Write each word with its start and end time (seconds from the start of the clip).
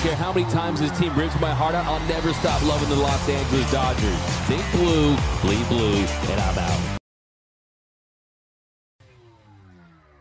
care 0.00 0.16
how 0.16 0.32
many 0.32 0.50
times 0.50 0.80
this 0.80 0.96
team 0.98 1.14
rips 1.14 1.38
my 1.40 1.52
heart 1.52 1.74
out. 1.74 1.84
I'll 1.86 2.06
never 2.08 2.32
stop 2.32 2.62
loving 2.64 2.88
the 2.88 2.96
Los 2.96 3.28
Angeles 3.28 3.70
Dodgers. 3.70 4.20
Think 4.48 4.64
blue, 4.72 5.16
bleed 5.42 5.68
blue, 5.68 6.06
and 6.32 6.40
I'm 6.40 6.58
out. 6.58 6.89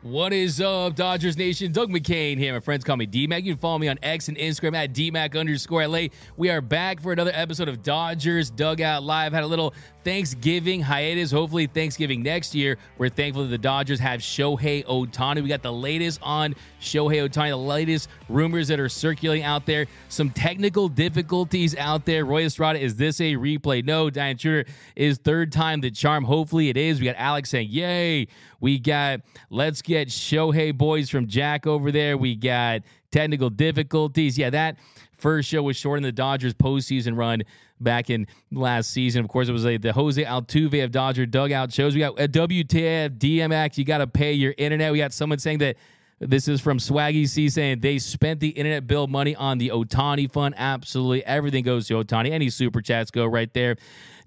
What 0.01 0.31
is 0.31 0.61
up, 0.61 0.95
Dodgers 0.95 1.35
Nation? 1.35 1.73
Doug 1.73 1.89
McCain 1.89 2.37
here. 2.37 2.53
My 2.53 2.61
friends 2.61 2.85
call 2.85 2.95
me 2.95 3.05
DMAC. 3.05 3.43
You 3.43 3.51
can 3.51 3.59
follow 3.59 3.77
me 3.77 3.89
on 3.89 3.99
X 4.01 4.29
and 4.29 4.37
Instagram 4.37 4.73
at 4.73 4.93
DMAC 4.93 5.37
underscore 5.37 5.85
LA. 5.85 6.03
We 6.37 6.49
are 6.49 6.61
back 6.61 7.01
for 7.01 7.11
another 7.11 7.33
episode 7.33 7.67
of 7.67 7.83
Dodgers 7.83 8.49
Dugout 8.49 9.03
Live. 9.03 9.33
Had 9.33 9.43
a 9.43 9.47
little 9.47 9.73
Thanksgiving 10.05 10.79
hiatus. 10.79 11.31
Hopefully, 11.31 11.67
Thanksgiving 11.67 12.23
next 12.23 12.55
year. 12.55 12.77
We're 12.97 13.09
thankful 13.09 13.43
that 13.43 13.49
the 13.49 13.57
Dodgers 13.57 13.99
have 13.99 14.21
Shohei 14.21 14.85
Ohtani. 14.85 15.43
We 15.43 15.49
got 15.49 15.63
the 15.63 15.73
latest 15.73 16.21
on 16.23 16.55
Shohei 16.79 17.27
Ohtani, 17.27 17.49
the 17.49 17.57
latest 17.57 18.07
rumors 18.29 18.69
that 18.69 18.79
are 18.79 18.87
circulating 18.87 19.43
out 19.43 19.65
there. 19.65 19.85
Some 20.07 20.29
technical 20.29 20.87
difficulties 20.87 21.75
out 21.75 22.05
there. 22.05 22.23
Roy 22.23 22.45
Estrada, 22.45 22.79
is 22.79 22.95
this 22.95 23.19
a 23.19 23.33
replay? 23.33 23.83
No. 23.83 24.09
Diane 24.09 24.37
Shooter 24.37 24.63
is 24.95 25.17
third 25.17 25.51
time 25.51 25.81
the 25.81 25.91
charm. 25.91 26.23
Hopefully, 26.23 26.69
it 26.69 26.77
is. 26.77 27.01
We 27.01 27.05
got 27.07 27.17
Alex 27.17 27.49
saying, 27.49 27.67
Yay. 27.69 28.27
We 28.61 28.77
got 28.77 29.21
Let's 29.49 29.81
Get 29.89 30.09
Shohei 30.09 30.77
Boys 30.77 31.09
from 31.09 31.25
Jack 31.25 31.65
over 31.65 31.91
there. 31.91 32.15
We 32.15 32.35
got 32.35 32.83
technical 33.11 33.49
difficulties. 33.49 34.37
Yeah, 34.37 34.51
that 34.51 34.77
first 35.17 35.49
show 35.49 35.63
was 35.63 35.77
short 35.77 35.97
in 35.97 36.03
the 36.03 36.11
Dodgers 36.11 36.53
postseason 36.53 37.17
run 37.17 37.41
back 37.79 38.11
in 38.11 38.27
last 38.51 38.91
season. 38.91 39.23
Of 39.23 39.31
course, 39.31 39.49
it 39.49 39.51
was 39.51 39.65
a, 39.65 39.77
the 39.77 39.91
Jose 39.91 40.23
Altuve 40.23 40.83
of 40.83 40.91
Dodger 40.91 41.25
dugout 41.25 41.73
shows. 41.73 41.95
We 41.95 42.01
got 42.01 42.19
uh, 42.19 42.25
a 42.25 42.27
WTF, 42.27 43.17
DMX. 43.17 43.79
You 43.79 43.83
got 43.83 43.97
to 43.97 44.05
pay 44.05 44.31
your 44.31 44.53
internet. 44.59 44.91
We 44.91 44.99
got 44.99 45.11
someone 45.11 45.39
saying 45.39 45.57
that 45.57 45.75
this 46.19 46.47
is 46.47 46.59
from 46.59 46.77
Swaggy 46.79 47.27
C 47.27 47.49
saying 47.49 47.79
they 47.79 47.97
spent 47.97 48.39
the 48.39 48.49
internet 48.49 48.87
bill 48.87 49.07
money 49.07 49.35
on 49.35 49.57
the 49.57 49.69
Ohtani 49.69 50.31
fund. 50.31 50.55
Absolutely 50.57 51.25
everything 51.25 51.63
goes 51.63 51.87
to 51.87 51.95
Ohtani. 51.95 52.31
Any 52.31 52.49
super 52.49 52.81
chats 52.81 53.11
go 53.11 53.25
right 53.25 53.53
there. 53.53 53.77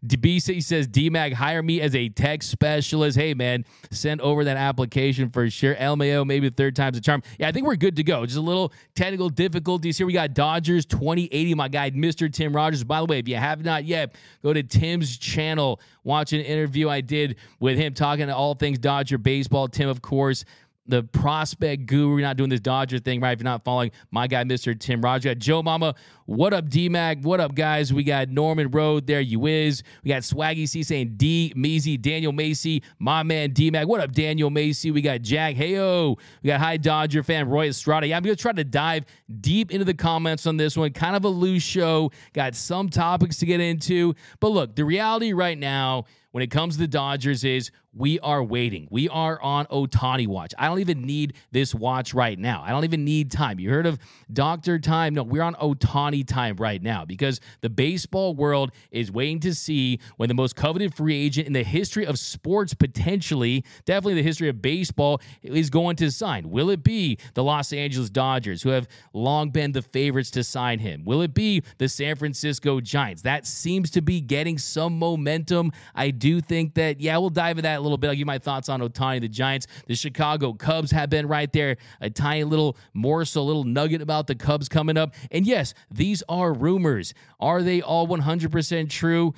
DBC 0.05 0.63
says 0.65 0.89
DMAC 0.89 1.33
hire 1.33 1.63
me 1.63 1.81
as 1.81 1.95
a 1.95 2.09
tech 2.09 2.43
specialist. 2.43 3.17
Hey 3.17 3.35
man, 3.35 3.65
send 3.93 4.21
over 4.21 4.43
that 4.45 4.57
application 4.57 5.31
for 5.31 5.49
sure. 5.49 5.77
LMAO, 5.77 6.27
maybe 6.27 6.51
third 6.51 6.75
time's 6.75 6.99
a 6.99 7.01
charm. 7.01 7.23
Yeah, 7.39 7.49
I 7.49 7.53
think 7.53 7.67
we're 7.67 7.77
good 7.77 7.95
to 7.97 8.03
go. 8.03 8.27
Just 8.27 8.39
a 8.39 8.43
little 8.43 8.73
technical 8.97 9.29
difficulties 9.29 9.99
here. 9.99 10.07
We 10.07 10.13
got 10.13 10.35
Dodgers 10.35 10.87
2080. 10.87 11.55
My 11.55 11.69
guy, 11.69 11.93
Mr. 11.93 12.33
Tim 12.33 12.55
Rogers. 12.55 12.83
By 12.83 12.99
the 12.99 13.07
way, 13.07 13.21
if 13.21 13.29
you 13.29 13.37
have 13.37 13.65
not 13.65 13.85
yet, 13.85 14.17
go 14.43 14.53
to 14.53 14.63
Tim's 14.65 15.17
channel. 15.19 15.81
Watch 16.03 16.33
an 16.33 16.41
interview 16.41 16.89
I 16.89 17.01
did 17.01 17.37
with 17.61 17.79
him 17.79 17.95
talking 17.95 18.27
to 18.27 18.35
all 18.35 18.55
things 18.55 18.81
Dodger 18.81 19.19
baseball. 19.19 19.69
Tim, 19.69 19.89
of 19.89 20.03
course, 20.03 20.45
the 20.87 21.03
prospect 21.05 21.87
guru. 21.87 22.15
We're 22.15 22.23
not 22.23 22.37
doing 22.37 22.51
this 22.51 22.61
Dodger 22.61 22.99
thing, 22.99 23.21
right? 23.21 23.33
If 23.33 23.41
you're 23.41 23.45
not 23.45 23.65
following 23.65 23.93
my 24.11 24.27
guy, 24.27 24.43
Mr. 24.43 24.79
Tim 24.79 25.01
Rogers. 25.01 25.31
got 25.31 25.39
Joe 25.39 25.63
Mama. 25.63 25.95
What 26.27 26.53
up, 26.53 26.69
DMAC? 26.69 27.23
What 27.23 27.41
up, 27.41 27.55
guys? 27.55 27.93
We 27.93 28.03
got 28.05 28.29
Norman 28.29 28.71
Road 28.71 29.07
there. 29.07 29.21
You 29.21 29.47
is. 29.47 29.83
We 30.03 30.09
got 30.09 30.23
Swaggy 30.23 30.69
C 30.69 30.83
saying 30.83 31.15
D 31.17 31.53
Measy, 31.57 32.01
Daniel 32.01 32.33
Macy, 32.33 32.83
my 32.99 33.23
man 33.23 33.53
DMAC. 33.53 33.87
What 33.87 34.01
up, 34.01 34.13
Daniel 34.13 34.51
Macy? 34.51 34.91
We 34.91 35.03
got 35.03 35.23
Jack. 35.23 35.55
Heyo. 35.55 36.19
We 36.43 36.49
got 36.49 36.61
High 36.61 36.79
Dodger 36.79 37.23
fan 37.23 37.49
Roy 37.49 37.69
Estrada. 37.69 38.07
Yeah, 38.07 38.17
I'm 38.17 38.23
gonna 38.23 38.35
try 38.35 38.53
to 38.53 38.65
dive 38.65 39.05
deep 39.41 39.71
into 39.71 39.85
the 39.85 39.95
comments 39.95 40.47
on 40.47 40.57
this 40.57 40.77
one. 40.77 40.93
Kind 40.93 41.15
of 41.15 41.25
a 41.25 41.29
loose 41.29 41.63
show. 41.63 42.11
Got 42.33 42.55
some 42.57 42.89
topics 42.89 43.37
to 43.39 43.47
get 43.47 43.61
into. 43.61 44.15
But 44.41 44.49
look, 44.49 44.75
the 44.75 44.85
reality 44.85 45.33
right 45.33 45.59
now 45.59 46.07
when 46.33 46.43
it 46.43 46.51
comes 46.51 46.75
to 46.75 46.81
the 46.81 46.89
Dodgers 46.89 47.45
is 47.45 47.71
we 47.95 48.19
are 48.21 48.43
waiting. 48.43 48.89
We 48.91 49.09
are 49.09 49.41
on 49.43 49.67
Ohtani 49.67 50.27
watch. 50.27 50.55
I 50.59 50.67
don't 50.69 50.81
even 50.81 51.03
need 51.03 51.35
this 51.51 51.75
watch 51.75 52.15
right 52.15 52.39
now. 52.39 52.63
I 52.65 52.71
don't 52.71 52.85
even 52.85 53.05
need 53.05 53.31
time. 53.31 53.61
You 53.61 53.71
heard 53.71 53.87
of 53.87 53.99
Doctor 54.33 54.79
Time? 54.79 55.15
No, 55.15 55.23
we're 55.23 55.43
on 55.43 55.55
Ohtani 55.55 56.27
time 56.27 56.57
right 56.57 56.83
now 56.83 57.05
because 57.05 57.41
the 57.61 57.69
baseball 57.69 58.35
world 58.35 58.73
is 58.91 59.13
waiting 59.13 59.41
to 59.41 59.55
see 59.55 60.01
when 60.17 60.29
the 60.29 60.35
most 60.35 60.57
coveted 60.57 60.95
free 60.95 61.15
agent 61.15 61.47
in 61.47 61.53
the 61.53 61.63
history 61.63 62.07
of 62.07 62.19
sports, 62.19 62.73
potentially, 62.73 63.65
definitely 63.85 64.15
the 64.15 64.23
history 64.23 64.49
of 64.49 64.63
baseball, 64.63 65.21
is 65.43 65.69
going 65.69 65.97
to 65.97 66.11
sign. 66.11 66.51
Will 66.51 66.71
it 66.71 66.83
be 66.83 67.19
the 67.35 67.45
Los 67.45 67.73
Angeles 67.73 68.09
Dodgers, 68.09 68.63
who 68.63 68.71
have 68.71 68.89
long 69.13 69.51
been 69.51 69.73
the 69.73 69.83
favorites 69.83 70.31
to 70.31 70.43
sign 70.45 70.79
him? 70.79 71.05
Will 71.05 71.21
it 71.21 71.35
be 71.35 71.63
the 71.77 71.89
San 71.89 72.17
Francisco 72.17 72.81
Giants? 72.81 73.23
That 73.23 73.47
seems 73.47 73.91
to 73.91 74.01
be 74.01 74.21
getting 74.21 74.57
some 74.57 74.99
momentum. 74.99 75.73
I 75.95 76.11
do 76.11 76.41
think 76.41 76.75
that, 76.75 77.01
yeah, 77.01 77.19
we'll 77.19 77.31
dive 77.31 77.59
into 77.59 77.63
that 77.63 77.82
a 77.83 77.85
little 77.85 77.99
bit. 77.99 78.09
I'll 78.09 78.17
give 78.17 78.27
my 78.27 78.39
thoughts 78.39 78.69
on 78.69 78.81
Ohtani, 78.81 79.21
the 79.21 79.29
Giants. 79.29 79.67
The 79.87 79.95
Chicago 79.95 80.53
Cubs 80.53 80.91
have 80.93 81.11
been 81.11 81.27
right 81.27 81.53
there. 81.53 81.77
A 82.01 82.09
tiny 82.09 82.45
little 82.45 82.77
morsel, 82.95 83.45
a 83.45 83.47
little 83.47 83.65
nugget 83.65 84.01
about 84.01 84.27
the 84.27 84.35
Cubs 84.35 84.69
coming 84.69 84.97
up. 84.97 85.15
And 85.31 85.47
yes, 85.47 85.75
these 85.91 86.23
are 86.29 86.53
rumors. 86.53 87.15
Are 87.41 87.63
they 87.63 87.83
all 87.83 88.07
100% 88.09 88.89
true? 88.89 89.35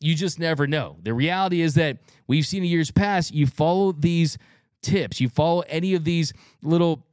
You 0.00 0.14
just 0.14 0.38
never 0.38 0.66
know. 0.66 0.96
The 1.02 1.12
reality 1.12 1.60
is 1.60 1.74
that 1.74 1.98
we've 2.26 2.46
seen 2.46 2.62
in 2.62 2.70
years 2.70 2.90
past, 2.90 3.34
you 3.34 3.46
follow 3.46 3.92
these 3.92 4.38
tips, 4.82 5.20
you 5.20 5.28
follow 5.28 5.60
any 5.68 5.94
of 5.94 6.04
these 6.04 6.32
little 6.62 7.04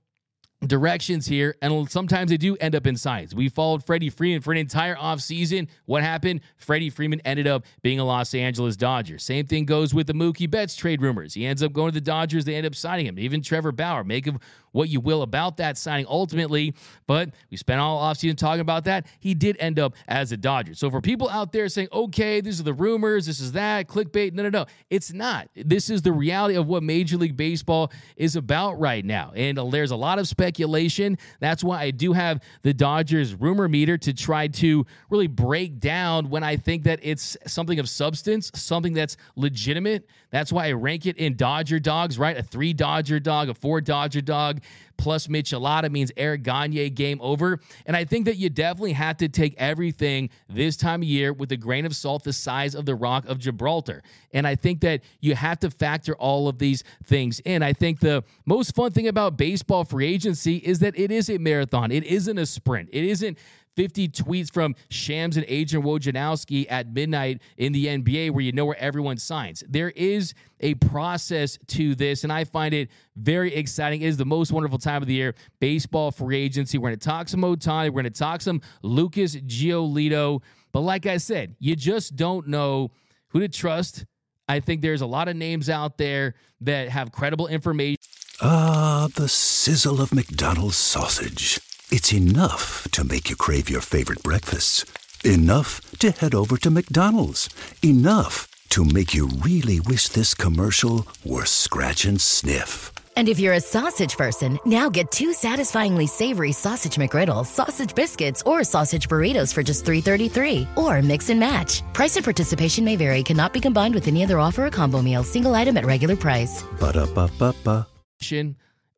directions 0.66 1.28
here, 1.28 1.56
and 1.62 1.90
sometimes 1.90 2.32
they 2.32 2.38
do 2.38 2.56
end 2.58 2.76
up 2.76 2.88
in 2.88 2.98
science. 2.98 3.34
We 3.34 3.50
followed 3.50 3.86
Freddie 3.86 4.10
Freeman 4.10 4.42
for 4.42 4.52
an 4.52 4.58
entire 4.58 4.96
offseason. 4.96 5.68
What 5.86 6.02
happened? 6.02 6.42
Freddie 6.58 6.90
Freeman 6.90 7.22
ended 7.26 7.48
up 7.48 7.66
being 7.84 8.00
a 8.00 8.04
Los 8.04 8.34
Angeles 8.34 8.76
Dodger. 8.76 9.20
Same 9.20 9.46
thing 9.46 9.66
goes 9.66 9.94
with 9.94 10.08
the 10.08 10.14
Mookie 10.14 10.50
Betts 10.50 10.76
trade 10.76 11.02
rumors. 11.02 11.34
He 11.36 11.46
ends 11.46 11.62
up 11.62 11.74
going 11.74 11.92
to 11.92 11.94
the 11.94 12.02
Dodgers. 12.02 12.46
They 12.46 12.56
end 12.56 12.66
up 12.66 12.76
signing 12.76 13.06
him. 13.06 13.20
Even 13.20 13.42
Trevor 13.42 13.72
Bauer. 13.72 14.04
Make 14.04 14.26
of 14.28 14.38
what 14.78 14.90
you 14.90 15.02
will 15.02 15.24
about 15.24 15.58
that 15.58 15.76
signing 15.76 16.06
ultimately, 16.08 16.76
but 17.08 17.32
we 17.50 17.58
spent 17.58 17.82
all 17.82 18.00
offseason 18.00 18.38
talking 18.38 18.62
about 18.62 18.86
that. 18.86 19.08
He 19.20 19.34
did 19.34 19.58
end 19.60 19.80
up 19.80 19.96
as 20.08 20.32
a 20.32 20.38
Dodger. 20.38 20.76
So 20.76 20.92
for 20.92 21.02
people 21.02 21.28
out 21.30 21.52
there 21.52 21.68
saying, 21.68 21.88
okay, 21.92 22.42
these 22.42 22.60
are 22.60 22.64
the 22.64 22.76
rumors, 22.76 23.26
this 23.26 23.40
is 23.40 23.54
that, 23.54 23.88
clickbait, 23.88 24.34
no, 24.34 24.44
no, 24.44 24.50
no, 24.50 24.66
it's 24.92 25.12
not. 25.12 25.50
This 25.56 25.90
is 25.90 26.04
the 26.04 26.12
reality 26.12 26.56
of 26.56 26.68
what 26.68 26.84
Major 26.84 27.18
League 27.18 27.36
Baseball 27.36 27.92
is 28.18 28.36
about 28.36 28.80
right 28.80 29.04
now. 29.04 29.32
And 29.36 29.58
uh, 29.58 29.66
there's 29.66 29.90
a 29.90 29.96
lot 29.96 30.20
of 30.20 30.28
speculation. 30.28 31.18
That's 31.40 31.64
why 31.64 31.82
I 31.82 31.90
do 31.90 32.14
have 32.14 32.44
the 32.62 32.74
Dodgers 32.74 33.34
rumor 33.34 33.68
meter 33.68 33.98
to 33.98 34.14
try 34.14 34.48
to 34.48 34.86
really 35.10 35.28
break 35.28 35.80
down 35.80 36.30
when 36.30 36.44
I 36.44 36.56
think 36.56 36.84
that 36.84 37.00
it's 37.02 37.36
something 37.48 37.80
of 37.80 37.90
substance, 37.90 38.52
something 38.54 38.94
that's 38.94 39.18
legitimate. 39.36 40.08
That's 40.30 40.52
why 40.52 40.68
I 40.68 40.72
rank 40.74 41.06
it 41.06 41.18
in 41.18 41.36
Dodger 41.36 41.80
dogs, 41.80 42.20
right? 42.20 42.38
A 42.38 42.44
three 42.44 42.74
Dodger 42.74 43.20
dog, 43.20 43.50
a 43.50 43.54
four 43.54 43.82
Dodger 43.82 44.22
dog 44.22 44.62
plus 44.98 45.28
Michelada 45.28 45.92
means 45.92 46.12
Eric 46.18 46.44
Gagne 46.44 46.90
game 46.90 47.20
over. 47.22 47.60
And 47.86 47.96
I 47.96 48.04
think 48.04 48.26
that 48.26 48.38
you 48.38 48.50
definitely 48.50 48.94
have 48.94 49.18
to 49.18 49.30
take 49.30 49.56
everything 49.58 50.30
this 50.50 50.76
time 50.76 51.02
of 51.02 51.08
year 51.08 51.32
with 51.32 51.52
a 51.52 51.58
grain 51.58 51.86
of 51.86 51.96
salt 51.96 52.24
the 52.24 52.34
size 52.34 52.76
of 52.76 52.86
the 52.86 52.96
rock 52.96 53.26
of 53.28 53.40
Gibraltar. 53.40 54.04
And 54.34 54.48
I 54.48 54.56
think 54.56 54.82
that 54.82 55.02
you 55.22 55.36
have 55.36 55.60
to 55.60 55.70
factor 55.70 56.16
all 56.16 56.48
of 56.48 56.58
these 56.60 56.84
things 57.06 57.40
in. 57.42 57.64
I 57.64 57.74
think 57.74 58.00
the 58.00 58.24
most 58.46 58.76
fun 58.76 58.92
thing 58.92 59.08
about 59.08 59.38
baseball 59.38 59.86
free 59.86 60.08
agency 60.08 60.58
is 60.58 60.80
that 60.80 60.98
it 60.98 61.12
is 61.12 61.30
a 61.30 61.38
marathon. 61.38 61.92
It 61.92 62.04
isn't 62.04 62.38
a 62.38 62.46
sprint. 62.46 62.90
It 62.92 63.06
isn't 63.06 63.38
50 63.78 64.10
tweets 64.10 64.52
from 64.52 64.76
Shams 64.90 65.38
and 65.38 65.46
Adrian 65.48 65.86
Wojnarowski 65.86 66.66
at 66.68 66.92
midnight 66.92 67.42
in 67.58 67.74
the 67.74 67.86
NBA 67.86 68.32
where 68.32 68.42
you 68.42 68.52
know 68.52 68.66
where 68.66 68.80
everyone 68.80 69.18
signs. 69.18 69.64
There 69.70 69.92
is 69.92 70.34
a 70.60 70.74
process 70.74 71.60
to 71.68 71.94
this, 71.94 72.24
and 72.24 72.34
I 72.34 72.44
find 72.44 72.74
it 72.74 72.90
very 73.16 73.54
exciting. 73.54 74.02
It 74.02 74.08
is 74.08 74.18
the 74.18 74.26
most 74.26 74.52
wonderful 74.52 74.80
time 74.80 75.04
of 75.04 75.08
the 75.08 75.14
year. 75.14 75.36
Baseball 75.60 76.10
free 76.10 76.38
agency. 76.38 76.80
We're 76.80 76.90
going 76.90 77.00
to 77.00 77.08
talk 77.08 77.30
some 77.30 77.42
Ohtani. 77.42 77.86
We're 77.86 78.02
going 78.02 78.06
to 78.06 78.10
talk 78.10 78.42
some 78.42 78.62
Lucas 78.82 79.36
Giolito. 79.36 80.42
But 80.72 80.82
like 80.82 81.06
I 81.06 81.18
said, 81.18 81.56
you 81.60 81.76
just 81.76 82.16
don't 82.16 82.48
know 82.48 82.90
who 83.28 83.42
to 83.42 83.48
trust. 83.48 84.06
I 84.50 84.60
think 84.60 84.82
there's 84.82 85.02
a 85.02 85.06
lot 85.06 85.28
of 85.28 85.36
names 85.36 85.70
out 85.70 86.00
there 86.00 86.34
that 86.62 86.90
have 86.90 87.12
credible 87.12 87.46
information. 87.46 87.98
Ah, 88.42 89.08
the 89.14 89.28
sizzle 89.28 90.02
of 90.02 90.14
McDonald's 90.14 90.78
sausage. 90.78 91.60
It's 91.90 92.12
enough 92.12 92.86
to 92.92 93.06
make 93.06 93.30
you 93.30 93.38
crave 93.38 93.70
your 93.70 93.80
favorite 93.80 94.22
breakfasts. 94.22 94.84
Enough 95.24 95.98
to 96.00 96.12
head 96.12 96.36
over 96.36 96.58
to 96.58 96.70
McDonald's. 96.70 97.50
Enough 97.82 98.50
to 98.72 98.84
make 98.84 99.14
you 99.14 99.30
really 99.30 99.80
wish 99.80 100.10
this 100.10 100.34
commercial 100.34 101.08
were 101.24 101.46
scratch 101.46 102.04
and 102.04 102.20
sniff. 102.20 102.92
And 103.16 103.30
if 103.30 103.40
you're 103.40 103.54
a 103.54 103.62
sausage 103.62 104.18
person, 104.18 104.60
now 104.66 104.90
get 104.90 105.12
two 105.12 105.32
satisfyingly 105.32 106.08
savory 106.08 106.52
sausage 106.52 106.98
McGriddles, 106.98 107.46
sausage 107.46 107.96
biscuits, 107.96 108.44
or 108.46 108.66
sausage 108.66 109.08
burritos 109.08 109.54
for 109.54 109.64
just 109.64 109.86
$3.33. 109.86 110.68
Or 110.78 111.02
mix 111.02 111.30
and 111.30 111.40
match. 111.40 111.82
Price 111.94 112.18
and 112.18 112.24
participation 112.24 112.84
may 112.84 112.98
vary, 112.98 113.24
cannot 113.24 113.54
be 113.54 113.62
combined 113.62 113.96
with 113.96 114.10
any 114.10 114.26
other 114.26 114.40
offer 114.40 114.66
or 114.66 114.70
combo 114.70 115.02
meal, 115.02 115.24
single 115.24 115.56
item 115.56 115.78
at 115.78 115.86
regular 115.86 116.18
price. 116.18 116.64
Ba-da-ba-ba-ba. 116.82 117.88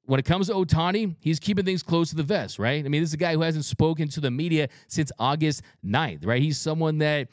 When 0.10 0.20
it 0.20 0.26
comes 0.26 0.48
to 0.48 0.54
Ohtani, 0.54 1.16
he's 1.20 1.40
keeping 1.40 1.66
things 1.66 1.84
close 1.84 2.10
to 2.10 2.16
the 2.16 2.24
vest, 2.24 2.58
right? 2.58 2.84
I 2.84 2.90
mean, 2.90 3.04
this 3.04 3.12
is 3.12 3.14
a 3.14 3.18
guy 3.18 3.34
who 3.34 3.42
hasn't 3.42 3.64
spoken 3.64 4.08
to 4.10 4.20
the 4.20 4.32
media 4.32 4.70
since 4.88 5.12
August 5.20 5.62
9th, 5.86 6.26
right? 6.26 6.42
He's 6.42 6.58
someone 6.58 6.98
that 6.98 7.28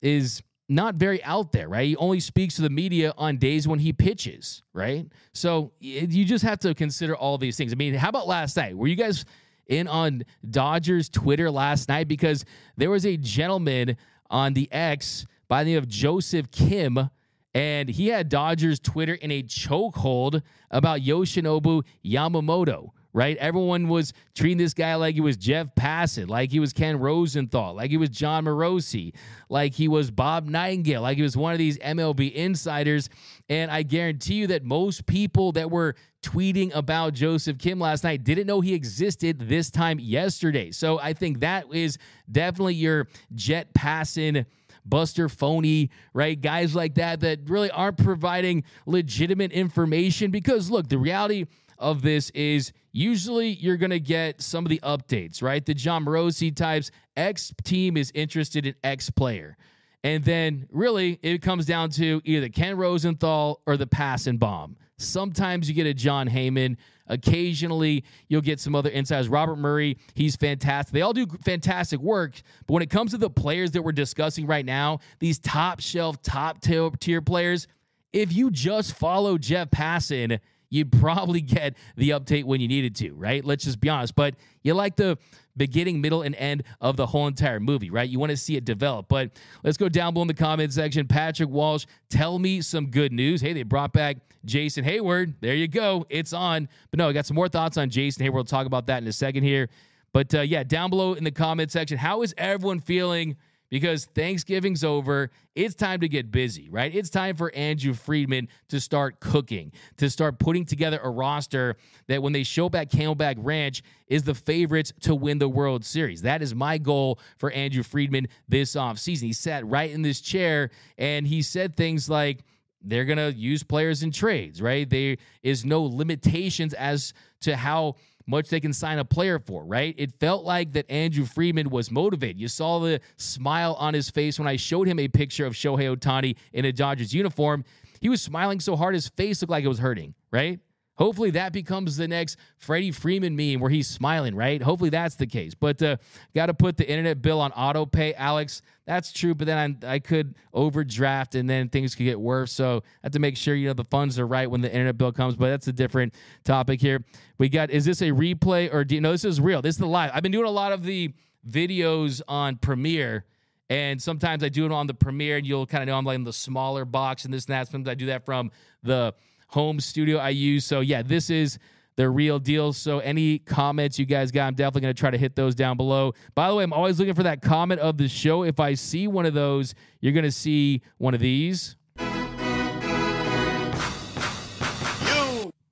is 0.00 0.40
not 0.68 0.94
very 0.94 1.20
out 1.24 1.50
there, 1.50 1.68
right? 1.68 1.88
He 1.88 1.96
only 1.96 2.20
speaks 2.20 2.54
to 2.54 2.62
the 2.62 2.70
media 2.70 3.12
on 3.18 3.38
days 3.38 3.66
when 3.66 3.80
he 3.80 3.92
pitches, 3.92 4.62
right? 4.72 5.08
So 5.34 5.72
you 5.80 6.24
just 6.24 6.44
have 6.44 6.60
to 6.60 6.72
consider 6.72 7.16
all 7.16 7.36
these 7.36 7.56
things. 7.56 7.72
I 7.72 7.74
mean, 7.74 7.94
how 7.94 8.10
about 8.10 8.28
last 8.28 8.56
night? 8.56 8.76
Were 8.76 8.86
you 8.86 8.94
guys 8.94 9.24
in 9.66 9.88
on 9.88 10.22
Dodgers 10.48 11.08
Twitter 11.08 11.50
last 11.50 11.88
night? 11.88 12.06
Because 12.06 12.44
there 12.76 12.90
was 12.90 13.04
a 13.04 13.16
gentleman 13.16 13.96
on 14.30 14.52
the 14.52 14.70
X 14.70 15.26
by 15.48 15.64
the 15.64 15.70
name 15.70 15.78
of 15.78 15.88
Joseph 15.88 16.52
Kim, 16.52 17.10
and 17.54 17.88
he 17.88 18.08
had 18.08 18.28
Dodgers 18.28 18.78
Twitter 18.78 19.14
in 19.14 19.30
a 19.30 19.42
chokehold 19.42 20.42
about 20.70 21.00
Yoshinobu 21.00 21.82
Yamamoto 22.04 22.90
right? 23.12 23.36
Everyone 23.38 23.88
was 23.88 24.12
treating 24.34 24.58
this 24.58 24.74
guy 24.74 24.94
like 24.94 25.14
he 25.14 25.20
was 25.20 25.36
Jeff 25.36 25.74
Passan, 25.74 26.28
like 26.28 26.50
he 26.50 26.60
was 26.60 26.72
Ken 26.72 26.98
Rosenthal, 26.98 27.74
like 27.74 27.90
he 27.90 27.96
was 27.96 28.10
Jon 28.10 28.44
Morosi, 28.44 29.14
like 29.48 29.74
he 29.74 29.88
was 29.88 30.10
Bob 30.10 30.46
Nightingale, 30.46 31.02
like 31.02 31.16
he 31.16 31.22
was 31.22 31.36
one 31.36 31.52
of 31.52 31.58
these 31.58 31.78
MLB 31.78 32.32
insiders. 32.32 33.08
And 33.48 33.70
I 33.70 33.82
guarantee 33.82 34.34
you 34.34 34.46
that 34.48 34.64
most 34.64 35.06
people 35.06 35.52
that 35.52 35.70
were 35.70 35.96
tweeting 36.22 36.74
about 36.74 37.14
Joseph 37.14 37.58
Kim 37.58 37.80
last 37.80 38.04
night 38.04 38.24
didn't 38.24 38.46
know 38.46 38.60
he 38.60 38.74
existed 38.74 39.48
this 39.48 39.70
time 39.70 39.98
yesterday. 39.98 40.70
So 40.70 41.00
I 41.00 41.12
think 41.14 41.40
that 41.40 41.64
is 41.72 41.98
definitely 42.30 42.74
your 42.74 43.08
Jeff 43.34 43.66
Passan. 43.76 44.46
Buster 44.84 45.28
Phony, 45.28 45.90
right? 46.14 46.40
Guys 46.40 46.74
like 46.74 46.94
that 46.94 47.20
that 47.20 47.40
really 47.48 47.70
aren't 47.70 47.98
providing 47.98 48.64
legitimate 48.86 49.52
information 49.52 50.30
because 50.30 50.70
look, 50.70 50.88
the 50.88 50.98
reality 50.98 51.46
of 51.78 52.02
this 52.02 52.30
is 52.30 52.72
usually 52.92 53.48
you're 53.48 53.76
going 53.76 53.90
to 53.90 54.00
get 54.00 54.40
some 54.42 54.64
of 54.64 54.70
the 54.70 54.80
updates, 54.80 55.42
right? 55.42 55.64
The 55.64 55.74
Jon 55.74 56.04
Morosi 56.04 56.54
types, 56.54 56.90
X 57.16 57.52
team 57.64 57.96
is 57.96 58.12
interested 58.14 58.66
in 58.66 58.74
X 58.84 59.10
player. 59.10 59.56
And 60.02 60.24
then 60.24 60.66
really 60.70 61.18
it 61.22 61.42
comes 61.42 61.66
down 61.66 61.90
to 61.90 62.20
either 62.24 62.48
Ken 62.48 62.76
Rosenthal 62.76 63.60
or 63.66 63.76
the 63.76 63.86
Passan 63.86 64.38
bomb. 64.38 64.76
Sometimes 64.98 65.68
you 65.68 65.74
get 65.74 65.86
a 65.86 65.94
Jon 65.94 66.28
Heyman. 66.28 66.76
Occasionally, 67.10 68.04
you'll 68.28 68.40
get 68.40 68.60
some 68.60 68.74
other 68.74 68.88
insiders. 68.88 69.28
Robert 69.28 69.56
Murray, 69.56 69.98
he's 70.14 70.36
fantastic. 70.36 70.94
They 70.94 71.02
all 71.02 71.12
do 71.12 71.26
fantastic 71.44 72.00
work. 72.00 72.40
But 72.66 72.74
when 72.74 72.82
it 72.82 72.88
comes 72.88 73.10
to 73.10 73.18
the 73.18 73.28
players 73.28 73.72
that 73.72 73.82
we're 73.82 73.92
discussing 73.92 74.46
right 74.46 74.64
now, 74.64 75.00
these 75.18 75.40
top 75.40 75.80
shelf, 75.80 76.22
top 76.22 76.60
tier 76.62 77.20
players, 77.20 77.66
if 78.12 78.32
you 78.32 78.50
just 78.50 78.94
follow 78.94 79.38
Jeff 79.38 79.70
Passan, 79.70 80.38
you'd 80.70 80.92
probably 81.00 81.40
get 81.40 81.76
the 81.96 82.10
update 82.10 82.44
when 82.44 82.60
you 82.60 82.68
needed 82.68 82.94
to, 82.96 83.12
right? 83.12 83.44
Let's 83.44 83.64
just 83.64 83.80
be 83.80 83.88
honest. 83.88 84.14
But 84.14 84.36
you 84.62 84.74
like 84.74 84.94
the 84.94 85.18
beginning, 85.56 86.00
middle, 86.00 86.22
and 86.22 86.34
end 86.36 86.64
of 86.80 86.96
the 86.96 87.06
whole 87.06 87.26
entire 87.26 87.60
movie, 87.60 87.90
right? 87.90 88.08
You 88.08 88.18
want 88.18 88.30
to 88.30 88.36
see 88.36 88.56
it 88.56 88.64
develop. 88.64 89.08
But 89.08 89.30
let's 89.62 89.76
go 89.76 89.88
down 89.88 90.14
below 90.14 90.22
in 90.22 90.28
the 90.28 90.34
comment 90.34 90.72
section. 90.72 91.06
Patrick 91.06 91.48
Walsh, 91.48 91.86
tell 92.08 92.38
me 92.38 92.60
some 92.60 92.86
good 92.86 93.12
news. 93.12 93.40
Hey, 93.40 93.52
they 93.52 93.62
brought 93.62 93.92
back 93.92 94.18
Jason 94.44 94.84
Heyward. 94.84 95.34
There 95.40 95.54
you 95.54 95.68
go. 95.68 96.06
It's 96.08 96.32
on. 96.32 96.68
But 96.90 96.98
no, 96.98 97.08
I 97.08 97.12
got 97.12 97.26
some 97.26 97.34
more 97.34 97.48
thoughts 97.48 97.76
on 97.76 97.90
Jason 97.90 98.24
Heyward. 98.24 98.34
We'll 98.34 98.44
talk 98.44 98.66
about 98.66 98.86
that 98.86 99.02
in 99.02 99.08
a 99.08 99.12
second 99.12 99.44
here. 99.44 99.68
But 100.12 100.34
uh, 100.34 100.40
yeah, 100.40 100.64
down 100.64 100.90
below 100.90 101.14
in 101.14 101.24
the 101.24 101.30
comment 101.30 101.70
section, 101.70 101.98
how 101.98 102.22
is 102.22 102.34
everyone 102.36 102.80
feeling? 102.80 103.36
Because 103.70 104.06
Thanksgiving's 104.06 104.84
over. 104.84 105.30
It's 105.54 105.74
time 105.74 106.00
to 106.00 106.08
get 106.08 106.30
busy, 106.30 106.68
right? 106.68 106.94
It's 106.94 107.08
time 107.08 107.36
for 107.36 107.54
Andrew 107.54 107.94
Friedman 107.94 108.48
to 108.68 108.80
start 108.80 109.20
cooking, 109.20 109.72
to 109.96 110.10
start 110.10 110.38
putting 110.38 110.64
together 110.64 111.00
a 111.02 111.08
roster 111.08 111.76
that 112.08 112.22
when 112.22 112.32
they 112.32 112.42
show 112.42 112.68
back 112.68 112.90
Camelback 112.90 113.36
Ranch 113.38 113.82
is 114.08 114.24
the 114.24 114.34
favorites 114.34 114.92
to 115.00 115.14
win 115.14 115.38
the 115.38 115.48
World 115.48 115.84
Series. 115.84 116.22
That 116.22 116.42
is 116.42 116.54
my 116.54 116.78
goal 116.78 117.20
for 117.38 117.50
Andrew 117.52 117.82
Friedman 117.82 118.28
this 118.48 118.74
offseason. 118.74 119.22
He 119.22 119.32
sat 119.32 119.66
right 119.66 119.90
in 119.90 120.02
this 120.02 120.20
chair 120.20 120.70
and 120.98 121.26
he 121.26 121.40
said 121.42 121.76
things 121.76 122.10
like, 122.10 122.44
they're 122.82 123.04
going 123.04 123.18
to 123.18 123.32
use 123.38 123.62
players 123.62 124.02
in 124.02 124.10
trades, 124.10 124.62
right? 124.62 124.88
There 124.88 125.18
is 125.42 125.66
no 125.66 125.82
limitations 125.82 126.72
as 126.72 127.12
to 127.42 127.54
how 127.54 127.96
much 128.30 128.48
they 128.48 128.60
can 128.60 128.72
sign 128.72 128.98
a 128.98 129.04
player 129.04 129.38
for, 129.38 129.64
right? 129.64 129.94
It 129.98 130.12
felt 130.20 130.44
like 130.44 130.72
that 130.72 130.90
Andrew 130.90 131.24
Freeman 131.24 131.68
was 131.68 131.90
motivated. 131.90 132.40
You 132.40 132.48
saw 132.48 132.78
the 132.78 133.00
smile 133.16 133.74
on 133.78 133.92
his 133.92 134.08
face 134.08 134.38
when 134.38 134.48
I 134.48 134.56
showed 134.56 134.86
him 134.86 134.98
a 134.98 135.08
picture 135.08 135.44
of 135.44 135.54
Shohei 135.54 135.94
Ohtani 135.94 136.36
in 136.52 136.64
a 136.64 136.72
Dodgers 136.72 137.12
uniform. 137.12 137.64
He 138.00 138.08
was 138.08 138.22
smiling 138.22 138.60
so 138.60 138.76
hard 138.76 138.94
his 138.94 139.08
face 139.08 139.42
looked 139.42 139.50
like 139.50 139.64
it 139.64 139.68
was 139.68 139.80
hurting, 139.80 140.14
right? 140.30 140.60
Hopefully 141.00 141.30
that 141.30 141.54
becomes 141.54 141.96
the 141.96 142.06
next 142.06 142.36
Freddie 142.58 142.90
Freeman 142.90 143.34
meme 143.34 143.58
where 143.58 143.70
he's 143.70 143.88
smiling, 143.88 144.34
right? 144.34 144.62
Hopefully 144.62 144.90
that's 144.90 145.14
the 145.14 145.26
case. 145.26 145.54
But 145.54 145.82
uh, 145.82 145.96
got 146.34 146.46
to 146.46 146.54
put 146.54 146.76
the 146.76 146.86
internet 146.86 147.22
bill 147.22 147.40
on 147.40 147.52
auto 147.52 147.86
pay, 147.86 148.12
Alex. 148.14 148.60
That's 148.90 149.12
true, 149.12 149.36
but 149.36 149.46
then 149.46 149.78
I, 149.84 149.92
I, 149.94 149.98
could 150.00 150.34
overdraft 150.52 151.36
and 151.36 151.48
then 151.48 151.68
things 151.68 151.94
could 151.94 152.02
get 152.02 152.18
worse. 152.18 152.50
So 152.50 152.78
I 152.78 152.98
have 153.04 153.12
to 153.12 153.20
make 153.20 153.36
sure 153.36 153.54
you 153.54 153.68
know 153.68 153.72
the 153.72 153.84
funds 153.84 154.18
are 154.18 154.26
right 154.26 154.50
when 154.50 154.62
the 154.62 154.68
internet 154.68 154.98
bill 154.98 155.12
comes. 155.12 155.36
But 155.36 155.50
that's 155.50 155.68
a 155.68 155.72
different 155.72 156.12
topic 156.42 156.80
here. 156.80 157.04
We 157.38 157.48
got 157.48 157.70
is 157.70 157.84
this 157.84 158.02
a 158.02 158.06
replay 158.06 158.74
or 158.74 158.82
do 158.82 158.96
you 158.96 159.00
know 159.00 159.12
this 159.12 159.24
is 159.24 159.40
real? 159.40 159.62
This 159.62 159.76
is 159.76 159.78
the 159.78 159.86
live. 159.86 160.10
I've 160.12 160.24
been 160.24 160.32
doing 160.32 160.44
a 160.44 160.50
lot 160.50 160.72
of 160.72 160.82
the 160.82 161.14
videos 161.48 162.20
on 162.26 162.56
Premiere. 162.56 163.26
And 163.68 164.02
sometimes 164.02 164.42
I 164.42 164.48
do 164.48 164.66
it 164.66 164.72
on 164.72 164.88
the 164.88 164.94
Premiere, 164.94 165.36
and 165.36 165.46
you'll 165.46 165.66
kind 165.66 165.84
of 165.84 165.86
know 165.86 165.96
I'm 165.96 166.04
like 166.04 166.16
in 166.16 166.24
the 166.24 166.32
smaller 166.32 166.84
box 166.84 167.24
and 167.24 167.32
this 167.32 167.44
and 167.44 167.54
that. 167.54 167.68
Sometimes 167.68 167.92
I 167.92 167.94
do 167.94 168.06
that 168.06 168.26
from 168.26 168.50
the 168.82 169.14
home 169.46 169.78
studio 169.78 170.18
I 170.18 170.30
use. 170.30 170.64
So 170.64 170.80
yeah, 170.80 171.02
this 171.02 171.30
is 171.30 171.60
the 172.00 172.08
real 172.08 172.38
deal. 172.38 172.72
So 172.72 173.00
any 173.00 173.40
comments 173.40 173.98
you 173.98 174.06
guys 174.06 174.30
got, 174.30 174.46
I'm 174.46 174.54
definitely 174.54 174.82
going 174.82 174.94
to 174.94 174.98
try 174.98 175.10
to 175.10 175.18
hit 175.18 175.36
those 175.36 175.54
down 175.54 175.76
below. 175.76 176.14
By 176.34 176.48
the 176.48 176.54
way, 176.54 176.64
I'm 176.64 176.72
always 176.72 176.98
looking 176.98 177.14
for 177.14 177.24
that 177.24 177.42
comment 177.42 177.78
of 177.80 177.98
the 177.98 178.08
show. 178.08 178.42
If 178.42 178.58
I 178.58 178.72
see 178.72 179.06
one 179.06 179.26
of 179.26 179.34
those, 179.34 179.74
you're 180.00 180.14
going 180.14 180.24
to 180.24 180.32
see 180.32 180.80
one 180.96 181.12
of 181.12 181.20
these. 181.20 181.76
You 181.98 182.06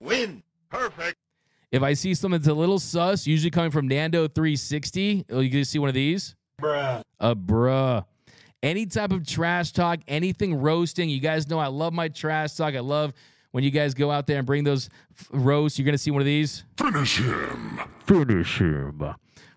win. 0.00 0.42
Perfect. 0.68 1.16
If 1.72 1.82
I 1.82 1.94
see 1.94 2.12
something 2.12 2.40
that's 2.40 2.48
a 2.48 2.54
little 2.54 2.78
sus, 2.78 3.26
usually 3.26 3.50
coming 3.50 3.70
from 3.70 3.88
Nando360, 3.88 5.42
you 5.42 5.50
can 5.50 5.64
see 5.64 5.78
one 5.78 5.88
of 5.88 5.94
these. 5.94 6.36
Bruh. 6.60 7.00
A 7.20 7.34
bruh. 7.34 8.04
Any 8.62 8.84
type 8.84 9.12
of 9.12 9.26
trash 9.26 9.72
talk, 9.72 10.00
anything 10.06 10.60
roasting. 10.60 11.08
You 11.08 11.20
guys 11.20 11.48
know 11.48 11.58
I 11.58 11.68
love 11.68 11.94
my 11.94 12.08
trash 12.08 12.54
talk. 12.54 12.74
I 12.74 12.80
love 12.80 13.14
when 13.52 13.64
you 13.64 13.70
guys 13.70 13.94
go 13.94 14.10
out 14.10 14.26
there 14.26 14.38
and 14.38 14.46
bring 14.46 14.64
those 14.64 14.88
roasts, 15.30 15.78
you're 15.78 15.84
going 15.84 15.94
to 15.94 15.98
see 15.98 16.10
one 16.10 16.20
of 16.20 16.26
these. 16.26 16.64
Finish 16.76 17.18
him. 17.18 17.80
Finish 18.06 18.58
him. 18.58 19.14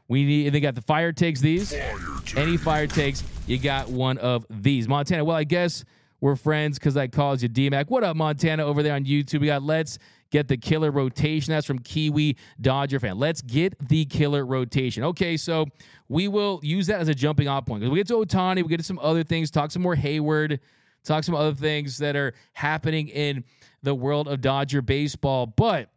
We 0.08 0.26
need. 0.26 0.50
They 0.50 0.60
got 0.60 0.76
the 0.76 0.82
fire 0.82 1.12
takes. 1.12 1.40
These. 1.40 1.74
Fire 1.74 1.96
Any 2.36 2.58
fire 2.58 2.88
takes, 2.88 3.24
you 3.48 3.58
got 3.58 3.90
one 3.90 4.18
of 4.18 4.46
these. 4.50 4.88
Montana. 4.88 5.24
Well, 5.24 5.38
I 5.38 5.46
guess 5.46 5.86
we're 6.20 6.36
friends 6.36 6.78
because 6.78 6.98
I 6.98 7.08
called 7.08 7.42
you 7.42 7.50
DMAC. 7.50 7.90
What 7.90 8.04
up, 8.04 8.16
Montana? 8.16 8.66
Over 8.66 8.84
there 8.84 8.94
on 8.94 9.06
YouTube, 9.06 9.40
we 9.40 9.48
got 9.48 9.64
let's 9.64 9.98
get 10.30 10.48
the 10.48 10.58
killer 10.58 10.92
rotation. 10.92 11.52
That's 11.54 11.66
from 11.66 11.80
Kiwi 11.80 12.38
Dodger 12.60 13.00
fan. 13.00 13.20
Let's 13.20 13.42
get 13.42 13.78
the 13.88 14.06
killer 14.06 14.46
rotation. 14.46 15.04
Okay, 15.04 15.38
so 15.38 15.66
we 16.10 16.28
will 16.28 16.60
use 16.62 16.88
that 16.88 17.00
as 17.00 17.08
a 17.08 17.16
jumping 17.16 17.48
off 17.48 17.66
point. 17.66 17.82
Cuz 17.82 17.90
we 17.90 17.98
get 17.98 18.08
to 18.08 18.16
Ohtani, 18.16 18.64
we 18.64 18.70
get 18.70 18.78
to 18.78 18.84
some 18.84 19.00
other 19.00 19.24
things, 19.24 19.50
talk 19.50 19.72
some 19.72 19.82
more 19.82 19.96
Heyward, 19.96 20.60
talk 21.04 21.24
some 21.24 21.36
other 21.36 21.56
things 21.56 21.98
that 22.00 22.16
are 22.16 22.34
happening 22.54 23.08
in 23.08 23.44
the 23.84 23.96
world 23.96 24.28
of 24.28 24.42
Dodger 24.42 24.82
baseball. 24.82 25.46
But 25.46 25.90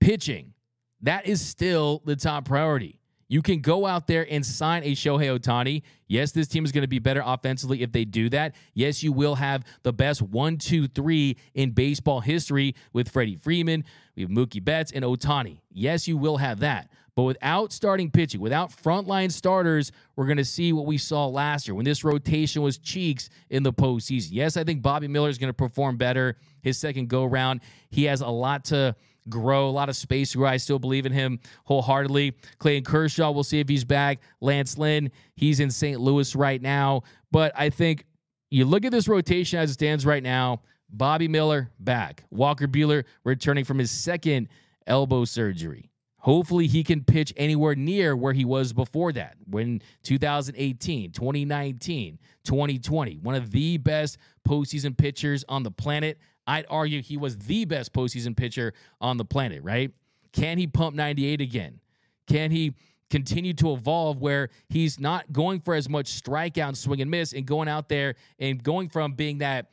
pitching, 0.00 0.54
that 1.02 1.26
is 1.26 1.40
still 1.40 2.02
the 2.04 2.16
top 2.16 2.46
priority. 2.46 3.00
You 3.28 3.42
can 3.42 3.60
go 3.60 3.86
out 3.86 4.06
there 4.06 4.24
and 4.30 4.46
sign 4.46 4.84
a 4.84 4.92
Shohei 4.92 5.36
Ohtani. 5.36 5.82
Yes, 6.06 6.30
this 6.30 6.46
team 6.46 6.64
is 6.64 6.70
going 6.70 6.82
to 6.82 6.88
be 6.88 7.00
better 7.00 7.22
offensively 7.24 7.82
if 7.82 7.90
they 7.90 8.04
do 8.04 8.28
that. 8.30 8.54
Yes, 8.72 9.02
you 9.02 9.10
will 9.10 9.34
have 9.34 9.64
the 9.82 9.92
best 9.92 10.22
one, 10.22 10.58
two, 10.58 10.86
three 10.86 11.36
in 11.54 11.72
baseball 11.72 12.20
history 12.20 12.76
with 12.92 13.08
Freddie 13.08 13.36
Freeman. 13.36 13.84
We 14.14 14.22
have 14.22 14.30
Mookie 14.30 14.64
Betts 14.64 14.92
and 14.92 15.04
Ohtani. 15.04 15.58
Yes, 15.72 16.06
you 16.06 16.16
will 16.16 16.36
have 16.36 16.60
that. 16.60 16.88
But 17.16 17.24
without 17.24 17.72
starting 17.72 18.10
pitching, 18.10 18.40
without 18.42 18.70
frontline 18.70 19.32
starters, 19.32 19.90
we're 20.14 20.26
going 20.26 20.36
to 20.36 20.44
see 20.44 20.74
what 20.74 20.84
we 20.84 20.98
saw 20.98 21.26
last 21.26 21.66
year 21.66 21.74
when 21.74 21.86
this 21.86 22.04
rotation 22.04 22.60
was 22.62 22.76
cheeks 22.76 23.30
in 23.48 23.62
the 23.62 23.72
postseason. 23.72 24.28
Yes, 24.32 24.58
I 24.58 24.64
think 24.64 24.82
Bobby 24.82 25.08
Miller 25.08 25.30
is 25.30 25.38
going 25.38 25.48
to 25.48 25.54
perform 25.54 25.96
better 25.96 26.36
his 26.66 26.76
second 26.78 27.08
go 27.08 27.24
round. 27.24 27.60
He 27.90 28.04
has 28.04 28.20
a 28.20 28.26
lot 28.26 28.64
to 28.66 28.96
grow, 29.28 29.68
a 29.68 29.70
lot 29.70 29.88
of 29.88 29.94
space 29.94 30.34
grow. 30.34 30.48
I 30.48 30.56
still 30.56 30.80
believe 30.80 31.06
in 31.06 31.12
him 31.12 31.38
wholeheartedly. 31.64 32.34
Clayton 32.58 32.84
Kershaw, 32.84 33.30
we'll 33.30 33.44
see 33.44 33.60
if 33.60 33.68
he's 33.68 33.84
back. 33.84 34.18
Lance 34.40 34.76
Lynn, 34.76 35.12
he's 35.36 35.60
in 35.60 35.70
St. 35.70 36.00
Louis 36.00 36.34
right 36.34 36.60
now. 36.60 37.02
But 37.30 37.52
I 37.56 37.70
think 37.70 38.04
you 38.50 38.64
look 38.64 38.84
at 38.84 38.90
this 38.90 39.06
rotation 39.06 39.60
as 39.60 39.70
it 39.70 39.74
stands 39.74 40.04
right 40.04 40.22
now. 40.22 40.62
Bobby 40.90 41.28
Miller 41.28 41.70
back. 41.78 42.24
Walker 42.30 42.66
Buehler 42.66 43.04
returning 43.24 43.64
from 43.64 43.78
his 43.78 43.92
second 43.92 44.48
elbow 44.88 45.24
surgery. 45.24 45.90
Hopefully, 46.18 46.66
he 46.66 46.82
can 46.82 47.04
pitch 47.04 47.32
anywhere 47.36 47.76
near 47.76 48.16
where 48.16 48.32
he 48.32 48.44
was 48.44 48.72
before 48.72 49.12
that 49.12 49.36
when 49.48 49.80
2018, 50.02 51.12
2019, 51.12 52.18
2020. 52.42 53.18
One 53.18 53.36
of 53.36 53.52
the 53.52 53.78
best 53.78 54.18
postseason 54.46 54.96
pitchers 54.96 55.44
on 55.48 55.62
the 55.62 55.70
planet. 55.70 56.18
I'd 56.46 56.66
argue 56.68 57.02
he 57.02 57.16
was 57.16 57.38
the 57.38 57.64
best 57.64 57.92
postseason 57.92 58.36
pitcher 58.36 58.72
on 59.00 59.16
the 59.16 59.24
planet, 59.24 59.62
right? 59.62 59.92
Can 60.32 60.58
he 60.58 60.66
pump 60.66 60.94
98 60.94 61.40
again? 61.40 61.80
Can 62.26 62.50
he 62.50 62.74
continue 63.10 63.54
to 63.54 63.72
evolve 63.72 64.20
where 64.20 64.50
he's 64.68 64.98
not 64.98 65.32
going 65.32 65.60
for 65.60 65.74
as 65.74 65.88
much 65.88 66.22
strikeout, 66.22 66.76
swing 66.76 67.00
and 67.00 67.10
miss, 67.10 67.32
and 67.32 67.46
going 67.46 67.68
out 67.68 67.88
there 67.88 68.14
and 68.38 68.62
going 68.62 68.88
from 68.88 69.12
being 69.12 69.38
that 69.38 69.70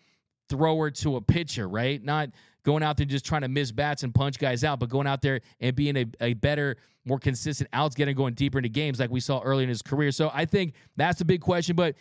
thrower 0.49 0.91
to 0.91 1.15
a 1.15 1.21
pitcher, 1.21 1.67
right? 1.67 2.03
Not 2.03 2.29
going 2.63 2.83
out 2.83 2.97
there 2.97 3.05
just 3.05 3.25
trying 3.25 3.41
to 3.41 3.47
miss 3.47 3.71
bats 3.71 4.03
and 4.03 4.13
punch 4.13 4.39
guys 4.39 4.63
out, 4.63 4.79
but 4.79 4.89
going 4.89 5.07
out 5.07 5.21
there 5.21 5.41
and 5.59 5.75
being 5.75 5.97
a, 5.97 6.05
a 6.21 6.33
better, 6.33 6.77
more 7.05 7.19
consistent 7.19 7.69
outs 7.73 7.95
getting 7.95 8.15
going 8.15 8.33
deeper 8.33 8.59
into 8.59 8.69
games 8.69 8.99
like 8.99 9.09
we 9.09 9.19
saw 9.19 9.41
early 9.41 9.63
in 9.63 9.69
his 9.69 9.81
career. 9.81 10.11
So 10.11 10.31
I 10.33 10.45
think 10.45 10.73
that's 10.95 11.19
a 11.21 11.25
big 11.25 11.41
question. 11.41 11.75
But 11.75 11.95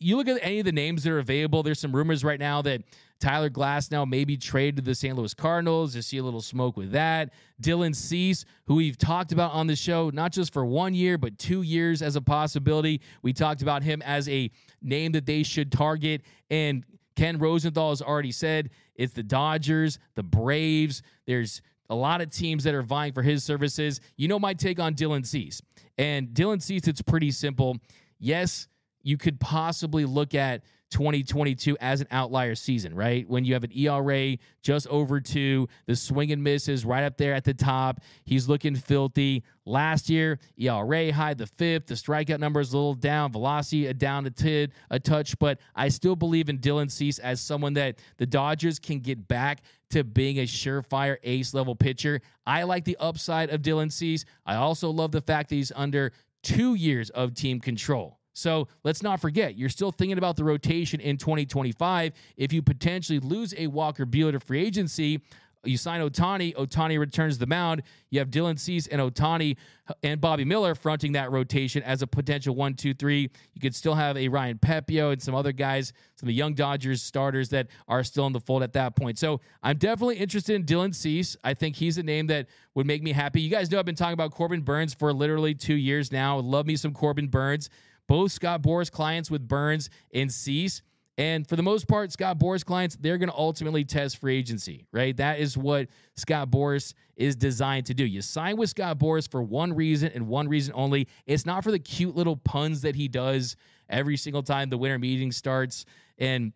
you 0.00 0.16
look 0.16 0.28
at 0.28 0.38
any 0.42 0.60
of 0.60 0.64
the 0.64 0.72
names 0.72 1.04
that 1.04 1.12
are 1.12 1.18
available, 1.18 1.62
there's 1.62 1.78
some 1.78 1.94
rumors 1.94 2.24
right 2.24 2.40
now 2.40 2.62
that 2.62 2.82
Tyler 3.20 3.50
Glasnow 3.50 4.08
maybe 4.08 4.38
traded 4.38 4.76
to 4.76 4.82
the 4.82 4.94
St. 4.94 5.14
Louis 5.14 5.34
Cardinals. 5.34 5.94
You 5.94 6.00
see 6.00 6.16
a 6.16 6.22
little 6.22 6.40
smoke 6.40 6.76
with 6.76 6.92
that. 6.92 7.30
Dylan 7.60 7.94
Cease, 7.94 8.46
who 8.66 8.76
we've 8.76 8.96
talked 8.96 9.30
about 9.30 9.52
on 9.52 9.66
the 9.66 9.76
show, 9.76 10.10
not 10.10 10.32
just 10.32 10.54
for 10.54 10.64
one 10.64 10.94
year, 10.94 11.18
but 11.18 11.38
two 11.38 11.60
years 11.60 12.00
as 12.00 12.16
a 12.16 12.22
possibility. 12.22 13.02
We 13.22 13.34
talked 13.34 13.60
about 13.60 13.82
him 13.82 14.00
as 14.02 14.26
a 14.28 14.50
name 14.80 15.12
that 15.12 15.26
they 15.26 15.42
should 15.42 15.70
target. 15.70 16.22
And 16.50 16.84
Ken 17.14 17.38
Rosenthal 17.38 17.90
has 17.90 18.00
already 18.00 18.32
said 18.32 18.70
it's 18.94 19.12
the 19.12 19.22
Dodgers, 19.22 19.98
the 20.14 20.22
Braves. 20.22 21.02
There's 21.26 21.60
a 21.90 21.94
lot 21.94 22.22
of 22.22 22.30
teams 22.30 22.64
that 22.64 22.74
are 22.74 22.82
vying 22.82 23.12
for 23.12 23.22
his 23.22 23.44
services. 23.44 24.00
You 24.16 24.28
know 24.28 24.38
my 24.38 24.54
take 24.54 24.80
on 24.80 24.94
Dylan 24.94 25.26
Cease. 25.26 25.60
And 25.98 26.28
Dylan 26.28 26.62
Cease, 26.62 26.88
it's 26.88 27.02
pretty 27.02 27.32
simple. 27.32 27.76
Yes, 28.18 28.66
you 29.02 29.16
could 29.16 29.40
possibly 29.40 30.04
look 30.04 30.34
at 30.34 30.62
2022 30.90 31.76
as 31.80 32.00
an 32.00 32.08
outlier 32.10 32.54
season, 32.54 32.94
right? 32.94 33.28
When 33.28 33.44
you 33.44 33.54
have 33.54 33.64
an 33.64 33.70
ERA 33.72 34.36
just 34.62 34.86
over 34.88 35.20
two, 35.20 35.68
the 35.86 35.94
swing 35.94 36.32
and 36.32 36.42
misses 36.42 36.84
right 36.84 37.04
up 37.04 37.16
there 37.16 37.32
at 37.32 37.44
the 37.44 37.54
top. 37.54 38.00
He's 38.24 38.48
looking 38.48 38.74
filthy. 38.74 39.44
Last 39.64 40.10
year, 40.10 40.40
ERA 40.58 41.12
high, 41.12 41.34
the 41.34 41.46
fifth, 41.46 41.86
the 41.86 41.94
strikeout 41.94 42.40
number 42.40 42.60
is 42.60 42.72
a 42.72 42.76
little 42.76 42.94
down, 42.94 43.30
velocity 43.30 43.86
a 43.86 43.94
down 43.94 44.26
a 44.26 44.30
tid, 44.30 44.72
a 44.90 44.98
touch, 44.98 45.38
but 45.38 45.60
I 45.76 45.88
still 45.88 46.16
believe 46.16 46.48
in 46.48 46.58
Dylan 46.58 46.90
Cease 46.90 47.18
as 47.20 47.40
someone 47.40 47.74
that 47.74 47.98
the 48.18 48.26
Dodgers 48.26 48.78
can 48.78 48.98
get 48.98 49.28
back 49.28 49.62
to 49.90 50.02
being 50.02 50.38
a 50.38 50.44
surefire 50.44 51.18
ace 51.22 51.54
level 51.54 51.76
pitcher. 51.76 52.20
I 52.46 52.64
like 52.64 52.84
the 52.84 52.96
upside 52.98 53.50
of 53.50 53.62
Dylan 53.62 53.92
Cease. 53.92 54.24
I 54.44 54.56
also 54.56 54.90
love 54.90 55.12
the 55.12 55.20
fact 55.20 55.50
that 55.50 55.56
he's 55.56 55.72
under 55.74 56.12
two 56.42 56.74
years 56.74 57.10
of 57.10 57.34
team 57.34 57.60
control. 57.60 58.19
So 58.40 58.68
let's 58.84 59.02
not 59.02 59.20
forget, 59.20 59.56
you're 59.56 59.68
still 59.68 59.92
thinking 59.92 60.18
about 60.18 60.36
the 60.36 60.44
rotation 60.44 61.00
in 61.00 61.16
2025. 61.18 62.12
If 62.36 62.52
you 62.52 62.62
potentially 62.62 63.18
lose 63.18 63.54
a 63.56 63.66
Walker 63.66 64.06
Buehler 64.06 64.32
to 64.32 64.40
free 64.40 64.64
agency, 64.64 65.20
you 65.62 65.76
sign 65.76 66.00
Ohtani, 66.00 66.54
Ohtani 66.54 66.98
returns 66.98 67.36
the 67.36 67.46
mound. 67.46 67.82
You 68.08 68.18
have 68.20 68.30
Dylan 68.30 68.58
Cease 68.58 68.86
and 68.86 69.00
Ohtani 69.00 69.58
and 70.02 70.18
Bobby 70.18 70.44
Miller 70.44 70.74
fronting 70.74 71.12
that 71.12 71.30
rotation 71.30 71.82
as 71.82 72.00
a 72.00 72.06
potential 72.06 72.54
one, 72.54 72.74
two, 72.74 72.94
three. 72.94 73.30
You 73.52 73.60
could 73.60 73.74
still 73.74 73.94
have 73.94 74.16
a 74.16 74.28
Ryan 74.28 74.58
Pepiot 74.58 75.12
and 75.12 75.22
some 75.22 75.34
other 75.34 75.52
guys, 75.52 75.92
some 76.16 76.26
of 76.26 76.28
the 76.28 76.34
young 76.34 76.54
Dodgers 76.54 77.02
starters 77.02 77.50
that 77.50 77.66
are 77.88 78.02
still 78.02 78.26
in 78.26 78.32
the 78.32 78.40
fold 78.40 78.62
at 78.62 78.72
that 78.72 78.96
point. 78.96 79.18
So 79.18 79.42
I'm 79.62 79.76
definitely 79.76 80.16
interested 80.16 80.54
in 80.54 80.64
Dylan 80.64 80.94
Cease. 80.94 81.36
I 81.44 81.52
think 81.52 81.76
he's 81.76 81.98
a 81.98 82.02
name 82.02 82.28
that 82.28 82.46
would 82.74 82.86
make 82.86 83.02
me 83.02 83.12
happy. 83.12 83.42
You 83.42 83.50
guys 83.50 83.70
know 83.70 83.78
I've 83.78 83.84
been 83.84 83.94
talking 83.94 84.14
about 84.14 84.30
Corbin 84.30 84.62
Burnes 84.62 84.94
for 84.94 85.12
literally 85.12 85.54
two 85.54 85.74
years 85.74 86.10
now. 86.10 86.38
Love 86.38 86.66
me 86.66 86.76
some 86.76 86.94
Corbin 86.94 87.28
Burnes 87.28 87.68
both 88.10 88.32
Scott 88.32 88.60
Boras 88.60 88.90
clients 88.90 89.30
with 89.30 89.46
Burnes 89.46 89.88
and 90.12 90.32
Cease. 90.32 90.82
And 91.16 91.48
for 91.48 91.54
the 91.54 91.62
most 91.62 91.86
part, 91.86 92.10
Scott 92.10 92.40
Boras 92.40 92.64
clients, 92.64 92.96
they're 92.96 93.18
going 93.18 93.28
to 93.28 93.36
ultimately 93.36 93.84
test 93.84 94.18
free 94.18 94.36
agency, 94.36 94.88
right? 94.90 95.16
That 95.16 95.38
is 95.38 95.56
what 95.56 95.86
Scott 96.16 96.50
Boras 96.50 96.92
is 97.14 97.36
designed 97.36 97.86
to 97.86 97.94
do. 97.94 98.04
You 98.04 98.20
sign 98.20 98.56
with 98.56 98.70
Scott 98.70 98.98
Boras 98.98 99.30
for 99.30 99.44
one 99.44 99.72
reason 99.72 100.10
and 100.12 100.26
one 100.26 100.48
reason 100.48 100.74
only. 100.74 101.06
It's 101.24 101.46
not 101.46 101.62
for 101.62 101.70
the 101.70 101.78
cute 101.78 102.16
little 102.16 102.36
puns 102.36 102.80
that 102.80 102.96
he 102.96 103.06
does 103.06 103.54
every 103.88 104.16
single 104.16 104.42
time 104.42 104.70
the 104.70 104.78
winter 104.78 104.98
meeting 104.98 105.30
starts 105.30 105.84
and 106.18 106.52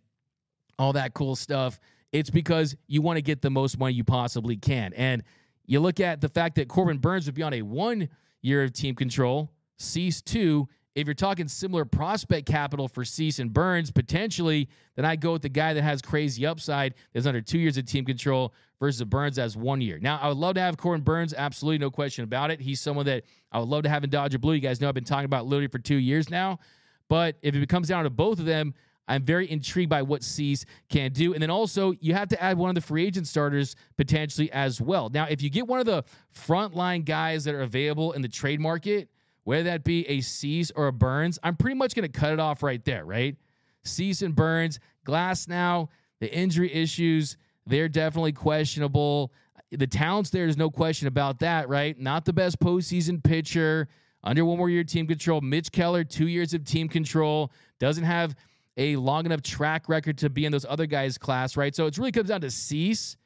all 0.77 0.95
that 0.95 1.15
cool 1.15 1.37
stuff. 1.37 1.79
It's 2.11 2.31
because 2.31 2.75
you 2.89 3.01
want 3.01 3.19
to 3.19 3.23
get 3.23 3.43
the 3.43 3.51
most 3.51 3.79
money 3.79 3.95
you 3.95 4.03
possibly 4.03 4.57
can. 4.57 4.93
And 4.95 5.23
you 5.67 5.79
look 5.79 6.01
at 6.01 6.21
the 6.21 6.29
fact 6.29 6.57
that 6.57 6.67
Corbin 6.67 6.99
Burnes 6.99 7.27
would 7.27 7.37
be 7.37 7.45
on 7.45 7.55
a 7.55 7.63
one 7.63 8.09
year 8.43 8.65
of 8.65 8.73
team 8.73 8.97
control, 8.97 9.53
Cease 9.79 10.21
two, 10.21 10.69
if 10.95 11.07
you're 11.07 11.15
talking 11.15 11.49
similar 11.49 11.85
prospect 11.85 12.47
capital 12.47 12.87
for 12.87 13.05
Cease 13.05 13.41
and 13.41 13.53
Burnes 13.53 13.91
potentially, 13.91 14.69
then 14.95 15.05
I 15.05 15.17
go 15.17 15.33
with 15.33 15.43
the 15.43 15.49
guy 15.49 15.75
that 15.75 15.83
has 15.83 16.01
crazy 16.01 16.47
upside 16.47 16.95
that's 17.13 17.27
under 17.27 17.41
two 17.41 17.59
years 17.59 17.77
of 17.77 17.85
team 17.85 18.05
control 18.05 18.55
versus 18.79 19.03
Burnes 19.05 19.39
as 19.39 19.57
one 19.57 19.81
year. 19.81 19.99
Now, 20.01 20.19
I 20.23 20.29
would 20.29 20.37
love 20.37 20.55
to 20.55 20.61
have 20.61 20.77
Corbin 20.77 21.03
Burnes, 21.03 21.35
absolutely 21.35 21.79
no 21.79 21.91
question 21.91 22.23
about 22.23 22.51
it. 22.51 22.61
He's 22.61 22.81
someone 22.81 23.07
that 23.07 23.25
I 23.51 23.59
would 23.59 23.69
love 23.69 23.83
to 23.85 23.89
have 23.89 24.05
in 24.05 24.11
Dodger 24.11 24.39
Blue. 24.39 24.55
You 24.55 24.61
guys 24.61 24.81
know 24.81 24.89
I've 24.89 24.95
been 24.95 25.05
talking 25.05 25.25
about 25.25 25.47
literally 25.47 25.69
for 25.69 25.79
two 25.79 25.97
years 25.97 26.31
now. 26.31 26.61
But 27.09 27.37
if 27.43 27.55
it 27.55 27.69
comes 27.69 27.89
down 27.89 28.05
to 28.05 28.11
both 28.11 28.39
of 28.39 28.45
them, 28.45 28.75
I'm 29.07 29.23
very 29.23 29.51
intrigued 29.51 29.91
by 29.91 30.03
what 30.03 30.23
Cease 30.23 30.65
can 30.89 31.13
do. 31.13 31.35
And 31.35 31.43
then 31.43 31.51
also, 31.51 31.93
you 32.01 32.15
have 32.15 32.29
to 32.29 32.43
add 32.43 32.57
one 32.57 32.71
of 32.71 32.75
the 32.75 32.81
free 32.81 33.05
agent 33.05 33.27
starters 33.27 33.77
potentially 33.97 34.51
as 34.53 34.81
well. 34.81 35.11
Now, 35.11 35.27
if 35.29 35.43
you 35.43 35.51
get 35.51 35.67
one 35.67 35.81
of 35.81 35.87
the 35.87 36.05
frontline 36.35 37.05
guys 37.05 37.45
that 37.45 37.55
are 37.55 37.63
available 37.63 38.13
in 38.13 38.23
the 38.23 38.29
trade 38.29 38.61
market, 38.61 39.09
whether 39.45 39.65
that 39.65 39.85
be 39.85 40.07
a 40.09 40.21
Cease 40.21 40.71
or 40.75 40.89
a 40.89 40.93
Burnes, 40.93 41.39
I'm 41.43 41.57
pretty 41.57 41.77
much 41.77 41.95
going 41.95 42.11
to 42.11 42.21
cut 42.21 42.33
it 42.33 42.41
off 42.41 42.63
right 42.63 42.85
there, 42.85 43.05
right? 43.05 43.37
Cease 43.85 44.23
and 44.23 44.35
Burnes, 44.35 44.81
Glass 45.05 45.47
now, 45.47 45.91
the 46.21 46.35
injury 46.35 46.73
issues, 46.73 47.37
they're 47.67 47.89
definitely 47.89 48.33
questionable. 48.33 49.33
The 49.71 49.87
talent's 49.87 50.31
there, 50.31 50.45
there's 50.45 50.57
no 50.57 50.71
question 50.71 51.09
about 51.09 51.41
that, 51.41 51.69
right? 51.69 51.99
Not 51.99 52.25
the 52.25 52.33
best 52.33 52.59
postseason 52.59 53.23
pitcher, 53.23 53.89
under 54.23 54.45
one 54.45 54.57
more 54.57 54.71
year 54.71 54.85
team 54.85 55.07
control. 55.07 55.41
Mitch 55.43 55.71
Keller, 55.71 56.03
two 56.03 56.29
years 56.29 56.55
of 56.55 56.65
team 56.65 56.89
control, 56.89 57.53
doesn't 57.79 58.05
have 58.05 58.35
a 58.77 58.97
long 58.97 59.27
enough 59.27 59.43
track 59.43 59.89
record 59.89 60.19
to 60.19 60.31
be 60.31 60.47
in 60.47 60.53
those 60.53 60.65
other 60.65 60.87
guys' 60.87 61.19
class, 61.19 61.57
right? 61.57 61.75
So 61.75 61.87
it 61.87 61.97
really 61.99 62.11
comes 62.11 62.31
down 62.31 62.41
to 62.41 62.51
Cease 62.51 63.17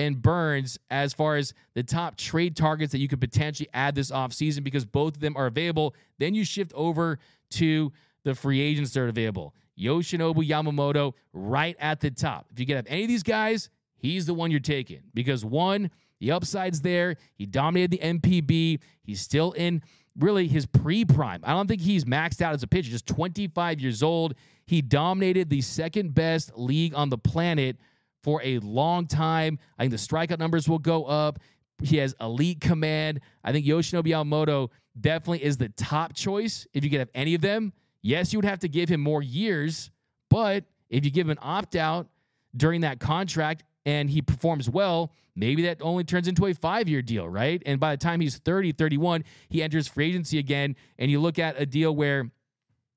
and 0.00 0.20
Burnes 0.20 0.78
as 0.90 1.12
far 1.12 1.36
as 1.36 1.52
the 1.74 1.82
top 1.82 2.16
trade 2.16 2.56
targets 2.56 2.92
that 2.92 2.98
you 2.98 3.08
could 3.08 3.20
potentially 3.20 3.68
add 3.74 3.94
this 3.94 4.10
offseason 4.10 4.64
because 4.64 4.86
both 4.86 5.16
of 5.16 5.20
them 5.20 5.36
are 5.36 5.46
available. 5.46 5.94
Then 6.18 6.34
you 6.34 6.44
shift 6.44 6.72
over 6.74 7.18
to 7.50 7.92
the 8.24 8.34
free 8.34 8.60
agents 8.60 8.92
that 8.94 9.00
are 9.00 9.08
available. 9.08 9.54
Yoshinobu 9.78 10.46
Yamamoto 10.46 11.12
right 11.34 11.76
at 11.78 12.00
the 12.00 12.10
top. 12.10 12.46
If 12.50 12.58
you 12.58 12.64
get 12.64 12.78
up 12.78 12.86
any 12.88 13.02
of 13.02 13.08
these 13.08 13.22
guys, 13.22 13.68
he's 13.98 14.24
the 14.24 14.32
one 14.32 14.50
you're 14.50 14.60
taking 14.60 15.02
because 15.12 15.44
one, 15.44 15.90
the 16.18 16.32
upside's 16.32 16.80
there. 16.80 17.16
He 17.34 17.44
dominated 17.44 17.90
the 17.90 17.98
NPB. 17.98 18.80
He's 19.02 19.20
still 19.20 19.52
in 19.52 19.82
really 20.18 20.48
his 20.48 20.64
pre 20.64 21.04
prime. 21.04 21.42
I 21.44 21.52
don't 21.52 21.66
think 21.66 21.82
he's 21.82 22.06
maxed 22.06 22.40
out 22.40 22.54
as 22.54 22.62
a 22.62 22.66
pitcher, 22.66 22.90
just 22.90 23.06
25 23.06 23.80
years 23.80 24.02
old. 24.02 24.34
He 24.66 24.80
dominated 24.80 25.50
the 25.50 25.60
second 25.60 26.14
best 26.14 26.52
league 26.56 26.94
on 26.94 27.10
the 27.10 27.18
planet 27.18 27.76
for 28.22 28.42
a 28.42 28.58
long 28.58 29.06
time. 29.06 29.58
I 29.78 29.82
think 29.82 29.92
the 29.92 29.98
strikeout 29.98 30.38
numbers 30.38 30.68
will 30.68 30.78
go 30.78 31.04
up. 31.04 31.38
He 31.82 31.96
has 31.98 32.14
elite 32.20 32.60
command. 32.60 33.20
I 33.42 33.52
think 33.52 33.66
Yoshinobu 33.66 34.06
Yamamoto 34.06 34.68
definitely 35.00 35.44
is 35.44 35.56
the 35.56 35.70
top 35.70 36.14
choice 36.14 36.66
if 36.74 36.84
you 36.84 36.90
could 36.90 36.98
have 36.98 37.10
any 37.14 37.34
of 37.34 37.40
them. 37.40 37.72
Yes, 38.02 38.32
you 38.32 38.38
would 38.38 38.44
have 38.44 38.60
to 38.60 38.68
give 38.68 38.88
him 38.88 39.00
more 39.00 39.22
years, 39.22 39.90
but 40.28 40.64
if 40.88 41.04
you 41.04 41.10
give 41.10 41.26
him 41.26 41.30
an 41.30 41.38
opt 41.40 41.76
out 41.76 42.08
during 42.56 42.80
that 42.82 42.98
contract 42.98 43.64
and 43.86 44.10
he 44.10 44.22
performs 44.22 44.68
well, 44.68 45.12
maybe 45.36 45.62
that 45.62 45.78
only 45.80 46.04
turns 46.04 46.28
into 46.28 46.46
a 46.46 46.54
five 46.54 46.88
year 46.88 47.02
deal, 47.02 47.28
right? 47.28 47.62
And 47.66 47.78
by 47.78 47.94
the 47.94 48.02
time 48.02 48.20
he's 48.20 48.38
30, 48.38 48.72
31, 48.72 49.24
he 49.48 49.62
enters 49.62 49.86
free 49.86 50.08
agency 50.08 50.38
again. 50.38 50.76
And 50.98 51.10
you 51.10 51.20
look 51.20 51.38
at 51.38 51.60
a 51.60 51.66
deal 51.66 51.94
where 51.94 52.30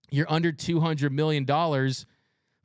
you're 0.10 0.32
under 0.32 0.52
$200 0.52 1.12
million 1.12 1.46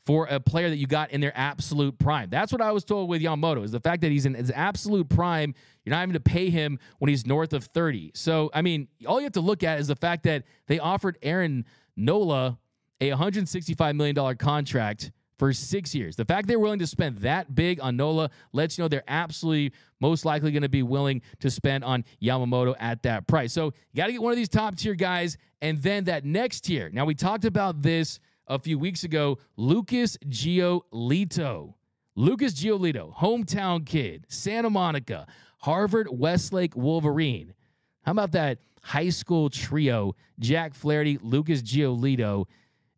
for 0.08 0.24
a 0.30 0.40
player 0.40 0.70
that 0.70 0.78
you 0.78 0.86
got 0.86 1.10
in 1.10 1.20
their 1.20 1.36
absolute 1.36 1.98
prime. 1.98 2.30
That's 2.30 2.50
what 2.50 2.62
I 2.62 2.72
was 2.72 2.82
told 2.82 3.10
with 3.10 3.20
Yamamoto 3.20 3.62
is 3.62 3.72
the 3.72 3.78
fact 3.78 4.00
that 4.00 4.10
he's 4.10 4.24
in 4.24 4.32
his 4.32 4.50
absolute 4.50 5.10
prime. 5.10 5.54
You're 5.84 5.90
not 5.90 5.98
having 6.00 6.14
to 6.14 6.20
pay 6.20 6.48
him 6.48 6.78
when 6.98 7.10
he's 7.10 7.26
north 7.26 7.52
of 7.52 7.64
30. 7.64 8.12
So, 8.14 8.50
I 8.54 8.62
mean, 8.62 8.88
all 9.06 9.20
you 9.20 9.24
have 9.24 9.34
to 9.34 9.42
look 9.42 9.62
at 9.62 9.78
is 9.80 9.88
the 9.88 9.96
fact 9.96 10.22
that 10.22 10.44
they 10.66 10.78
offered 10.78 11.18
Aaron 11.20 11.66
Nola 11.94 12.58
a 13.02 13.10
$165 13.10 13.96
million 13.96 14.36
contract 14.38 15.12
for 15.38 15.52
six 15.52 15.94
years. 15.94 16.16
The 16.16 16.24
fact 16.24 16.48
they're 16.48 16.58
willing 16.58 16.78
to 16.78 16.86
spend 16.86 17.18
that 17.18 17.54
big 17.54 17.78
on 17.78 17.98
Nola 17.98 18.30
lets 18.54 18.78
you 18.78 18.84
know 18.84 18.88
they're 18.88 19.04
absolutely 19.08 19.74
most 20.00 20.24
likely 20.24 20.52
going 20.52 20.62
to 20.62 20.70
be 20.70 20.82
willing 20.82 21.20
to 21.40 21.50
spend 21.50 21.84
on 21.84 22.06
Yamamoto 22.22 22.74
at 22.80 23.02
that 23.02 23.26
price. 23.26 23.52
So 23.52 23.66
you 23.92 23.96
got 23.98 24.06
to 24.06 24.12
get 24.12 24.22
one 24.22 24.32
of 24.32 24.38
these 24.38 24.48
top 24.48 24.74
tier 24.74 24.94
guys 24.94 25.36
and 25.60 25.82
then 25.82 26.04
that 26.04 26.24
next 26.24 26.62
tier. 26.62 26.88
Now, 26.90 27.04
we 27.04 27.14
talked 27.14 27.44
about 27.44 27.82
this 27.82 28.20
a 28.48 28.58
few 28.58 28.78
weeks 28.78 29.04
ago, 29.04 29.38
Lucas 29.56 30.16
Giolito. 30.26 31.74
Lucas 32.16 32.52
Giolito, 32.54 33.14
hometown 33.14 33.86
kid, 33.86 34.26
Santa 34.28 34.68
Monica, 34.68 35.26
Harvard 35.58 36.08
Westlake 36.10 36.74
Wolverine. 36.74 37.54
How 38.02 38.10
about 38.10 38.32
that 38.32 38.58
high 38.82 39.10
school 39.10 39.48
trio? 39.50 40.16
Jack 40.40 40.74
Flaherty, 40.74 41.18
Lucas 41.22 41.62
Giolito, 41.62 42.46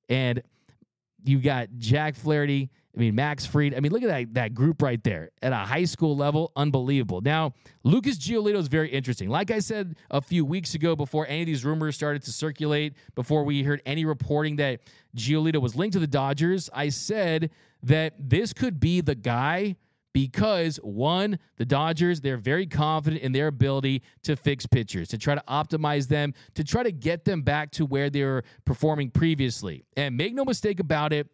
and 0.08 0.42
you 1.22 1.38
got 1.38 1.68
Jack 1.76 2.14
Flaherty. 2.14 2.70
I 2.94 2.98
mean, 2.98 3.14
Max 3.14 3.46
Fried. 3.46 3.74
I 3.74 3.80
mean, 3.80 3.92
look 3.92 4.02
at 4.02 4.08
that, 4.08 4.34
that 4.34 4.54
group 4.54 4.82
right 4.82 5.02
there 5.04 5.30
at 5.42 5.52
a 5.52 5.56
high 5.56 5.84
school 5.84 6.16
level. 6.16 6.50
Unbelievable. 6.56 7.20
Now, 7.20 7.54
Lucas 7.84 8.18
Giolito 8.18 8.56
is 8.56 8.66
very 8.66 8.90
interesting. 8.90 9.28
Like 9.28 9.52
I 9.52 9.60
said 9.60 9.96
a 10.10 10.20
few 10.20 10.44
weeks 10.44 10.74
ago, 10.74 10.96
before 10.96 11.26
any 11.28 11.42
of 11.42 11.46
these 11.46 11.64
rumors 11.64 11.94
started 11.94 12.22
to 12.24 12.32
circulate, 12.32 12.94
before 13.14 13.44
we 13.44 13.62
heard 13.62 13.80
any 13.86 14.04
reporting 14.04 14.56
that 14.56 14.80
Giolito 15.16 15.60
was 15.60 15.76
linked 15.76 15.92
to 15.92 16.00
the 16.00 16.06
Dodgers, 16.08 16.68
I 16.72 16.88
said 16.88 17.50
that 17.84 18.14
this 18.18 18.52
could 18.52 18.80
be 18.80 19.00
the 19.00 19.14
guy 19.14 19.76
because 20.12 20.76
one, 20.82 21.38
the 21.56 21.64
Dodgers, 21.64 22.20
they're 22.20 22.36
very 22.36 22.66
confident 22.66 23.22
in 23.22 23.32
their 23.32 23.46
ability 23.46 24.02
to 24.24 24.34
fix 24.34 24.66
pitchers, 24.66 25.08
to 25.08 25.18
try 25.18 25.34
to 25.34 25.42
optimize 25.48 26.08
them, 26.08 26.34
to 26.54 26.64
try 26.64 26.82
to 26.82 26.92
get 26.92 27.24
them 27.24 27.42
back 27.42 27.70
to 27.72 27.86
where 27.86 28.10
they 28.10 28.24
were 28.24 28.42
performing 28.64 29.10
previously. 29.10 29.84
And 29.96 30.16
make 30.16 30.34
no 30.34 30.44
mistake 30.44 30.80
about 30.80 31.12
it, 31.12 31.28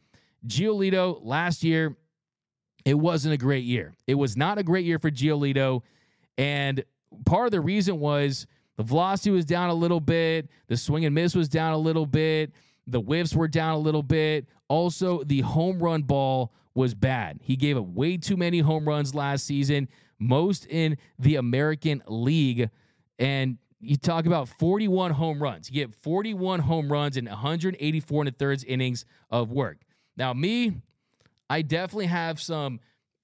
Giolito 0.47 1.19
last 1.23 1.63
year, 1.65 1.97
it 2.85 2.95
wasn't 2.95 3.35
a 3.35 3.37
great 3.37 3.65
year. 3.65 3.95
It 4.07 4.15
was 4.15 4.37
not 4.37 4.59
a 4.59 4.63
great 4.63 4.85
year 4.85 4.99
for 4.99 5.11
Giolito. 5.11 5.83
And 6.39 6.85
part 7.25 7.47
of 7.47 7.53
the 7.53 7.61
reason 7.61 7.99
was 7.99 8.47
the 8.77 8.83
velocity 8.83 9.31
was 9.31 9.45
down 9.45 9.71
a 9.71 9.75
little 9.75 10.01
bit, 10.01 10.49
the 10.69 10.77
swing 10.77 11.05
and 11.05 11.15
miss 11.15 11.35
was 11.35 11.49
down 11.49 11.73
a 11.73 11.79
little 11.79 12.07
bit, 12.07 12.53
the 12.87 13.01
whiffs 13.01 13.35
were 13.35 13.49
down 13.49 13.75
a 13.75 13.79
little 13.79 14.03
bit. 14.03 14.47
Also, 14.69 15.25
the 15.25 15.41
home 15.41 15.83
run 15.83 16.03
ball 16.03 16.53
was 16.75 16.95
bad. 16.95 17.41
He 17.43 17.57
gave 17.57 17.77
up 17.77 17.87
way 17.87 18.17
too 18.17 18.37
many 18.37 18.61
home 18.61 18.87
runs 18.87 19.15
last 19.15 19.47
season, 19.47 19.89
most 20.19 20.67
in 20.67 20.99
the 21.19 21.37
American 21.37 22.03
League. 22.07 22.71
And 23.19 23.59
you 23.81 23.97
talk 23.97 24.27
about 24.27 24.49
41 24.49 25.13
home 25.13 25.43
runs. 25.43 25.71
You 25.71 25.87
get 25.87 25.95
41 26.03 26.61
home 26.61 26.91
runs 26.93 27.17
in 27.17 27.27
184 27.27 28.23
and 28.23 28.29
a 28.29 28.33
thirds 28.33 28.65
innings 28.65 29.05
of 29.31 29.51
work. 29.51 29.79
Now, 30.17 30.33
me, 30.33 30.81
I 31.49 31.63
definitely 31.63 32.07
have 32.07 32.41
some 32.41 32.81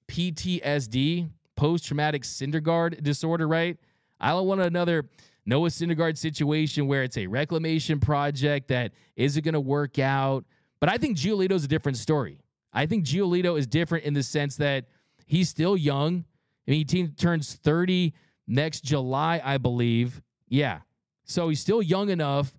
PTSD, 0.08 1.30
post 1.56 1.86
traumatic 1.86 2.22
Syndergaard 2.22 3.02
disorder, 3.02 3.48
right? 3.48 3.76
I 4.20 4.30
don't 4.30 4.46
want 4.46 4.60
another 4.60 5.08
Noah 5.44 5.68
Syndergaard 5.68 6.16
situation 6.16 6.86
where 6.86 7.02
it's 7.02 7.16
a 7.16 7.26
reclamation 7.26 7.98
project 7.98 8.68
that 8.68 8.92
isn't 9.16 9.44
going 9.44 9.54
to 9.54 9.60
work 9.60 9.98
out. 9.98 10.44
But 10.80 10.88
I 10.88 10.98
think 10.98 11.16
Giolito 11.16 11.52
is 11.52 11.64
a 11.64 11.68
different 11.68 11.98
story. 11.98 12.38
I 12.72 12.86
think 12.86 13.04
Giolito 13.04 13.58
is 13.58 13.66
different 13.66 14.04
in 14.04 14.14
the 14.14 14.22
sense 14.22 14.56
that 14.56 14.86
he's 15.26 15.48
still 15.48 15.76
young. 15.76 16.24
I 16.66 16.70
mean, 16.70 16.86
he 16.88 17.08
turns 17.08 17.54
30 17.54 18.14
next 18.46 18.82
July, 18.82 19.40
I 19.42 19.58
believe. 19.58 20.22
Yeah. 20.48 20.80
So 21.24 21.48
he's 21.48 21.60
still 21.60 21.82
young 21.82 22.10
enough. 22.10 22.52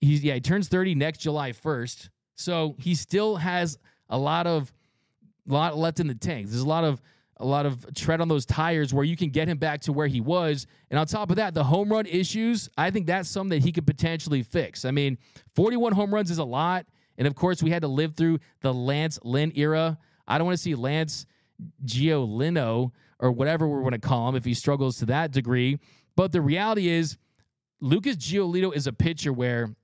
He's 0.00 0.22
yeah, 0.22 0.34
he 0.34 0.40
turns 0.40 0.68
30 0.68 0.94
next 0.94 1.18
July 1.18 1.52
1st. 1.52 2.10
So 2.36 2.76
he 2.78 2.94
still 2.94 3.36
has 3.36 3.78
a 4.08 4.18
lot 4.18 4.46
of 4.46 4.72
lot 5.46 5.76
left 5.76 6.00
in 6.00 6.06
the 6.06 6.14
tank. 6.14 6.48
There's 6.48 6.62
a 6.62 6.68
lot 6.68 6.84
of 6.84 7.00
a 7.38 7.44
lot 7.44 7.66
of 7.66 7.94
tread 7.94 8.20
on 8.20 8.28
those 8.28 8.46
tires 8.46 8.94
where 8.94 9.04
you 9.04 9.16
can 9.16 9.28
get 9.28 9.48
him 9.48 9.58
back 9.58 9.82
to 9.82 9.92
where 9.92 10.06
he 10.06 10.20
was. 10.20 10.66
And 10.90 10.98
on 10.98 11.06
top 11.06 11.30
of 11.30 11.36
that, 11.36 11.52
the 11.52 11.64
home 11.64 11.90
run 11.90 12.06
issues, 12.06 12.70
I 12.78 12.90
think 12.90 13.06
that's 13.06 13.28
something 13.28 13.58
that 13.58 13.64
he 13.64 13.72
could 13.72 13.86
potentially 13.86 14.42
fix. 14.42 14.86
I 14.86 14.90
mean, 14.90 15.18
41 15.54 15.92
home 15.92 16.14
runs 16.14 16.30
is 16.30 16.38
a 16.38 16.44
lot. 16.44 16.86
And 17.18 17.26
of 17.26 17.34
course, 17.34 17.62
we 17.62 17.70
had 17.70 17.82
to 17.82 17.88
live 17.88 18.14
through 18.14 18.38
the 18.62 18.72
Lance 18.72 19.18
Lynn 19.22 19.52
era. 19.54 19.98
I 20.26 20.38
don't 20.38 20.46
want 20.46 20.56
to 20.56 20.62
see 20.62 20.74
Lance 20.74 21.26
Giolino 21.84 22.92
or 23.18 23.32
whatever 23.32 23.66
we're 23.68 23.80
going 23.80 23.92
to 23.92 23.98
call 23.98 24.28
him 24.28 24.36
if 24.36 24.44
he 24.44 24.54
struggles 24.54 24.98
to 24.98 25.06
that 25.06 25.30
degree. 25.30 25.78
But 26.16 26.32
the 26.32 26.40
reality 26.40 26.88
is, 26.88 27.16
Lucas 27.80 28.16
Giolito 28.16 28.74
is 28.74 28.86
a 28.86 28.92
pitcher 28.92 29.32
where, 29.32 29.74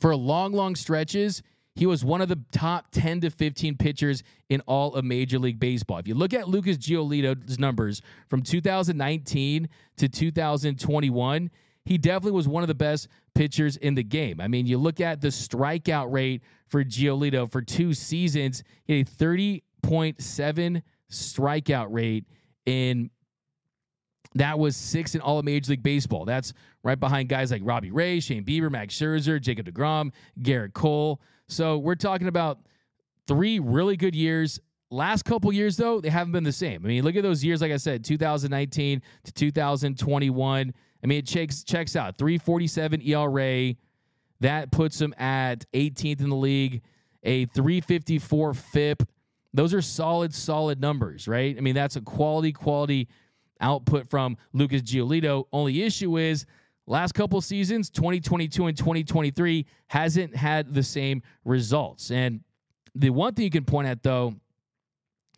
for 0.00 0.14
long, 0.14 0.52
long 0.52 0.76
stretches, 0.76 1.42
he 1.78 1.86
was 1.86 2.04
one 2.04 2.20
of 2.20 2.28
the 2.28 2.40
top 2.50 2.90
10 2.90 3.20
to 3.20 3.30
15 3.30 3.76
pitchers 3.76 4.24
in 4.48 4.60
all 4.62 4.96
of 4.96 5.04
Major 5.04 5.38
League 5.38 5.60
Baseball. 5.60 5.98
If 5.98 6.08
you 6.08 6.16
look 6.16 6.34
at 6.34 6.48
Lucas 6.48 6.76
Giolito's 6.76 7.56
numbers 7.60 8.02
from 8.26 8.42
2019 8.42 9.68
to 9.98 10.08
2021, 10.08 11.50
he 11.84 11.96
definitely 11.96 12.32
was 12.32 12.48
one 12.48 12.64
of 12.64 12.66
the 12.66 12.74
best 12.74 13.06
pitchers 13.36 13.76
in 13.76 13.94
the 13.94 14.02
game. 14.02 14.40
I 14.40 14.48
mean, 14.48 14.66
you 14.66 14.76
look 14.76 15.00
at 15.00 15.20
the 15.20 15.28
strikeout 15.28 16.12
rate 16.12 16.42
for 16.66 16.82
Giolito 16.82 17.48
for 17.48 17.62
two 17.62 17.94
seasons, 17.94 18.64
he 18.84 18.98
had 18.98 19.06
a 19.06 19.10
30.7 19.10 20.82
strikeout 21.12 21.86
rate 21.90 22.24
in 22.66 23.08
that 24.34 24.58
was 24.58 24.76
six 24.76 25.14
in 25.14 25.20
all 25.20 25.38
of 25.38 25.44
Major 25.44 25.70
League 25.70 25.84
Baseball. 25.84 26.24
That's 26.24 26.52
right 26.82 26.98
behind 26.98 27.28
guys 27.28 27.52
like 27.52 27.62
Robbie 27.64 27.92
Ray, 27.92 28.18
Shane 28.18 28.44
Bieber, 28.44 28.68
Max 28.68 28.96
Scherzer, 28.96 29.40
Jacob 29.40 29.66
DeGrom, 29.66 30.10
Gerrit 30.42 30.72
Cole. 30.72 31.20
So 31.48 31.78
we're 31.78 31.94
talking 31.94 32.28
about 32.28 32.58
three 33.26 33.58
really 33.58 33.96
good 33.96 34.14
years. 34.14 34.60
Last 34.90 35.24
couple 35.24 35.52
years, 35.52 35.76
though, 35.76 36.00
they 36.00 36.08
haven't 36.08 36.32
been 36.32 36.44
the 36.44 36.52
same. 36.52 36.84
I 36.84 36.88
mean, 36.88 37.04
look 37.04 37.16
at 37.16 37.22
those 37.22 37.44
years, 37.44 37.60
like 37.60 37.72
I 37.72 37.76
said, 37.76 38.04
2019 38.04 39.02
to 39.24 39.32
2021. 39.32 40.74
I 41.02 41.06
mean, 41.06 41.18
it 41.18 41.26
checks 41.26 41.62
checks 41.62 41.94
out 41.96 42.16
347 42.16 43.02
ERA. 43.02 43.74
That 44.40 44.70
puts 44.70 45.00
him 45.00 45.14
at 45.18 45.70
18th 45.72 46.20
in 46.20 46.30
the 46.30 46.36
league, 46.36 46.82
a 47.22 47.46
354 47.46 48.54
FIP. 48.54 49.02
Those 49.52 49.74
are 49.74 49.82
solid, 49.82 50.34
solid 50.34 50.80
numbers, 50.80 51.26
right? 51.26 51.56
I 51.56 51.60
mean, 51.60 51.74
that's 51.74 51.96
a 51.96 52.00
quality, 52.00 52.52
quality 52.52 53.08
output 53.60 54.08
from 54.08 54.36
Lucas 54.52 54.82
Giolito. 54.82 55.44
Only 55.52 55.82
issue 55.82 56.18
is 56.18 56.46
last 56.88 57.12
couple 57.12 57.40
seasons, 57.40 57.90
2022 57.90 58.66
and 58.66 58.76
2023, 58.76 59.66
hasn't 59.88 60.34
had 60.34 60.74
the 60.74 60.82
same 60.82 61.22
results. 61.44 62.10
And 62.10 62.40
the 62.94 63.10
one 63.10 63.34
thing 63.34 63.44
you 63.44 63.50
can 63.50 63.64
point 63.64 63.88
at, 63.88 64.02
though, 64.02 64.34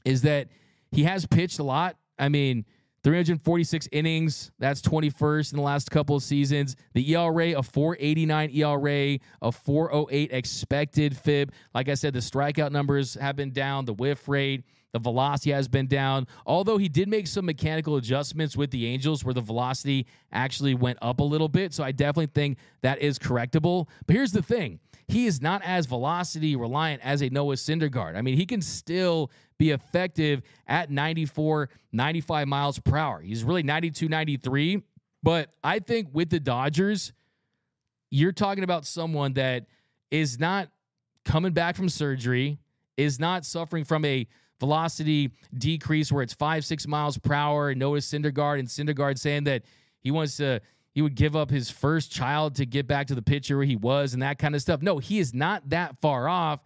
is 0.05 0.23
that 0.23 0.49
he 0.93 1.05
has 1.05 1.27
pitched 1.27 1.59
a 1.59 1.63
lot. 1.63 1.97
I 2.19 2.29
mean, 2.29 2.65
346 3.03 3.89
innings. 3.93 4.51
That's 4.59 4.83
21st 4.83 5.53
in 5.53 5.57
the 5.57 5.63
last 5.63 5.91
couple 5.91 6.17
of 6.17 6.23
seasons. 6.23 6.77
The 6.95 7.15
ERA, 7.15 7.59
a 7.59 7.63
489 7.63 8.51
ERA, 8.51 9.19
a 9.43 9.53
408 9.53 10.33
expected 10.33 11.17
FIP. 11.17 11.53
Like 11.75 11.89
I 11.89 11.95
said, 11.95 12.13
the 12.13 12.21
strikeout 12.21 12.73
numbers 12.73 13.15
have 13.15 13.37
been 13.37 13.53
down, 13.53 13.87
the 13.87 13.95
whiff 13.95 14.29
rate, 14.29 14.65
the 14.93 14.99
velocity 14.99 15.53
has 15.53 15.69
been 15.69 15.87
down. 15.87 16.27
Although 16.47 16.79
he 16.79 16.89
did 16.89 17.09
make 17.09 17.27
some 17.27 17.47
mechanical 17.47 17.97
adjustments 17.97 18.57
with 18.57 18.71
the 18.71 18.87
Angels 18.87 19.25
where 19.25 19.35
the 19.35 19.41
velocity 19.41 20.07
actually 20.33 20.75
went 20.75 20.99
up 21.01 21.21
a 21.21 21.25
little 21.25 21.49
bit. 21.49 21.73
So 21.73 21.85
I 21.85 21.93
definitely 21.93 22.27
think 22.27 22.59
that 22.83 23.01
is 23.01 23.19
correctable. 23.19 23.89
But 24.07 24.17
here's 24.17 24.33
the 24.33 24.43
thing 24.43 24.81
he 25.09 25.27
is 25.27 25.41
not 25.41 25.63
as 25.65 25.87
velocity 25.87 26.57
reliant 26.57 27.03
as 27.05 27.23
a 27.23 27.31
Noah 27.31 27.55
Syndergaard. 27.55 28.17
I 28.17 28.23
mean, 28.23 28.37
he 28.37 28.47
can 28.47 28.63
still 28.63 29.31
be 29.59 29.71
effective 29.71 30.43
at 30.67 30.91
94, 30.91 31.69
95 31.93 32.49
miles 32.49 32.79
per 32.79 32.97
hour. 32.97 33.21
He's 33.21 33.45
really 33.45 33.63
92, 33.63 34.09
93. 34.09 34.83
But 35.23 35.51
I 35.63 35.81
think 35.81 36.09
with 36.13 36.31
the 36.31 36.41
Dodgers, 36.41 37.13
you're 38.11 38.33
talking 38.33 38.65
about 38.65 38.87
someone 38.87 39.35
that 39.35 39.67
is 40.11 40.39
not 40.39 40.69
coming 41.25 41.53
back 41.53 41.77
from 41.77 41.89
surgery, 41.89 42.59
is 42.97 43.21
not 43.21 43.45
suffering 43.45 43.85
from 43.85 44.05
a 44.05 44.27
velocity 44.61 45.33
decrease 45.57 46.13
where 46.13 46.23
it's 46.23 46.35
five, 46.35 46.65
six 46.65 46.87
miles 46.87 47.19
per 47.19 47.35
hour. 47.35 47.71
And 47.71 47.81
Noah 47.81 47.99
Syndergaard 47.99 48.59
and 48.59 48.69
Syndergaard 48.69 49.19
saying 49.19 49.45
that 49.45 49.63
he 50.01 50.11
wants 50.11 50.37
to 50.37 50.61
he 50.93 51.03
would 51.03 51.15
give 51.15 51.37
up 51.37 51.51
his 51.51 51.71
first 51.71 52.11
child 52.11 52.57
to 52.57 52.67
get 52.67 52.87
back 52.87 53.07
to 53.09 53.15
the 53.15 53.23
pitcher 53.23 53.57
where 53.57 53.67
he 53.67 53.77
was 53.77 54.13
and 54.13 54.23
that 54.23 54.39
kind 54.39 54.55
of 54.55 54.61
stuff. 54.61 54.83
No, 54.83 54.99
he 54.99 55.19
is 55.19 55.33
not 55.33 55.69
that 55.71 56.01
far 56.01 56.29
off. 56.29 56.61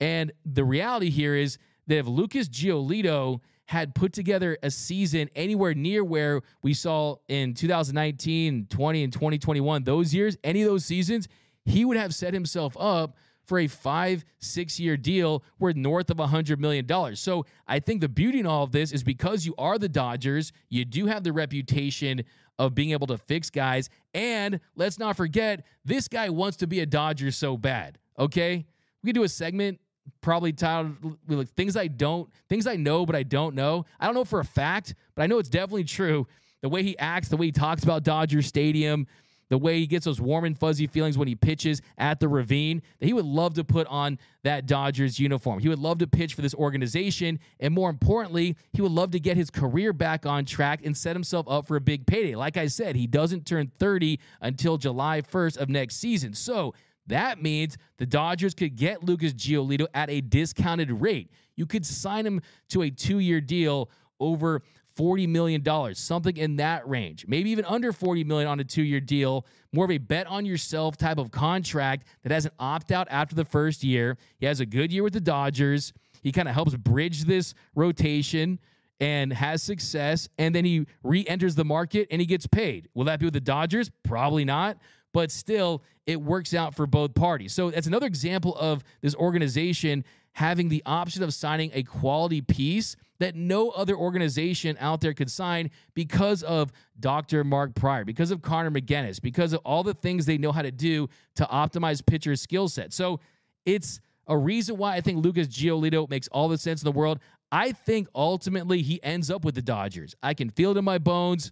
And 0.00 0.32
the 0.44 0.64
reality 0.64 1.10
here 1.10 1.34
is 1.34 1.58
that 1.86 1.98
if 1.98 2.06
Lucas 2.06 2.48
Giolito 2.48 3.40
had 3.66 3.94
put 3.94 4.12
together 4.12 4.56
a 4.62 4.70
season 4.70 5.28
anywhere 5.34 5.74
near 5.74 6.04
where 6.04 6.40
we 6.62 6.72
saw 6.72 7.16
in 7.28 7.52
2019, 7.52 8.66
20, 8.70 9.04
and 9.04 9.12
2021, 9.12 9.84
those 9.84 10.14
years, 10.14 10.36
any 10.44 10.62
of 10.62 10.68
those 10.68 10.84
seasons, 10.84 11.28
he 11.64 11.84
would 11.84 11.96
have 11.96 12.14
set 12.14 12.32
himself 12.32 12.76
up 12.78 13.16
for 13.46 13.58
a 13.60 13.66
five, 13.66 14.24
six 14.38 14.78
year 14.78 14.96
deal 14.96 15.42
worth 15.58 15.76
north 15.76 16.10
of 16.10 16.18
$100 16.18 16.58
million. 16.58 17.16
So 17.16 17.46
I 17.66 17.78
think 17.78 18.00
the 18.00 18.08
beauty 18.08 18.40
in 18.40 18.46
all 18.46 18.64
of 18.64 18.72
this 18.72 18.92
is 18.92 19.02
because 19.02 19.46
you 19.46 19.54
are 19.56 19.78
the 19.78 19.88
Dodgers, 19.88 20.52
you 20.68 20.84
do 20.84 21.06
have 21.06 21.24
the 21.24 21.32
reputation 21.32 22.24
of 22.58 22.74
being 22.74 22.90
able 22.90 23.06
to 23.06 23.18
fix 23.18 23.50
guys. 23.50 23.88
And 24.14 24.60
let's 24.74 24.98
not 24.98 25.16
forget, 25.16 25.64
this 25.84 26.08
guy 26.08 26.28
wants 26.30 26.56
to 26.58 26.66
be 26.66 26.80
a 26.80 26.86
Dodger 26.86 27.30
so 27.30 27.56
bad. 27.56 27.98
Okay. 28.18 28.66
We 29.02 29.08
can 29.08 29.14
do 29.14 29.24
a 29.24 29.28
segment 29.28 29.78
probably 30.20 30.52
titled 30.52 31.18
like, 31.28 31.48
things 31.50 31.76
I 31.76 31.88
don't, 31.88 32.30
things 32.48 32.66
I 32.66 32.76
know, 32.76 33.06
but 33.06 33.16
I 33.16 33.22
don't 33.22 33.54
know. 33.54 33.84
I 34.00 34.06
don't 34.06 34.14
know 34.14 34.24
for 34.24 34.40
a 34.40 34.44
fact, 34.44 34.94
but 35.14 35.22
I 35.22 35.26
know 35.26 35.38
it's 35.38 35.48
definitely 35.48 35.84
true. 35.84 36.26
The 36.62 36.68
way 36.68 36.82
he 36.82 36.98
acts, 36.98 37.28
the 37.28 37.36
way 37.36 37.46
he 37.46 37.52
talks 37.52 37.82
about 37.82 38.02
Dodger 38.02 38.42
Stadium, 38.42 39.06
the 39.48 39.58
way 39.58 39.78
he 39.78 39.86
gets 39.86 40.04
those 40.04 40.20
warm 40.20 40.44
and 40.44 40.58
fuzzy 40.58 40.86
feelings 40.86 41.16
when 41.16 41.28
he 41.28 41.34
pitches 41.34 41.80
at 41.98 42.20
the 42.20 42.28
ravine, 42.28 42.82
that 42.98 43.06
he 43.06 43.12
would 43.12 43.24
love 43.24 43.54
to 43.54 43.64
put 43.64 43.86
on 43.86 44.18
that 44.42 44.66
Dodgers 44.66 45.18
uniform. 45.18 45.60
He 45.60 45.68
would 45.68 45.78
love 45.78 45.98
to 45.98 46.06
pitch 46.06 46.34
for 46.34 46.42
this 46.42 46.54
organization. 46.54 47.38
And 47.60 47.74
more 47.74 47.90
importantly, 47.90 48.56
he 48.72 48.82
would 48.82 48.92
love 48.92 49.12
to 49.12 49.20
get 49.20 49.36
his 49.36 49.50
career 49.50 49.92
back 49.92 50.26
on 50.26 50.44
track 50.44 50.84
and 50.84 50.96
set 50.96 51.14
himself 51.14 51.46
up 51.48 51.66
for 51.66 51.76
a 51.76 51.80
big 51.80 52.06
payday. 52.06 52.34
Like 52.34 52.56
I 52.56 52.66
said, 52.66 52.96
he 52.96 53.06
doesn't 53.06 53.46
turn 53.46 53.70
30 53.78 54.18
until 54.40 54.76
July 54.76 55.22
1st 55.22 55.58
of 55.58 55.68
next 55.68 55.96
season. 55.96 56.34
So 56.34 56.74
that 57.06 57.40
means 57.40 57.76
the 57.98 58.06
Dodgers 58.06 58.54
could 58.54 58.76
get 58.76 59.04
Lucas 59.04 59.32
Giolito 59.32 59.86
at 59.94 60.10
a 60.10 60.20
discounted 60.20 60.90
rate. 60.90 61.30
You 61.54 61.66
could 61.66 61.86
sign 61.86 62.26
him 62.26 62.42
to 62.70 62.82
a 62.82 62.90
two 62.90 63.20
year 63.20 63.40
deal 63.40 63.90
over 64.18 64.62
$40 64.96 65.28
million, 65.28 65.94
something 65.94 66.36
in 66.36 66.56
that 66.56 66.88
range. 66.88 67.26
Maybe 67.28 67.50
even 67.50 67.64
under 67.64 67.92
$40 67.92 68.24
million 68.24 68.48
on 68.48 68.60
a 68.60 68.64
two-year 68.64 69.00
deal. 69.00 69.46
More 69.72 69.84
of 69.84 69.90
a 69.90 69.98
bet 69.98 70.26
on 70.26 70.46
yourself 70.46 70.96
type 70.96 71.18
of 71.18 71.30
contract 71.30 72.06
that 72.22 72.32
has 72.32 72.46
an 72.46 72.52
opt-out 72.58 73.08
after 73.10 73.34
the 73.34 73.44
first 73.44 73.84
year. 73.84 74.16
He 74.38 74.46
has 74.46 74.60
a 74.60 74.66
good 74.66 74.92
year 74.92 75.02
with 75.02 75.12
the 75.12 75.20
Dodgers. 75.20 75.92
He 76.22 76.32
kind 76.32 76.48
of 76.48 76.54
helps 76.54 76.74
bridge 76.74 77.24
this 77.24 77.54
rotation 77.74 78.58
and 78.98 79.32
has 79.32 79.62
success, 79.62 80.28
and 80.38 80.54
then 80.54 80.64
he 80.64 80.86
re-enters 81.02 81.54
the 81.54 81.64
market 81.64 82.08
and 82.10 82.20
he 82.20 82.26
gets 82.26 82.46
paid. 82.46 82.88
Will 82.94 83.04
that 83.04 83.20
be 83.20 83.26
with 83.26 83.34
the 83.34 83.40
Dodgers? 83.40 83.90
Probably 84.02 84.44
not. 84.44 84.78
But 85.12 85.30
still, 85.30 85.82
it 86.06 86.20
works 86.20 86.54
out 86.54 86.74
for 86.74 86.86
both 86.86 87.14
parties. 87.14 87.52
So 87.52 87.70
that's 87.70 87.86
another 87.86 88.06
example 88.06 88.56
of 88.56 88.82
this 89.00 89.14
organization 89.14 90.04
having 90.36 90.68
the 90.68 90.82
option 90.84 91.22
of 91.22 91.32
signing 91.32 91.70
a 91.72 91.82
quality 91.82 92.42
piece 92.42 92.94
that 93.20 93.34
no 93.34 93.70
other 93.70 93.96
organization 93.96 94.76
out 94.78 95.00
there 95.00 95.14
could 95.14 95.30
sign 95.30 95.70
because 95.94 96.42
of 96.42 96.70
Dr. 97.00 97.42
Mark 97.42 97.74
Prior, 97.74 98.04
because 98.04 98.30
of 98.30 98.42
Connor 98.42 98.70
McGuiness, 98.70 99.18
because 99.18 99.54
of 99.54 99.60
all 99.64 99.82
the 99.82 99.94
things 99.94 100.26
they 100.26 100.36
know 100.36 100.52
how 100.52 100.60
to 100.60 100.70
do 100.70 101.08
to 101.36 101.44
optimize 101.46 102.04
pitcher 102.04 102.36
skill 102.36 102.68
set. 102.68 102.92
So 102.92 103.18
it's 103.64 103.98
a 104.26 104.36
reason 104.36 104.76
why 104.76 104.96
I 104.96 105.00
think 105.00 105.24
Lucas 105.24 105.48
Giolito 105.48 106.06
makes 106.10 106.28
all 106.28 106.48
the 106.48 106.58
sense 106.58 106.82
in 106.82 106.84
the 106.84 106.92
world. 106.92 107.18
I 107.50 107.72
think 107.72 108.06
ultimately 108.14 108.82
he 108.82 109.02
ends 109.02 109.30
up 109.30 109.42
with 109.42 109.54
the 109.54 109.62
Dodgers. 109.62 110.14
I 110.22 110.34
can 110.34 110.50
feel 110.50 110.72
it 110.72 110.76
in 110.76 110.84
my 110.84 110.98
bones. 110.98 111.50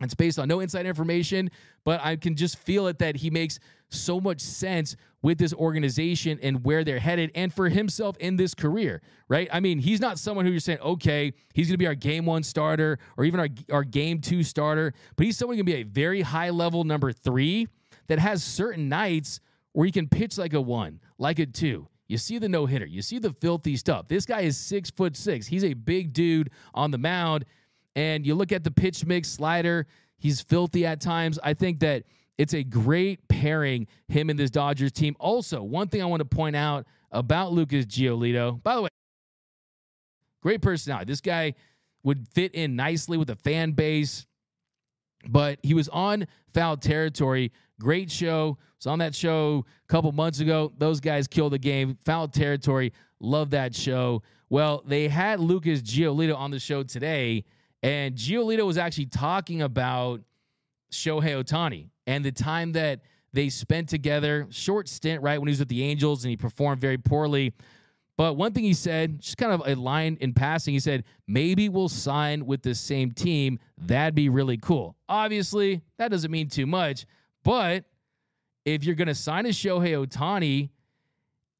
It's 0.00 0.14
based 0.14 0.38
on 0.38 0.46
no 0.46 0.60
inside 0.60 0.86
information, 0.86 1.50
but 1.84 2.00
I 2.00 2.14
can 2.14 2.36
just 2.36 2.58
feel 2.58 2.86
it 2.86 3.00
that 3.00 3.16
he 3.16 3.30
makes 3.30 3.58
so 3.90 4.20
much 4.20 4.40
sense 4.40 4.94
with 5.22 5.38
this 5.38 5.52
organization 5.54 6.38
and 6.42 6.64
where 6.64 6.84
they're 6.84 7.00
headed 7.00 7.30
and 7.34 7.52
for 7.52 7.68
himself 7.68 8.16
in 8.18 8.36
this 8.36 8.54
career, 8.54 9.02
right? 9.28 9.48
I 9.52 9.60
mean, 9.60 9.78
he's 9.78 10.00
not 10.00 10.18
someone 10.18 10.44
who 10.44 10.52
you're 10.52 10.60
saying, 10.60 10.80
okay, 10.80 11.32
he's 11.54 11.66
going 11.66 11.74
to 11.74 11.78
be 11.78 11.86
our 11.86 11.94
game 11.94 12.24
one 12.24 12.42
starter 12.42 12.98
or 13.16 13.24
even 13.24 13.40
our, 13.40 13.48
our 13.72 13.84
game 13.84 14.20
two 14.20 14.42
starter, 14.42 14.92
but 15.16 15.26
he's 15.26 15.36
someone 15.36 15.56
going 15.56 15.66
to 15.66 15.72
be 15.72 15.80
a 15.80 15.82
very 15.82 16.22
high 16.22 16.50
level 16.50 16.84
number 16.84 17.12
three 17.12 17.66
that 18.06 18.18
has 18.18 18.44
certain 18.44 18.88
nights 18.88 19.40
where 19.72 19.86
he 19.86 19.92
can 19.92 20.08
pitch 20.08 20.38
like 20.38 20.54
a 20.54 20.60
one, 20.60 21.00
like 21.18 21.38
a 21.38 21.46
two. 21.46 21.88
You 22.06 22.16
see 22.16 22.38
the 22.38 22.48
no 22.48 22.64
hitter, 22.66 22.86
you 22.86 23.02
see 23.02 23.18
the 23.18 23.32
filthy 23.32 23.76
stuff. 23.76 24.08
This 24.08 24.24
guy 24.24 24.40
is 24.40 24.56
six 24.56 24.90
foot 24.90 25.16
six. 25.16 25.46
He's 25.46 25.64
a 25.64 25.74
big 25.74 26.12
dude 26.12 26.50
on 26.72 26.90
the 26.90 26.98
mound. 26.98 27.44
And 27.94 28.24
you 28.24 28.34
look 28.34 28.52
at 28.52 28.64
the 28.64 28.70
pitch 28.70 29.04
mix 29.04 29.28
slider, 29.28 29.86
he's 30.16 30.40
filthy 30.40 30.86
at 30.86 31.00
times. 31.00 31.38
I 31.42 31.52
think 31.52 31.80
that 31.80 32.04
it's 32.38 32.54
a 32.54 32.62
great 32.62 33.27
pairing, 33.40 33.86
him 34.08 34.30
and 34.30 34.38
this 34.38 34.50
Dodgers 34.50 34.92
team. 34.92 35.16
Also, 35.18 35.62
one 35.62 35.88
thing 35.88 36.02
I 36.02 36.06
want 36.06 36.20
to 36.20 36.24
point 36.24 36.56
out 36.56 36.86
about 37.12 37.52
Lucas 37.52 37.86
Giolito, 37.86 38.62
by 38.62 38.74
the 38.74 38.82
way, 38.82 38.88
great 40.42 40.60
personality. 40.60 41.10
This 41.10 41.20
guy 41.20 41.54
would 42.02 42.26
fit 42.28 42.54
in 42.54 42.76
nicely 42.76 43.16
with 43.16 43.28
the 43.28 43.36
fan 43.36 43.72
base, 43.72 44.26
but 45.28 45.58
he 45.62 45.74
was 45.74 45.88
on 45.88 46.26
foul 46.52 46.76
territory. 46.76 47.52
Great 47.80 48.10
show. 48.10 48.58
Was 48.78 48.86
on 48.86 48.98
that 49.00 49.14
show 49.14 49.64
a 49.84 49.92
couple 49.92 50.10
months 50.12 50.40
ago. 50.40 50.72
Those 50.78 51.00
guys 51.00 51.26
killed 51.26 51.52
the 51.52 51.58
game. 51.58 51.96
Foul 52.04 52.28
territory. 52.28 52.92
Love 53.20 53.50
that 53.50 53.74
show. 53.74 54.22
Well, 54.50 54.82
they 54.86 55.08
had 55.08 55.40
Lucas 55.40 55.82
Giolito 55.82 56.36
on 56.36 56.50
the 56.50 56.58
show 56.58 56.82
today, 56.82 57.44
and 57.82 58.14
Giolito 58.14 58.64
was 58.66 58.78
actually 58.78 59.06
talking 59.06 59.62
about 59.62 60.22
Shohei 60.92 61.42
Ohtani 61.42 61.90
and 62.06 62.24
the 62.24 62.32
time 62.32 62.72
that 62.72 63.00
they 63.32 63.48
spent 63.48 63.88
together. 63.88 64.46
Short 64.50 64.88
stint, 64.88 65.22
right, 65.22 65.38
when 65.38 65.48
he 65.48 65.52
was 65.52 65.58
with 65.60 65.68
the 65.68 65.82
Angels 65.84 66.24
and 66.24 66.30
he 66.30 66.36
performed 66.36 66.80
very 66.80 66.98
poorly. 66.98 67.54
But 68.16 68.34
one 68.34 68.52
thing 68.52 68.64
he 68.64 68.74
said, 68.74 69.20
just 69.20 69.36
kind 69.36 69.52
of 69.52 69.62
a 69.64 69.76
line 69.76 70.18
in 70.20 70.32
passing, 70.34 70.74
he 70.74 70.80
said, 70.80 71.04
maybe 71.28 71.68
we'll 71.68 71.88
sign 71.88 72.46
with 72.46 72.62
the 72.62 72.74
same 72.74 73.12
team. 73.12 73.60
That'd 73.78 74.16
be 74.16 74.28
really 74.28 74.56
cool. 74.56 74.96
Obviously, 75.08 75.82
that 75.98 76.10
doesn't 76.10 76.30
mean 76.30 76.48
too 76.48 76.66
much. 76.66 77.06
But 77.44 77.84
if 78.64 78.82
you're 78.82 78.96
going 78.96 79.08
to 79.08 79.14
sign 79.14 79.46
a 79.46 79.50
Shohei 79.50 80.04
Ohtani 80.04 80.70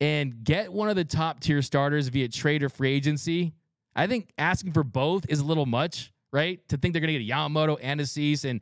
and 0.01 0.43
get 0.43 0.73
one 0.73 0.89
of 0.89 0.97
the 0.97 1.05
top 1.05 1.39
tier 1.39 1.63
starters 1.63 2.09
via 2.09 2.29
trade 2.29 2.65
or 2.65 2.69
free 2.69 2.93
agency, 2.93 3.55
I 3.95 4.09
think 4.09 4.31
asking 4.37 4.73
for 4.73 4.83
both 4.83 5.27
is 5.29 5.39
a 5.39 5.45
little 5.45 5.67
much, 5.67 6.13
right? 6.33 6.61
To 6.71 6.77
think 6.77 6.93
they're 6.93 7.01
going 7.01 7.15
to 7.15 7.25
get 7.25 7.33
a 7.33 7.37
Yamamoto 7.37 7.79
and 7.81 8.01
a 8.01 8.07
Cease 8.07 8.45
and 8.45 8.61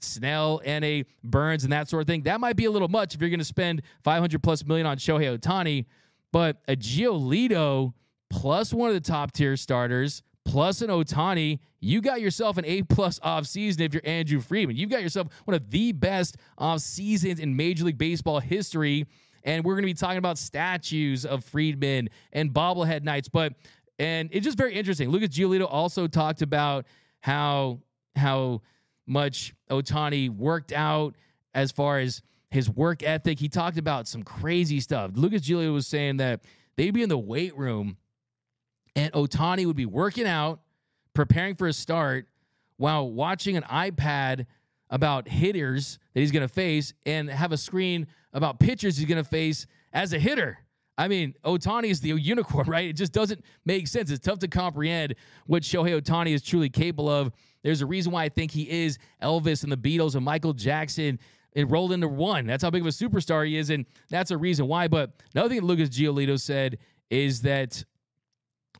Snell 0.00 0.60
and 0.64 0.84
a 0.84 1.04
Burnes 1.24 1.64
and 1.64 1.72
that 1.72 1.88
sort 1.88 2.02
of 2.02 2.06
thing. 2.06 2.22
That 2.22 2.40
might 2.40 2.56
be 2.56 2.66
a 2.66 2.70
little 2.70 2.88
much 2.88 3.14
if 3.14 3.20
you're 3.20 3.30
going 3.30 3.38
to 3.38 3.44
spend 3.44 3.82
500 4.04 4.42
plus 4.42 4.64
million 4.64 4.86
on 4.86 4.98
Shohei 4.98 5.38
Ohtani, 5.38 5.86
but 6.32 6.58
a 6.68 6.76
Giolito 6.76 7.94
plus 8.30 8.72
one 8.72 8.88
of 8.88 8.94
the 8.94 9.00
top 9.00 9.32
tier 9.32 9.56
starters 9.56 10.22
plus 10.46 10.80
an 10.80 10.88
Ohtani, 10.88 11.58
you 11.80 12.00
got 12.00 12.20
yourself 12.20 12.56
an 12.56 12.64
A 12.64 12.82
plus 12.82 13.20
off 13.22 13.46
season 13.46 13.82
if 13.82 13.92
you're 13.92 14.02
Andrew 14.04 14.40
Friedman. 14.40 14.76
You've 14.76 14.90
got 14.90 15.02
yourself 15.02 15.28
one 15.44 15.54
of 15.54 15.70
the 15.70 15.92
best 15.92 16.36
off 16.56 16.80
seasons 16.80 17.40
in 17.40 17.54
Major 17.56 17.84
League 17.84 17.98
Baseball 17.98 18.40
history. 18.40 19.06
And 19.44 19.64
we're 19.64 19.74
going 19.74 19.82
to 19.82 19.86
be 19.86 19.94
talking 19.94 20.18
about 20.18 20.38
statues 20.38 21.24
of 21.24 21.44
Friedman 21.44 22.08
and 22.32 22.52
bobblehead 22.52 23.02
nights. 23.02 23.28
But 23.28 23.54
and 23.98 24.28
it's 24.32 24.44
just 24.44 24.58
very 24.58 24.74
interesting. 24.74 25.10
Lucas 25.10 25.28
Giolito 25.30 25.66
also 25.68 26.06
talked 26.06 26.42
about 26.42 26.86
how 27.20 27.80
how 28.14 28.62
much 29.06 29.54
Ohtani 29.70 30.30
worked 30.30 30.72
out 30.72 31.14
as 31.54 31.72
far 31.72 31.98
as 31.98 32.22
his 32.50 32.68
work 32.70 33.02
ethic. 33.02 33.38
He 33.38 33.48
talked 33.48 33.78
about 33.78 34.08
some 34.08 34.22
crazy 34.22 34.80
stuff. 34.80 35.12
Lucas 35.14 35.42
Giolito 35.42 35.72
was 35.72 35.86
saying 35.86 36.18
that 36.18 36.40
they'd 36.76 36.92
be 36.92 37.02
in 37.02 37.08
the 37.08 37.18
weight 37.18 37.56
room 37.56 37.96
and 38.94 39.12
Ohtani 39.12 39.66
would 39.66 39.76
be 39.76 39.86
working 39.86 40.26
out, 40.26 40.60
preparing 41.14 41.54
for 41.54 41.66
a 41.66 41.72
start 41.72 42.26
while 42.76 43.10
watching 43.10 43.56
an 43.56 43.62
iPad 43.64 44.46
about 44.90 45.28
hitters 45.28 45.98
that 46.14 46.20
he's 46.20 46.30
going 46.30 46.46
to 46.46 46.52
face 46.52 46.94
and 47.04 47.28
have 47.28 47.52
a 47.52 47.56
screen 47.56 48.06
about 48.32 48.58
pitchers 48.58 48.96
he's 48.96 49.06
going 49.06 49.22
to 49.22 49.28
face 49.28 49.66
as 49.92 50.12
a 50.12 50.18
hitter. 50.18 50.58
I 50.98 51.08
mean, 51.08 51.34
Ohtani 51.44 51.90
is 51.90 52.00
the 52.00 52.08
unicorn, 52.08 52.66
right? 52.70 52.88
It 52.88 52.94
just 52.94 53.12
doesn't 53.12 53.44
make 53.64 53.88
sense. 53.88 54.10
It's 54.10 54.24
tough 54.24 54.38
to 54.40 54.48
comprehend 54.48 55.14
what 55.46 55.62
Shohei 55.62 56.00
Ohtani 56.00 56.32
is 56.32 56.42
truly 56.42 56.70
capable 56.70 57.08
of. 57.08 57.32
There's 57.66 57.82
a 57.82 57.86
reason 57.86 58.12
why 58.12 58.22
I 58.22 58.28
think 58.28 58.52
he 58.52 58.84
is 58.84 58.96
Elvis 59.20 59.64
and 59.64 59.72
the 59.72 59.76
Beatles 59.76 60.14
and 60.14 60.24
Michael 60.24 60.52
Jackson 60.52 61.18
rolled 61.56 61.90
into 61.90 62.06
one. 62.06 62.46
That's 62.46 62.62
how 62.62 62.70
big 62.70 62.82
of 62.82 62.86
a 62.86 62.90
superstar 62.90 63.44
he 63.44 63.56
is, 63.56 63.70
and 63.70 63.86
that's 64.08 64.30
a 64.30 64.38
reason 64.38 64.68
why. 64.68 64.86
But 64.86 65.10
another 65.34 65.48
thing 65.48 65.62
Lucas 65.62 65.88
Giolito 65.88 66.38
said 66.38 66.78
is 67.10 67.42
that 67.42 67.84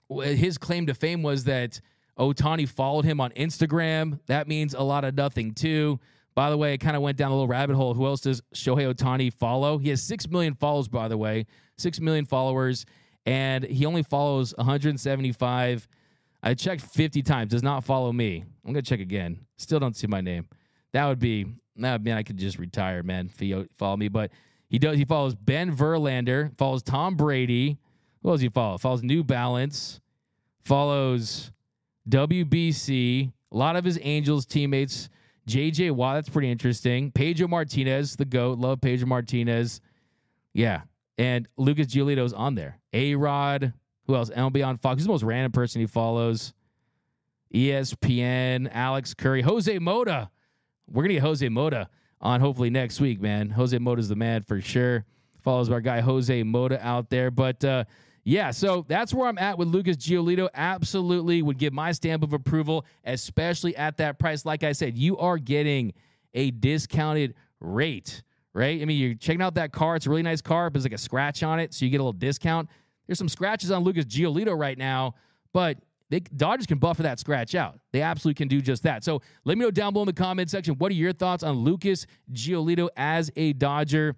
his 0.08 0.56
claim 0.56 0.86
to 0.86 0.94
fame 0.94 1.24
was 1.24 1.42
that 1.44 1.80
Ohtani 2.16 2.68
followed 2.68 3.04
him 3.04 3.20
on 3.20 3.32
Instagram. 3.32 4.20
That 4.26 4.46
means 4.46 4.72
a 4.72 4.82
lot 4.82 5.04
of 5.04 5.16
nothing, 5.16 5.54
too. 5.54 5.98
By 6.36 6.50
the 6.50 6.56
way, 6.56 6.74
it 6.74 6.78
kind 6.78 6.94
of 6.94 7.02
went 7.02 7.18
down 7.18 7.32
a 7.32 7.34
little 7.34 7.48
rabbit 7.48 7.74
hole. 7.74 7.94
Who 7.94 8.06
else 8.06 8.20
does 8.20 8.40
Shohei 8.54 8.94
Ohtani 8.94 9.32
follow? 9.32 9.78
He 9.78 9.88
has 9.88 10.00
6 10.04 10.28
million 10.28 10.54
follows, 10.54 10.86
by 10.86 11.08
the 11.08 11.18
way, 11.18 11.46
6 11.78 11.98
million 11.98 12.24
followers, 12.24 12.86
and 13.24 13.64
he 13.64 13.84
only 13.84 14.04
follows 14.04 14.54
175. 14.58 15.88
I 16.42 16.54
checked 16.54 16.82
50 16.82 17.22
times, 17.22 17.50
does 17.50 17.62
not 17.62 17.84
follow 17.84 18.12
me. 18.12 18.44
I'm 18.64 18.74
to 18.74 18.82
check 18.82 19.00
again. 19.00 19.40
Still 19.56 19.80
don't 19.80 19.96
see 19.96 20.06
my 20.06 20.20
name. 20.20 20.48
That 20.92 21.06
would 21.06 21.18
be, 21.18 21.46
that 21.76 22.02
man, 22.02 22.16
I 22.16 22.22
could 22.22 22.36
just 22.36 22.58
retire, 22.58 23.02
man, 23.02 23.30
follow 23.78 23.96
me. 23.96 24.08
But 24.08 24.30
he 24.68 24.78
does, 24.78 24.96
he 24.96 25.04
follows 25.04 25.34
Ben 25.34 25.74
Verlander, 25.74 26.56
follows 26.56 26.82
Tom 26.82 27.16
Brady. 27.16 27.78
Who 28.22 28.30
else 28.30 28.40
he 28.40 28.48
follow? 28.48 28.78
Follows 28.78 29.02
New 29.02 29.22
Balance, 29.24 30.00
follows 30.64 31.52
WBC, 32.08 33.32
a 33.52 33.56
lot 33.56 33.76
of 33.76 33.84
his 33.84 33.98
Angels 34.02 34.46
teammates. 34.46 35.08
JJ 35.48 35.92
Watt, 35.92 36.16
that's 36.16 36.28
pretty 36.28 36.50
interesting. 36.50 37.12
Pedro 37.12 37.46
Martinez, 37.46 38.16
the 38.16 38.24
GOAT. 38.24 38.58
Love 38.58 38.80
Pedro 38.80 39.06
Martinez. 39.06 39.80
Yeah. 40.52 40.82
And 41.18 41.48
Lucas 41.56 41.86
Giolito's 41.86 42.32
on 42.32 42.56
there. 42.56 42.78
A 42.92 43.14
Rod. 43.14 43.72
Who 44.06 44.14
else? 44.14 44.30
MLB 44.30 44.66
on 44.66 44.78
Fox. 44.78 44.98
He's 44.98 45.06
the 45.06 45.12
most 45.12 45.22
random 45.22 45.52
person 45.52 45.80
he 45.80 45.86
follows. 45.86 46.52
ESPN, 47.52 48.68
Alex 48.72 49.14
Curry, 49.14 49.42
Jose 49.42 49.78
Mota. 49.78 50.30
We're 50.88 51.02
going 51.02 51.08
to 51.08 51.14
get 51.14 51.22
Jose 51.22 51.48
Mota 51.48 51.88
on 52.20 52.40
hopefully 52.40 52.70
next 52.70 53.00
week, 53.00 53.20
man. 53.20 53.50
Jose 53.50 53.76
Mota's 53.78 54.08
the 54.08 54.16
man 54.16 54.42
for 54.42 54.60
sure. 54.60 55.04
Follows 55.42 55.70
our 55.70 55.80
guy 55.80 56.00
Jose 56.00 56.42
Mota 56.42 56.84
out 56.84 57.10
there. 57.10 57.30
But 57.30 57.64
uh, 57.64 57.84
yeah, 58.24 58.50
so 58.50 58.84
that's 58.88 59.14
where 59.14 59.28
I'm 59.28 59.38
at 59.38 59.58
with 59.58 59.68
Lucas 59.68 59.96
Giolito. 59.96 60.48
Absolutely 60.54 61.42
would 61.42 61.58
give 61.58 61.72
my 61.72 61.92
stamp 61.92 62.22
of 62.22 62.32
approval, 62.32 62.84
especially 63.04 63.76
at 63.76 63.96
that 63.98 64.18
price. 64.18 64.44
Like 64.44 64.64
I 64.64 64.72
said, 64.72 64.98
you 64.98 65.16
are 65.18 65.38
getting 65.38 65.92
a 66.34 66.50
discounted 66.50 67.34
rate, 67.60 68.22
right? 68.52 68.82
I 68.82 68.84
mean, 68.84 69.00
you're 69.00 69.14
checking 69.14 69.42
out 69.42 69.54
that 69.54 69.72
car. 69.72 69.96
It's 69.96 70.06
a 70.06 70.10
really 70.10 70.22
nice 70.22 70.42
car, 70.42 70.68
but 70.68 70.74
there's 70.74 70.84
like 70.84 70.92
a 70.92 70.98
scratch 70.98 71.42
on 71.42 71.60
it, 71.60 71.72
so 71.72 71.84
you 71.84 71.90
get 71.90 71.98
a 71.98 72.02
little 72.02 72.12
discount. 72.12 72.68
There's 73.06 73.18
some 73.18 73.28
scratches 73.28 73.70
on 73.70 73.84
Lucas 73.84 74.04
Giolito 74.04 74.58
right 74.58 74.76
now, 74.76 75.14
but 75.52 75.78
they, 76.08 76.20
Dodgers 76.20 76.66
can 76.66 76.78
buffer 76.78 77.02
that 77.02 77.18
scratch 77.18 77.54
out. 77.54 77.78
They 77.92 78.00
absolutely 78.02 78.34
can 78.34 78.48
do 78.48 78.60
just 78.60 78.84
that. 78.84 79.02
So 79.02 79.22
let 79.44 79.58
me 79.58 79.64
know 79.64 79.70
down 79.70 79.92
below 79.92 80.02
in 80.02 80.06
the 80.06 80.12
comment 80.12 80.50
section 80.50 80.74
what 80.74 80.90
are 80.92 80.94
your 80.94 81.12
thoughts 81.12 81.42
on 81.42 81.56
Lucas 81.56 82.06
Giolito 82.32 82.88
as 82.96 83.30
a 83.36 83.52
Dodger? 83.52 84.14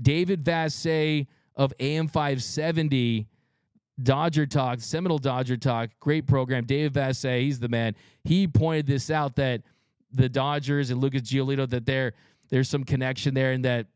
David 0.00 0.42
Vassegh 0.42 1.26
of 1.54 1.72
AM 1.78 2.08
570 2.08 3.28
Dodger 4.02 4.46
Talk, 4.46 4.80
Seminole 4.80 5.18
Dodger 5.18 5.56
Talk, 5.56 5.90
great 6.00 6.26
program. 6.26 6.64
David 6.64 6.94
Vassegh, 6.94 7.42
he's 7.42 7.60
the 7.60 7.68
man. 7.68 7.94
He 8.24 8.46
pointed 8.48 8.86
this 8.86 9.10
out 9.10 9.36
that 9.36 9.62
the 10.10 10.28
Dodgers 10.28 10.90
and 10.90 11.00
Lucas 11.00 11.22
Giolito 11.22 11.68
that 11.70 11.86
there 11.86 12.12
there's 12.48 12.68
some 12.68 12.84
connection 12.84 13.32
there 13.32 13.52
and 13.52 13.64
that 13.64 13.86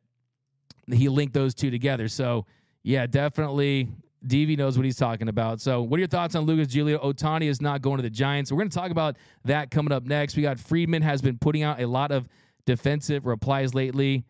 he 0.90 1.08
linked 1.08 1.34
those 1.34 1.54
two 1.54 1.70
together. 1.70 2.08
So 2.08 2.46
yeah, 2.82 3.06
definitely 3.06 3.88
DV 4.24 4.56
knows 4.56 4.76
what 4.76 4.84
he's 4.84 4.96
talking 4.96 5.28
about. 5.28 5.60
So, 5.60 5.82
what 5.82 5.98
are 5.98 6.00
your 6.00 6.08
thoughts 6.08 6.34
on 6.34 6.44
Lucas 6.44 6.72
Giolito? 6.74 7.02
Ohtani 7.02 7.46
is 7.46 7.60
not 7.60 7.82
going 7.82 7.96
to 7.96 8.02
the 8.02 8.10
Giants. 8.10 8.50
We're 8.50 8.58
going 8.58 8.70
to 8.70 8.76
talk 8.76 8.90
about 8.90 9.16
that 9.44 9.70
coming 9.70 9.92
up 9.92 10.04
next. 10.04 10.36
We 10.36 10.42
got 10.42 10.58
Friedman 10.58 11.02
has 11.02 11.22
been 11.22 11.38
putting 11.38 11.62
out 11.62 11.80
a 11.80 11.86
lot 11.86 12.10
of 12.10 12.28
defensive 12.64 13.26
replies 13.26 13.74
lately. 13.74 14.24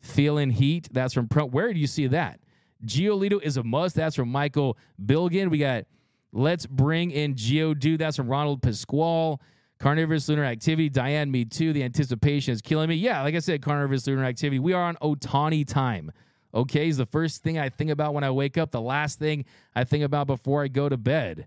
Feeling 0.00 0.50
heat. 0.50 0.88
That's 0.92 1.12
from 1.12 1.28
Pro. 1.28 1.44
Where 1.46 1.72
do 1.72 1.78
you 1.78 1.86
see 1.86 2.06
that? 2.08 2.40
Giolito 2.84 3.42
is 3.42 3.56
a 3.56 3.62
must. 3.62 3.96
That's 3.96 4.16
from 4.16 4.30
Michael 4.30 4.78
Billigan. 5.04 5.50
We 5.50 5.58
got 5.58 5.84
Let's 6.32 6.66
Bring 6.66 7.10
in 7.10 7.34
Geodude. 7.34 7.98
That's 7.98 8.16
from 8.16 8.28
Ronald 8.28 8.62
Pasquale. 8.62 9.36
Carnivorous 9.78 10.28
lunar 10.28 10.44
activity. 10.44 10.88
Diane, 10.88 11.30
me 11.30 11.44
too. 11.44 11.72
The 11.72 11.82
anticipation 11.82 12.52
is 12.52 12.60
killing 12.60 12.88
me. 12.88 12.96
Yeah, 12.96 13.22
like 13.22 13.34
I 13.34 13.38
said, 13.38 13.62
carnivorous 13.62 14.06
lunar 14.06 14.24
activity. 14.24 14.58
We 14.58 14.74
are 14.74 14.82
on 14.82 14.96
Ohtani 14.96 15.66
time. 15.66 16.12
Okay, 16.54 16.88
is 16.88 16.96
the 16.96 17.06
first 17.06 17.42
thing 17.42 17.58
I 17.58 17.68
think 17.68 17.90
about 17.90 18.14
when 18.14 18.24
I 18.24 18.30
wake 18.30 18.58
up, 18.58 18.70
the 18.70 18.80
last 18.80 19.18
thing 19.18 19.44
I 19.74 19.84
think 19.84 20.04
about 20.04 20.26
before 20.26 20.62
I 20.62 20.68
go 20.68 20.88
to 20.88 20.96
bed. 20.96 21.46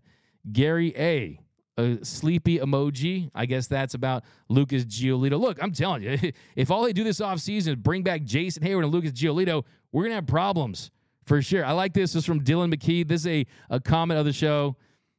Gary 0.52 0.94
A. 0.98 1.40
A 1.76 1.98
sleepy 2.06 2.60
emoji. 2.60 3.32
I 3.34 3.48
guess 3.48 3.66
that's 3.66 3.96
about 3.96 4.24
Lucas 4.48 4.86
Giolito. 4.86 5.40
Look, 5.40 5.62
I'm 5.62 5.72
telling 5.72 6.04
you, 6.04 6.32
if 6.56 6.70
all 6.70 6.84
they 6.84 6.94
do 6.94 7.04
this 7.04 7.20
offseason 7.20 7.70
is 7.70 7.76
bring 7.76 8.04
back 8.04 8.24
Jason 8.24 8.64
Heyward 8.64 8.84
and 8.84 8.92
Lucas 8.92 9.12
Giolito, 9.12 9.64
we're 9.92 10.04
going 10.04 10.12
to 10.12 10.16
have 10.16 10.28
problems 10.28 10.92
for 11.26 11.42
sure. 11.42 11.66
I 11.66 11.72
like 11.72 11.94
this. 11.94 12.14
This 12.14 12.22
is 12.22 12.26
from 12.26 12.42
Dylan 12.42 12.74
McKee. 12.74 13.08
This 13.08 13.22
is 13.22 13.28
a, 13.28 13.46
a 13.72 13.80
comment 13.80 14.20
of 14.20 14.26
the 14.26 14.34
show. 14.34 14.76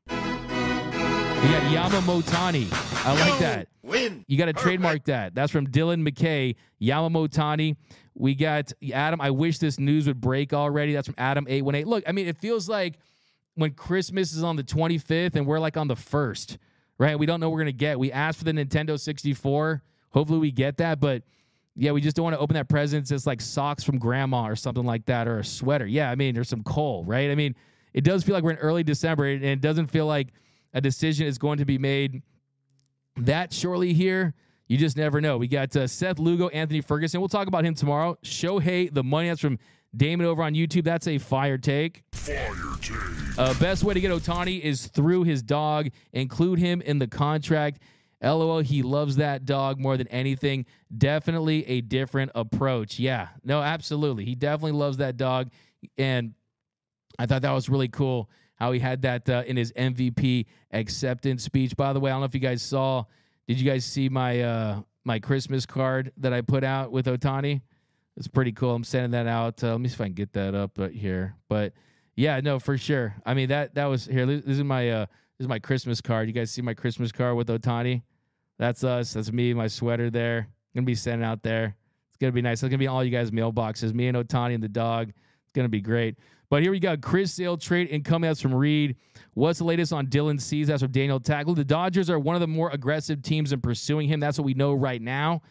You 0.08 0.16
got 1.50 1.90
Yamamotani. 1.90 2.93
I 3.04 3.30
like 3.30 3.38
that. 3.40 3.68
Win. 3.82 4.24
You 4.26 4.38
got 4.38 4.46
to 4.46 4.52
trademark 4.52 5.04
that. 5.04 5.34
That's 5.34 5.52
from 5.52 5.66
Dylan 5.66 6.08
McKay. 6.08 6.56
Yamamotani. 6.80 7.76
We 8.14 8.34
got 8.34 8.72
Adam. 8.92 9.20
I 9.20 9.30
wish 9.30 9.58
this 9.58 9.78
news 9.78 10.06
would 10.06 10.20
break 10.20 10.52
already. 10.52 10.92
That's 10.92 11.06
from 11.06 11.16
Adam 11.18 11.46
eight 11.48 11.62
one 11.62 11.74
eight. 11.74 11.86
Look, 11.86 12.04
I 12.06 12.12
mean, 12.12 12.28
it 12.28 12.38
feels 12.38 12.68
like 12.68 12.98
when 13.56 13.72
Christmas 13.72 14.32
is 14.32 14.42
on 14.42 14.56
the 14.56 14.62
twenty 14.62 14.98
fifth 14.98 15.36
and 15.36 15.46
we're 15.46 15.58
like 15.58 15.76
on 15.76 15.88
the 15.88 15.96
first, 15.96 16.58
right? 16.98 17.18
We 17.18 17.26
don't 17.26 17.40
know 17.40 17.48
what 17.48 17.54
we're 17.54 17.62
gonna 17.62 17.72
get. 17.72 17.98
We 17.98 18.12
asked 18.12 18.38
for 18.38 18.44
the 18.44 18.52
Nintendo 18.52 18.98
sixty 18.98 19.34
four. 19.34 19.82
Hopefully, 20.10 20.38
we 20.38 20.52
get 20.52 20.76
that, 20.76 21.00
but 21.00 21.24
yeah, 21.74 21.90
we 21.90 22.00
just 22.00 22.14
don't 22.14 22.22
want 22.22 22.34
to 22.34 22.40
open 22.40 22.54
that 22.54 22.68
present. 22.68 23.10
It's 23.10 23.26
like 23.26 23.40
socks 23.40 23.82
from 23.82 23.98
grandma 23.98 24.46
or 24.46 24.54
something 24.54 24.84
like 24.84 25.06
that, 25.06 25.26
or 25.26 25.40
a 25.40 25.44
sweater. 25.44 25.86
Yeah, 25.86 26.08
I 26.08 26.14
mean, 26.14 26.36
there's 26.36 26.48
some 26.48 26.62
coal, 26.62 27.04
right? 27.04 27.32
I 27.32 27.34
mean, 27.34 27.56
it 27.92 28.04
does 28.04 28.22
feel 28.22 28.36
like 28.36 28.44
we're 28.44 28.52
in 28.52 28.58
early 28.58 28.84
December, 28.84 29.26
and 29.26 29.44
it 29.44 29.60
doesn't 29.60 29.88
feel 29.88 30.06
like 30.06 30.28
a 30.72 30.80
decision 30.80 31.26
is 31.26 31.36
going 31.36 31.58
to 31.58 31.64
be 31.64 31.78
made 31.78 32.22
that 33.16 33.52
shortly 33.52 33.92
here. 33.92 34.34
You 34.66 34.78
just 34.78 34.96
never 34.96 35.20
know. 35.20 35.36
We 35.36 35.46
got 35.46 35.74
uh, 35.76 35.86
Seth 35.86 36.18
Lugo, 36.18 36.48
Anthony 36.48 36.80
Ferguson. 36.80 37.20
We'll 37.20 37.28
talk 37.28 37.48
about 37.48 37.64
him 37.64 37.74
tomorrow. 37.74 38.16
Shohei, 38.24 38.92
the 38.92 39.04
money 39.04 39.28
that's 39.28 39.40
from 39.40 39.58
Damon 39.94 40.26
over 40.26 40.42
on 40.42 40.54
YouTube. 40.54 40.84
That's 40.84 41.06
a 41.06 41.18
fire 41.18 41.58
take. 41.58 42.02
Fire 42.12 42.54
take. 42.80 43.38
Uh, 43.38 43.52
best 43.60 43.84
way 43.84 43.94
to 43.94 44.00
get 44.00 44.10
Ohtani 44.10 44.60
is 44.60 44.86
through 44.86 45.24
his 45.24 45.42
dog. 45.42 45.88
Include 46.12 46.58
him 46.58 46.80
in 46.80 46.98
the 46.98 47.06
contract. 47.06 47.80
LOL, 48.22 48.60
he 48.60 48.82
loves 48.82 49.16
that 49.16 49.44
dog 49.44 49.78
more 49.78 49.96
than 49.96 50.08
anything. 50.08 50.64
Definitely 50.96 51.66
a 51.66 51.82
different 51.82 52.32
approach. 52.34 52.98
Yeah, 52.98 53.28
no, 53.44 53.60
absolutely. 53.60 54.24
He 54.24 54.34
definitely 54.34 54.72
loves 54.72 54.96
that 54.96 55.16
dog. 55.16 55.50
And 55.98 56.32
I 57.18 57.26
thought 57.26 57.42
that 57.42 57.52
was 57.52 57.68
really 57.68 57.88
cool 57.88 58.30
how 58.56 58.72
he 58.72 58.80
had 58.80 59.02
that 59.02 59.28
uh, 59.28 59.42
in 59.46 59.56
his 59.56 59.72
MVP 59.72 60.46
acceptance 60.72 61.42
speech. 61.42 61.76
By 61.76 61.92
the 61.92 62.00
way, 62.00 62.10
I 62.10 62.14
don't 62.14 62.20
know 62.20 62.26
if 62.26 62.34
you 62.34 62.40
guys 62.40 62.62
saw. 62.62 63.04
Did 63.46 63.60
you 63.60 63.68
guys 63.68 63.84
see 63.84 64.08
my 64.08 64.40
uh, 64.40 64.80
my 65.04 65.18
Christmas 65.18 65.66
card 65.66 66.12
that 66.18 66.32
I 66.32 66.40
put 66.40 66.64
out 66.64 66.92
with 66.92 67.06
Ohtani? 67.06 67.62
It's 68.16 68.28
pretty 68.28 68.52
cool. 68.52 68.74
I'm 68.74 68.84
sending 68.84 69.10
that 69.10 69.26
out. 69.26 69.62
Uh, 69.62 69.72
let 69.72 69.80
me 69.80 69.88
see 69.88 69.94
if 69.94 70.00
I 70.00 70.04
can 70.04 70.14
get 70.14 70.32
that 70.34 70.54
up 70.54 70.78
right 70.78 70.92
here. 70.92 71.34
But 71.48 71.72
yeah, 72.16 72.40
no, 72.40 72.58
for 72.58 72.78
sure. 72.78 73.14
I 73.26 73.34
mean 73.34 73.48
that 73.48 73.74
that 73.74 73.86
was 73.86 74.06
here. 74.06 74.24
This 74.24 74.44
is 74.44 74.62
my 74.62 74.88
uh, 74.90 75.06
this 75.38 75.44
is 75.44 75.48
my 75.48 75.58
Christmas 75.58 76.00
card. 76.00 76.28
You 76.28 76.34
guys 76.34 76.50
see 76.50 76.62
my 76.62 76.74
Christmas 76.74 77.10
card 77.10 77.36
with 77.36 77.48
Ohtani? 77.48 78.02
That's 78.58 78.84
us. 78.84 79.14
That's 79.14 79.32
me. 79.32 79.52
My 79.52 79.66
sweater 79.66 80.10
there. 80.10 80.48
gonna 80.74 80.84
be 80.84 80.94
sending 80.94 81.26
out 81.26 81.42
there. 81.42 81.76
It's 82.08 82.18
gonna 82.18 82.32
be 82.32 82.42
nice. 82.42 82.62
It's 82.62 82.70
gonna 82.70 82.78
be 82.78 82.86
all 82.86 83.02
you 83.02 83.10
guys' 83.10 83.32
mailboxes. 83.32 83.92
Me 83.92 84.06
and 84.06 84.16
Ohtani 84.16 84.54
and 84.54 84.62
the 84.62 84.68
dog. 84.68 85.08
It's 85.08 85.52
gonna 85.52 85.68
be 85.68 85.80
great. 85.80 86.16
But 86.50 86.62
here 86.62 86.70
we 86.70 86.78
got 86.78 87.00
Chris 87.00 87.32
Sale 87.32 87.56
trade 87.56 87.88
incoming. 87.88 88.28
That's 88.28 88.40
from 88.40 88.54
Reed. 88.54 88.96
What's 89.34 89.58
the 89.58 89.64
latest 89.64 89.92
on 89.92 90.06
Dylan 90.06 90.40
Cease? 90.40 90.68
That's 90.68 90.82
from 90.82 90.92
Daniel 90.92 91.18
Tackle. 91.18 91.54
The 91.54 91.64
Dodgers 91.64 92.08
are 92.10 92.18
one 92.18 92.36
of 92.36 92.40
the 92.40 92.46
more 92.46 92.70
aggressive 92.70 93.22
teams 93.22 93.52
in 93.52 93.60
pursuing 93.60 94.08
him. 94.08 94.20
That's 94.20 94.38
what 94.38 94.44
we 94.44 94.54
know 94.54 94.72
right 94.74 95.02
now. 95.02 95.42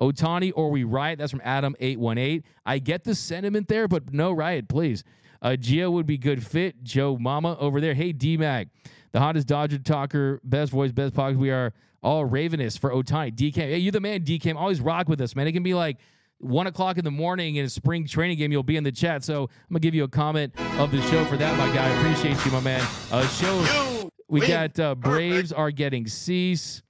Ohtani 0.00 0.52
or 0.54 0.70
we 0.70 0.84
riot. 0.84 1.18
That's 1.18 1.30
from 1.30 1.40
Adam818. 1.40 2.42
I 2.64 2.78
get 2.78 3.04
the 3.04 3.14
sentiment 3.14 3.68
there, 3.68 3.88
but 3.88 4.12
no 4.12 4.32
riot, 4.32 4.68
please. 4.68 5.04
Uh, 5.40 5.56
Gio 5.58 5.90
would 5.92 6.06
be 6.06 6.18
good 6.18 6.44
fit. 6.46 6.82
Joe 6.82 7.16
Mama 7.18 7.56
over 7.58 7.80
there. 7.80 7.94
Hey, 7.94 8.12
D 8.12 8.36
Mac, 8.36 8.68
the 9.10 9.18
hottest 9.18 9.48
Dodger 9.48 9.78
talker, 9.78 10.40
best 10.44 10.70
voice, 10.70 10.92
best 10.92 11.14
podcast. 11.14 11.36
We 11.36 11.50
are 11.50 11.72
all 12.02 12.24
ravenous 12.24 12.76
for 12.76 12.90
Ohtani. 12.90 13.34
DK, 13.34 13.54
hey, 13.54 13.78
you're 13.78 13.92
the 13.92 14.00
man, 14.00 14.22
DK. 14.22 14.54
Always 14.54 14.80
rock 14.80 15.08
with 15.08 15.20
us, 15.20 15.34
man. 15.34 15.46
It 15.46 15.52
can 15.52 15.62
be 15.62 15.74
like 15.74 15.98
one 16.42 16.66
o'clock 16.66 16.98
in 16.98 17.04
the 17.04 17.10
morning 17.10 17.56
in 17.56 17.64
a 17.64 17.70
spring 17.70 18.06
training 18.06 18.38
game. 18.38 18.52
You'll 18.52 18.62
be 18.62 18.76
in 18.76 18.84
the 18.84 18.92
chat. 18.92 19.24
So 19.24 19.44
I'm 19.44 19.48
gonna 19.70 19.80
give 19.80 19.94
you 19.94 20.04
a 20.04 20.08
comment 20.08 20.52
of 20.78 20.90
the 20.90 21.00
show 21.02 21.24
for 21.24 21.36
that, 21.36 21.56
my 21.56 21.72
guy. 21.74 21.88
I 21.88 21.98
appreciate 21.98 22.44
you, 22.44 22.52
my 22.52 22.60
man. 22.60 22.86
Uh, 23.10 23.26
show 23.28 24.10
we 24.28 24.40
got 24.46 24.78
uh, 24.80 24.94
Braves 24.94 25.52
are 25.52 25.70
getting 25.70 26.06
Cease. 26.06 26.82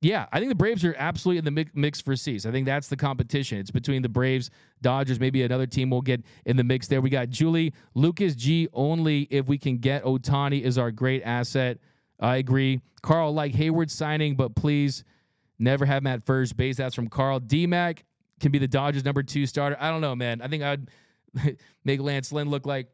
Yeah, 0.00 0.26
I 0.32 0.40
think 0.40 0.48
the 0.48 0.56
Braves 0.56 0.84
are 0.84 0.96
absolutely 0.98 1.38
in 1.38 1.44
the 1.44 1.52
mix, 1.52 1.70
mix 1.74 2.00
for 2.00 2.16
Cease. 2.16 2.44
I 2.44 2.50
think 2.50 2.66
that's 2.66 2.88
the 2.88 2.96
competition. 2.96 3.58
It's 3.58 3.70
between 3.70 4.02
the 4.02 4.08
Braves, 4.08 4.50
Dodgers, 4.80 5.20
maybe 5.20 5.44
another 5.44 5.66
team 5.66 5.90
will 5.90 6.02
get 6.02 6.24
in 6.44 6.56
the 6.56 6.64
mix 6.64 6.88
there. 6.88 7.00
We 7.00 7.08
got 7.08 7.30
Julie, 7.30 7.72
Lucas 7.94 8.34
G 8.34 8.66
only 8.72 9.28
if 9.30 9.46
we 9.46 9.58
can 9.58 9.78
get 9.78 10.02
Ohtani 10.02 10.62
is 10.62 10.76
our 10.76 10.90
great 10.90 11.22
asset. 11.22 11.78
I 12.18 12.38
agree. 12.38 12.80
Carl, 13.02 13.32
like 13.32 13.52
Heyward 13.52 13.90
signing, 13.90 14.34
but 14.34 14.56
please 14.56 15.04
never 15.62 15.86
have 15.86 16.02
him 16.02 16.08
at 16.08 16.24
first 16.24 16.56
base. 16.56 16.76
That's 16.76 16.94
from 16.94 17.08
Carl. 17.08 17.40
DMAC 17.40 18.00
can 18.40 18.52
be 18.52 18.58
the 18.58 18.68
Dodgers 18.68 19.04
number 19.04 19.22
two 19.22 19.46
starter. 19.46 19.76
I 19.80 19.90
don't 19.90 20.00
know, 20.00 20.14
man. 20.14 20.42
I 20.42 20.48
think 20.48 20.62
I'd 20.62 20.88
make 21.84 22.00
Lance 22.00 22.32
Lynn 22.32 22.50
look 22.50 22.66
like 22.66 22.88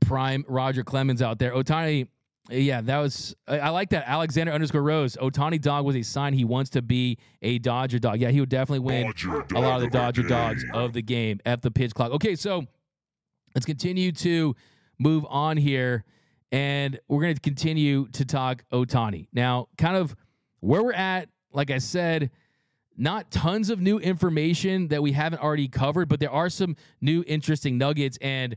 prime 0.00 0.44
Roger 0.48 0.84
Clemens 0.84 1.22
out 1.22 1.38
there. 1.38 1.52
Ohtani, 1.52 2.08
yeah, 2.50 2.80
that 2.80 2.98
was 2.98 3.34
I, 3.46 3.58
I 3.60 3.68
like 3.70 3.90
that. 3.90 4.04
Alexander 4.06 4.52
underscore 4.52 4.82
Rose. 4.82 5.16
Ohtani 5.16 5.60
dog 5.60 5.84
was 5.84 5.96
a 5.96 6.02
sign 6.02 6.34
he 6.34 6.44
wants 6.44 6.70
to 6.70 6.82
be 6.82 7.18
a 7.42 7.58
Dodger 7.58 7.98
dog. 7.98 8.20
Yeah, 8.20 8.30
he 8.30 8.40
would 8.40 8.48
definitely 8.48 8.80
win 8.80 9.06
Dodger 9.06 9.44
a 9.54 9.60
lot 9.60 9.76
of 9.76 9.82
the 9.82 9.90
Dodger 9.90 10.22
of 10.22 10.28
the 10.28 10.34
dogs 10.34 10.64
of 10.74 10.92
the 10.92 11.02
game 11.02 11.40
at 11.46 11.62
the 11.62 11.70
pitch 11.70 11.94
clock. 11.94 12.12
Okay, 12.12 12.34
so 12.34 12.64
let's 13.54 13.66
continue 13.66 14.12
to 14.12 14.54
move 14.98 15.24
on 15.28 15.56
here, 15.56 16.04
and 16.50 16.98
we're 17.08 17.22
going 17.22 17.34
to 17.34 17.40
continue 17.40 18.08
to 18.08 18.24
talk 18.24 18.64
Ohtani 18.72 19.28
now. 19.32 19.68
Kind 19.76 19.96
of 19.96 20.16
where 20.60 20.82
we're 20.82 20.92
at. 20.92 21.28
Like 21.52 21.70
I 21.70 21.78
said, 21.78 22.30
not 22.96 23.30
tons 23.30 23.70
of 23.70 23.80
new 23.80 23.98
information 23.98 24.88
that 24.88 25.02
we 25.02 25.12
haven't 25.12 25.42
already 25.42 25.68
covered, 25.68 26.08
but 26.08 26.20
there 26.20 26.30
are 26.30 26.50
some 26.50 26.76
new 27.00 27.24
interesting 27.26 27.78
nuggets. 27.78 28.18
And 28.20 28.56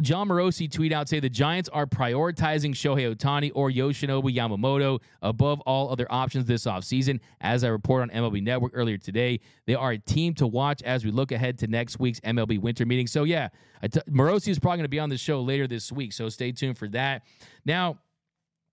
Jon 0.00 0.28
Morosi 0.28 0.70
tweet 0.70 0.92
out 0.92 1.08
say 1.08 1.20
the 1.20 1.28
Giants 1.28 1.68
are 1.68 1.86
prioritizing 1.86 2.72
Shohei 2.74 3.14
Ohtani 3.14 3.52
or 3.54 3.70
Yoshinobu 3.70 4.34
Yamamoto 4.34 5.00
above 5.22 5.60
all 5.60 5.90
other 5.90 6.06
options 6.10 6.46
this 6.46 6.64
offseason. 6.64 7.20
As 7.40 7.62
I 7.62 7.68
report 7.68 8.02
on 8.02 8.10
MLB 8.10 8.42
Network 8.42 8.72
earlier 8.74 8.98
today, 8.98 9.40
they 9.66 9.74
are 9.74 9.92
a 9.92 9.98
team 9.98 10.34
to 10.34 10.46
watch 10.46 10.82
as 10.82 11.04
we 11.04 11.12
look 11.12 11.30
ahead 11.30 11.58
to 11.58 11.68
next 11.68 12.00
week's 12.00 12.18
MLB 12.20 12.60
winter 12.60 12.84
meeting. 12.84 13.06
So, 13.06 13.22
yeah, 13.22 13.48
t- 13.82 14.00
Morosi 14.10 14.48
is 14.48 14.58
probably 14.58 14.78
going 14.78 14.84
to 14.84 14.88
be 14.88 14.98
on 14.98 15.10
the 15.10 15.18
show 15.18 15.40
later 15.40 15.68
this 15.68 15.92
week. 15.92 16.12
So, 16.12 16.28
stay 16.28 16.50
tuned 16.50 16.78
for 16.78 16.88
that. 16.88 17.22
Now, 17.64 17.98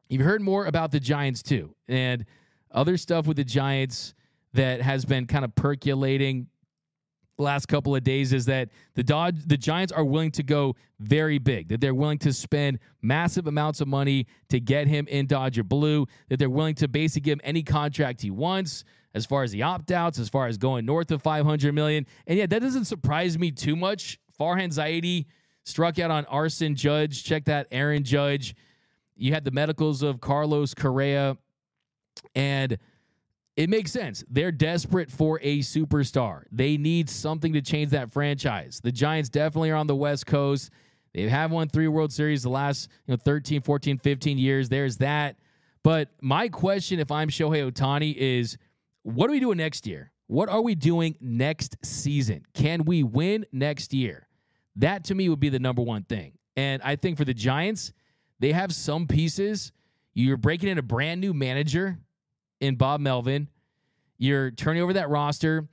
you've 0.10 0.26
heard 0.26 0.42
more 0.42 0.66
about 0.66 0.92
the 0.92 1.00
Giants 1.00 1.42
too, 1.42 1.76
and 1.88 2.26
other 2.72 2.98
stuff 2.98 3.26
with 3.26 3.38
the 3.38 3.44
Giants 3.44 4.14
that 4.54 4.82
has 4.82 5.06
been 5.06 5.28
kind 5.28 5.46
of 5.46 5.56
percolating 5.56 6.48
last 7.40 7.68
couple 7.68 7.96
of 7.96 8.04
days 8.04 8.34
is 8.34 8.46
that 8.46 8.70
the 8.96 9.04
Dodge 9.04 9.46
the 9.46 9.58
Giants 9.58 9.94
are 9.94 10.04
willing 10.04 10.32
to 10.32 10.44
go 10.44 10.76
very 11.00 11.38
big, 11.38 11.70
that 11.70 11.80
they're 11.82 11.96
willing 11.96 12.18
to 12.20 12.34
spend 12.34 12.80
massive 13.02 13.48
amounts 13.48 13.82
of 13.82 13.88
money 13.88 14.28
to 14.50 14.60
get 14.60 14.88
him 14.88 15.08
in 15.08 15.26
Dodger 15.26 15.64
blue, 15.64 16.06
that 16.28 16.38
they're 16.38 16.50
willing 16.50 16.76
to 16.76 16.88
basically 16.88 17.22
give 17.22 17.34
him 17.34 17.42
any 17.44 17.64
contract 17.64 18.22
he 18.22 18.32
wants 18.32 18.84
as 19.14 19.26
far 19.26 19.44
as 19.44 19.52
the 19.52 19.64
opt-outs, 19.64 20.20
as 20.20 20.30
far 20.30 20.48
as 20.48 20.58
going 20.58 20.86
north 20.86 21.12
of 21.12 21.22
500 21.22 21.74
million. 21.74 22.06
And 22.28 22.38
yeah, 22.38 22.46
that 22.46 22.62
doesn't 22.62 22.86
surprise 22.86 23.40
me 23.40 23.52
too 23.52 23.76
much. 23.76 24.20
Farhan 24.40 24.70
Zaidi 24.70 25.26
struck 25.64 25.98
out 25.98 26.12
on 26.12 26.26
Arson 26.26 26.76
Judge. 26.76 27.24
Check 27.24 27.46
that, 27.46 27.68
Aaron 27.72 28.04
Judge. 28.04 28.56
You 29.20 29.34
had 29.34 29.46
the 29.46 29.52
medicals 29.52 30.02
of 30.02 30.22
Carlos 30.22 30.74
Correa 30.74 31.38
and 32.36 32.78
it 33.56 33.70
makes 33.70 33.92
sense. 33.92 34.24
They're 34.30 34.54
desperate 34.54 35.12
for 35.12 35.40
a 35.42 35.60
superstar. 35.60 36.44
They 36.50 36.78
need 36.78 37.10
something 37.10 37.52
to 37.54 37.62
change 37.62 37.92
that 37.92 38.12
franchise. 38.12 38.80
The 38.82 38.92
Giants 38.92 39.28
definitely 39.28 39.72
are 39.72 39.76
on 39.76 39.88
the 39.88 39.96
West 39.96 40.26
Coast. 40.26 40.70
They 41.14 41.28
have 41.28 41.52
won 41.52 41.68
three 41.68 41.90
World 41.90 42.14
Series 42.14 42.44
the 42.44 42.50
last 42.50 42.90
you 43.06 43.14
know 43.14 43.18
13, 43.18 43.62
14, 43.62 43.98
15 43.98 44.38
years. 44.38 44.70
There's 44.70 44.98
that. 44.98 45.36
But 45.84 46.10
my 46.22 46.48
question, 46.48 47.00
if 47.00 47.12
I'm 47.12 47.28
Shohei 47.28 47.70
Ohtani, 47.70 48.16
is 48.16 48.58
what 49.04 49.30
are 49.30 49.34
we 49.34 49.40
doing 49.40 49.58
next 49.58 49.86
year? 49.86 50.12
What 50.28 50.48
are 50.48 50.62
we 50.62 50.76
doing 50.76 51.16
next 51.20 51.78
season? 51.84 52.46
Can 52.54 52.86
we 52.86 53.04
win 53.04 53.46
next 53.52 53.94
year? 53.94 54.28
That 54.76 55.04
to 55.06 55.16
me 55.16 55.28
would 55.28 55.40
be 55.40 55.50
the 55.50 55.60
number 55.60 55.82
one 55.82 56.04
thing. 56.04 56.38
And 56.56 56.82
I 56.82 56.96
think 56.96 57.18
for 57.18 57.26
the 57.26 57.34
Giants, 57.34 57.92
they 58.40 58.52
have 58.52 58.74
some 58.74 59.08
pieces. 59.08 59.72
You're 60.14 60.38
breaking 60.38 60.70
in 60.70 60.78
a 60.78 60.84
brand 60.84 61.22
new 61.22 61.34
manager 61.34 62.00
in 62.60 62.76
Bob 62.76 63.00
Melvin. 63.02 63.48
You're 64.18 64.52
turning 64.52 64.82
over 64.82 64.94
that 64.94 65.10
roster. 65.10 65.68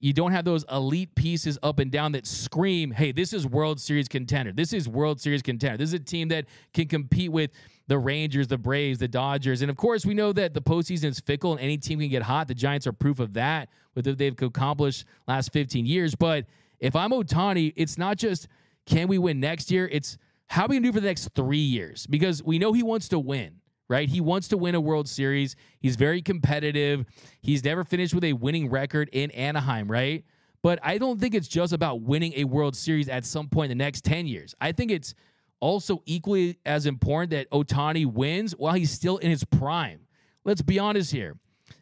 You 0.00 0.12
don't 0.12 0.30
have 0.30 0.44
those 0.44 0.64
elite 0.70 1.16
pieces 1.16 1.58
up 1.62 1.80
and 1.80 1.90
down 1.90 2.12
that 2.12 2.24
scream, 2.24 2.92
hey, 2.92 3.10
this 3.10 3.32
is 3.32 3.44
World 3.44 3.80
Series 3.80 4.06
contender. 4.06 4.52
This 4.52 4.72
is 4.72 4.88
World 4.88 5.20
Series 5.20 5.42
contender. 5.42 5.76
This 5.76 5.88
is 5.88 5.94
a 5.94 5.98
team 5.98 6.28
that 6.28 6.46
can 6.72 6.86
compete 6.86 7.32
with 7.32 7.50
the 7.88 7.98
Rangers, 7.98 8.46
the 8.46 8.58
Braves, 8.58 9.00
the 9.00 9.08
Dodgers. 9.08 9.60
And 9.60 9.70
of 9.70 9.76
course, 9.76 10.06
we 10.06 10.14
know 10.14 10.32
that 10.34 10.54
the 10.54 10.62
postseason 10.62 11.06
is 11.06 11.18
fickle 11.18 11.52
and 11.52 11.60
any 11.60 11.78
team 11.78 11.98
can 11.98 12.10
get 12.10 12.22
hot. 12.22 12.46
The 12.46 12.54
Giants 12.54 12.86
are 12.86 12.92
proof 12.92 13.18
of 13.18 13.32
that 13.32 13.70
with 13.96 14.06
what 14.06 14.18
they've 14.18 14.40
accomplished 14.40 15.04
last 15.26 15.52
15 15.52 15.84
years. 15.84 16.14
But 16.14 16.46
if 16.78 16.94
I'm 16.94 17.10
Ohtani, 17.10 17.72
it's 17.74 17.98
not 17.98 18.18
just 18.18 18.46
can 18.86 19.08
we 19.08 19.18
win 19.18 19.40
next 19.40 19.70
year? 19.70 19.88
It's 19.90 20.16
how 20.48 20.64
are 20.64 20.68
we 20.68 20.74
going 20.74 20.82
to 20.82 20.88
do 20.88 20.92
for 20.92 21.00
the 21.00 21.06
next 21.06 21.28
three 21.34 21.58
years? 21.58 22.06
Because 22.06 22.42
we 22.42 22.58
know 22.58 22.72
he 22.72 22.82
wants 22.82 23.08
to 23.08 23.18
win 23.18 23.60
right? 23.88 24.08
He 24.08 24.20
wants 24.20 24.48
to 24.48 24.58
win 24.58 24.74
a 24.74 24.80
World 24.80 25.08
Series. 25.08 25.56
He's 25.80 25.96
very 25.96 26.20
competitive. 26.20 27.06
He's 27.40 27.64
never 27.64 27.84
finished 27.84 28.14
with 28.14 28.24
a 28.24 28.34
winning 28.34 28.70
record 28.70 29.08
in 29.12 29.30
Anaheim, 29.30 29.90
right? 29.90 30.24
But 30.62 30.78
I 30.82 30.98
don't 30.98 31.20
think 31.20 31.34
it's 31.34 31.48
just 31.48 31.72
about 31.72 32.02
winning 32.02 32.34
a 32.36 32.44
World 32.44 32.76
Series 32.76 33.08
at 33.08 33.24
some 33.24 33.48
point 33.48 33.70
in 33.70 33.78
the 33.78 33.84
next 33.84 34.04
10 34.04 34.26
years. 34.26 34.54
I 34.60 34.72
think 34.72 34.90
it's 34.90 35.14
also 35.60 36.02
equally 36.04 36.58
as 36.66 36.86
important 36.86 37.30
that 37.30 37.50
Ohtani 37.50 38.06
wins 38.06 38.52
while 38.52 38.74
he's 38.74 38.90
still 38.90 39.18
in 39.18 39.30
his 39.30 39.44
prime. 39.44 40.00
Let's 40.44 40.62
be 40.62 40.78
honest 40.78 41.10
here. 41.10 41.38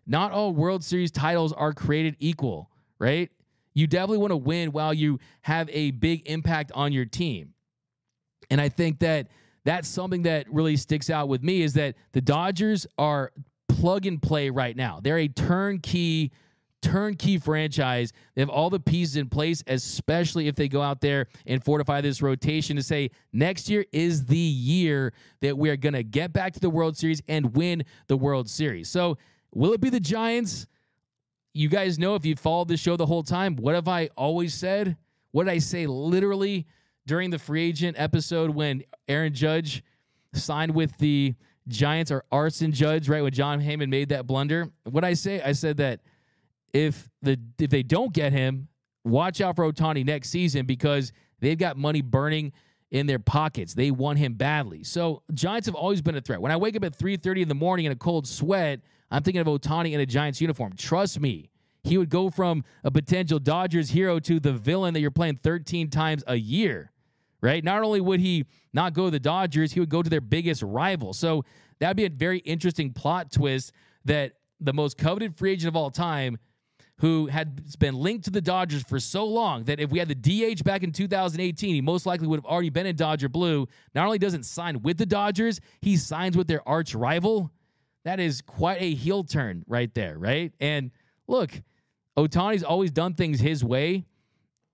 Not 0.07 0.33
all 0.33 0.52
World 0.52 0.85
Series 0.85 1.11
titles 1.11 1.52
are 1.52 1.72
created 1.72 2.16
equal, 2.20 2.70
right? 2.98 3.31
You 3.74 3.87
definitely 3.87 4.18
want 4.18 4.31
to 4.31 4.37
win 4.37 4.72
while 4.72 4.94
you 4.94 5.18
have 5.42 5.68
a 5.70 5.90
big 5.90 6.22
impact 6.26 6.72
on 6.74 6.92
your 6.92 7.05
team. 7.05 7.55
And 8.50 8.61
I 8.61 8.68
think 8.68 9.00
that 9.00 9.28
that's 9.64 9.88
something 9.88 10.22
that 10.22 10.46
really 10.52 10.76
sticks 10.76 11.11
out 11.11 11.28
with 11.28 11.42
me 11.42 11.62
is 11.62 11.74
that 11.74 11.96
the 12.12 12.20
Dodgers 12.20 12.87
are 12.98 13.32
plug 13.68 14.06
and 14.06 14.22
play 14.22 14.50
right 14.50 14.76
now. 14.76 15.00
They're 15.02 15.18
a 15.18 15.28
turnkey 15.28 16.32
turnkey 16.82 17.38
franchise. 17.38 18.12
They 18.35 18.42
have 18.42 18.48
all 18.48 18.70
the 18.70 18.78
pieces 18.78 19.16
in 19.16 19.28
place, 19.28 19.62
especially 19.66 20.46
if 20.46 20.54
they 20.54 20.68
go 20.68 20.82
out 20.82 21.00
there 21.00 21.26
and 21.46 21.62
fortify 21.64 22.00
this 22.00 22.22
rotation 22.22 22.76
to 22.76 22.82
say 22.82 23.11
next 23.32 23.68
year 23.68 23.85
is 23.92 24.26
the 24.26 24.37
year 24.37 25.12
that 25.40 25.59
we 25.59 25.68
are 25.70 25.76
going 25.76 25.94
to 25.94 26.04
get 26.04 26.32
back 26.32 26.52
to 26.52 26.61
the 26.61 26.70
World 26.70 26.96
Series 26.96 27.22
and 27.28 27.56
win 27.56 27.85
the 28.06 28.16
World 28.16 28.48
Series. 28.48 28.88
So, 28.88 29.18
will 29.52 29.72
it 29.72 29.80
be 29.80 29.90
the 29.90 30.00
Giants? 30.00 30.66
You 31.54 31.68
guys 31.68 31.98
know 31.98 32.14
if 32.14 32.26
you 32.26 32.37
followed 32.37 32.68
the 32.68 32.76
show 32.76 32.96
the 32.96 33.06
whole 33.06 33.22
time, 33.22 33.56
what 33.56 33.74
have 33.74 33.88
I 33.88 34.11
always 34.16 34.52
said? 34.54 34.96
What 35.32 35.44
did 35.44 35.52
I 35.52 35.59
say 35.59 35.87
literally 35.87 36.66
during 37.06 37.30
the 37.30 37.38
free 37.38 37.68
agent 37.68 37.96
episode 37.98 38.50
when 38.50 38.82
Aaron 39.08 39.32
Judge 39.32 39.82
signed 40.34 40.74
with 40.74 40.96
the 40.98 41.34
Giants 41.68 42.10
or 42.10 42.24
Arson 42.30 42.72
Judge, 42.72 43.08
right? 43.08 43.22
When 43.22 43.32
Jon 43.32 43.60
Heyman 43.60 43.88
made 43.88 44.10
that 44.10 44.26
blunder. 44.26 44.70
What 44.84 45.04
I 45.04 45.14
say, 45.14 45.40
I 45.42 45.52
said 45.52 45.78
that 45.78 46.00
if 46.72 47.08
the 47.22 47.38
if 47.58 47.70
they 47.70 47.82
don't 47.82 48.12
get 48.12 48.32
him, 48.32 48.68
watch 49.04 49.40
out 49.40 49.56
for 49.56 49.70
Ohtani 49.70 50.04
next 50.04 50.30
season 50.30 50.66
because 50.66 51.12
they've 51.40 51.58
got 51.58 51.76
money 51.76 52.02
burning 52.02 52.52
in 52.90 53.06
their 53.06 53.18
pockets. 53.18 53.74
They 53.74 53.90
want 53.90 54.18
him 54.18 54.34
badly. 54.34 54.84
So 54.84 55.22
Giants 55.34 55.66
have 55.66 55.74
always 55.74 56.02
been 56.02 56.16
a 56.16 56.20
threat. 56.20 56.40
When 56.40 56.52
I 56.52 56.56
wake 56.56 56.76
up 56.76 56.84
at 56.84 56.96
3:30 56.96 57.42
in 57.42 57.48
the 57.48 57.54
morning 57.54 57.86
in 57.86 57.92
a 57.92 57.96
cold 57.96 58.26
sweat, 58.28 58.80
I'm 59.10 59.22
thinking 59.22 59.40
of 59.40 59.46
Ohtani 59.46 59.92
in 59.92 60.00
a 60.00 60.06
Giants 60.06 60.40
uniform. 60.40 60.74
Trust 60.76 61.20
me. 61.20 61.50
He 61.82 61.98
would 61.98 62.10
go 62.10 62.30
from 62.30 62.64
a 62.82 62.90
potential 62.90 63.38
Dodgers 63.38 63.90
hero 63.90 64.18
to 64.18 64.40
the 64.40 64.52
villain 64.52 64.92
that 64.94 65.00
you're 65.00 65.12
playing 65.12 65.36
13 65.36 65.88
times 65.88 66.24
a 66.26 66.34
year 66.34 66.90
right? 67.46 67.62
Not 67.62 67.82
only 67.82 68.00
would 68.00 68.18
he 68.18 68.44
not 68.72 68.92
go 68.92 69.04
to 69.04 69.11
the 69.11 69.20
Dodgers, 69.20 69.70
he 69.72 69.78
would 69.78 69.88
go 69.88 70.02
to 70.02 70.11
their 70.11 70.20
biggest 70.20 70.62
rival. 70.62 71.12
So 71.12 71.44
that'd 71.78 71.96
be 71.96 72.04
a 72.04 72.11
very 72.11 72.38
interesting 72.38 72.92
plot 72.92 73.30
twist 73.30 73.72
that 74.04 74.32
the 74.61 74.72
most 74.72 74.98
coveted 74.98 75.37
free 75.37 75.52
agent 75.52 75.68
of 75.68 75.76
all 75.76 75.90
time, 75.90 76.38
who 76.98 77.26
had 77.26 77.78
been 77.78 77.94
linked 77.94 78.24
to 78.24 78.30
the 78.30 78.40
Dodgers 78.40 78.82
for 78.82 78.98
so 78.98 79.24
long 79.26 79.64
that 79.64 79.78
if 79.78 79.90
we 79.90 79.98
had 80.00 80.09
the 80.09 80.14
DH 80.14 80.64
back 80.64 80.82
in 80.82 80.90
2018, 80.90 81.74
he 81.74 81.80
most 81.80 82.04
likely 82.04 82.26
would 82.26 82.38
have 82.38 82.46
already 82.46 82.70
been 82.70 82.87
in 82.87 82.96
Dodger 82.96 83.28
Blue. 83.28 83.68
Not 83.94 84.06
only 84.06 84.18
doesn't 84.18 84.44
sign 84.44 84.82
with 84.82 84.96
the 84.96 85.06
Dodgers, 85.06 85.61
he 85.82 85.96
signs 85.96 86.37
with 86.37 86.48
their 86.48 86.66
arch 86.66 86.94
rival. 86.94 87.52
That 88.04 88.18
is 88.18 88.40
quite 88.40 88.80
a 88.80 88.94
heel 88.94 89.22
turn 89.22 89.62
right 89.68 89.94
there, 89.94 90.18
right? 90.18 90.52
And 90.59 90.90
look, 91.28 91.50
Ohtani's 92.16 92.64
always 92.64 92.90
done 92.90 93.14
things 93.14 93.38
his 93.38 93.62
way. 93.62 94.06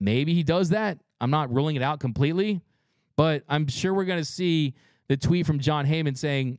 Maybe 0.01 0.33
he 0.33 0.43
does 0.43 0.71
that 0.71 0.99
I'm 1.23 1.31
not 1.31 1.55
ruling 1.55 1.77
it 1.77 1.83
out 1.83 2.01
completely, 2.01 2.61
but 3.17 3.45
I'm 3.49 3.69
sure 3.69 3.95
we're 3.95 4.05
going 4.05 4.19
to 4.19 4.25
see 4.25 4.75
the 5.07 5.17
tweet 5.17 5.47
from 5.47 5.61
Jon 5.61 5.87
Heyman 5.87 6.19
saying 6.19 6.59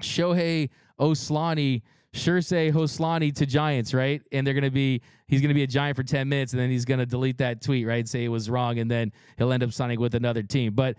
Shohei 0.00 0.70
Oslani, 1.00 1.82
sure 2.12 2.40
say 2.40 2.70
Hoslani 2.70 3.34
to 3.34 3.46
Giants, 3.46 3.92
right? 3.92 4.22
And 4.30 4.46
they're 4.46 4.54
going 4.54 4.62
to 4.62 4.70
be, 4.70 5.02
he's 5.26 5.40
going 5.40 5.48
to 5.48 5.54
be 5.54 5.64
a 5.64 5.66
Giant 5.66 5.96
for 5.96 6.04
10 6.04 6.28
minutes 6.28 6.52
and 6.52 6.62
then 6.62 6.70
he's 6.70 6.84
going 6.84 7.00
to 7.00 7.06
delete 7.06 7.38
that 7.38 7.62
tweet, 7.62 7.84
right? 7.84 8.06
Say 8.06 8.24
it 8.24 8.28
was 8.28 8.48
wrong 8.48 8.78
and 8.78 8.88
then 8.88 9.10
he'll 9.38 9.52
end 9.52 9.64
up 9.64 9.72
signing 9.72 9.98
with 9.98 10.14
another 10.14 10.44
team. 10.44 10.74
But 10.74 10.96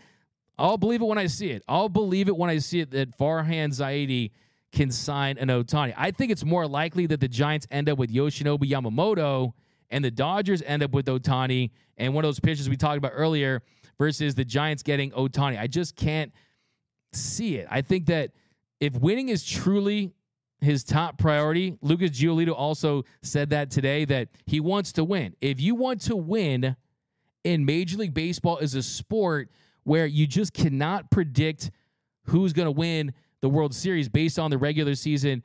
I'll 0.57 0.77
believe 0.77 1.01
it 1.01 1.05
when 1.05 1.17
I 1.17 1.27
see 1.27 1.51
it. 1.51 1.63
I'll 1.69 1.88
believe 1.88 2.27
it 2.27 2.35
when 2.35 2.49
I 2.49 2.57
see 2.57 2.81
it 2.81 2.91
that 2.91 3.17
Farhan 3.17 3.69
Zaidi 3.69 4.31
can 4.73 4.91
sign 4.91 5.38
an 5.38 5.47
Ohtani. 5.47 5.93
I 5.95 6.11
think 6.11 6.29
it's 6.29 6.43
more 6.43 6.67
likely 6.67 7.05
that 7.07 7.21
the 7.21 7.29
Giants 7.29 7.67
end 7.71 7.88
up 7.88 7.97
with 7.97 8.13
Yoshinobu 8.13 8.69
Yamamoto 8.69 9.53
and 9.89 10.03
the 10.03 10.11
Dodgers 10.11 10.61
end 10.65 10.83
up 10.83 10.91
with 10.91 11.05
Ohtani 11.05 11.71
and 11.97 12.13
one 12.13 12.23
of 12.23 12.27
those 12.27 12.39
pitches 12.39 12.69
we 12.69 12.77
talked 12.77 12.97
about 12.97 13.13
earlier 13.13 13.61
versus 13.97 14.35
the 14.35 14.45
Giants 14.45 14.83
getting 14.83 15.11
Ohtani. 15.11 15.59
I 15.59 15.67
just 15.67 15.95
can't 15.95 16.31
see 17.13 17.55
it. 17.55 17.67
I 17.69 17.81
think 17.81 18.07
that 18.07 18.31
if 18.79 18.93
winning 18.95 19.29
is 19.29 19.45
truly 19.45 20.13
his 20.61 20.83
top 20.83 21.17
priority, 21.17 21.77
Lucas 21.81 22.11
Giolito 22.11 22.53
also 22.55 23.03
said 23.21 23.51
that 23.51 23.69
today 23.69 24.05
that 24.05 24.29
he 24.45 24.59
wants 24.59 24.91
to 24.93 25.03
win. 25.03 25.35
If 25.41 25.61
you 25.61 25.75
want 25.75 26.01
to 26.01 26.15
win 26.15 26.75
in 27.43 27.65
Major 27.65 27.97
League 27.97 28.13
Baseball 28.13 28.57
is 28.57 28.75
a 28.75 28.83
sport 28.83 29.49
where 29.83 30.05
you 30.05 30.27
just 30.27 30.53
cannot 30.53 31.11
predict 31.11 31.71
who's 32.25 32.53
going 32.53 32.65
to 32.65 32.71
win 32.71 33.13
the 33.41 33.49
World 33.49 33.75
Series 33.75 34.09
based 34.09 34.39
on 34.39 34.49
the 34.49 34.57
regular 34.57 34.95
season 34.95 35.43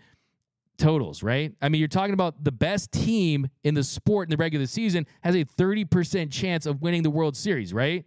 totals, 0.80 1.22
right? 1.22 1.52
I 1.62 1.68
mean, 1.68 1.78
you're 1.78 1.88
talking 1.88 2.14
about 2.14 2.42
the 2.42 2.50
best 2.50 2.90
team 2.90 3.48
in 3.62 3.74
the 3.74 3.84
sport 3.84 4.26
in 4.26 4.30
the 4.30 4.36
regular 4.36 4.66
season 4.66 5.06
has 5.22 5.36
a 5.36 5.44
30% 5.44 6.32
chance 6.32 6.66
of 6.66 6.82
winning 6.82 7.02
the 7.02 7.10
World 7.10 7.36
Series, 7.36 7.72
right? 7.72 8.04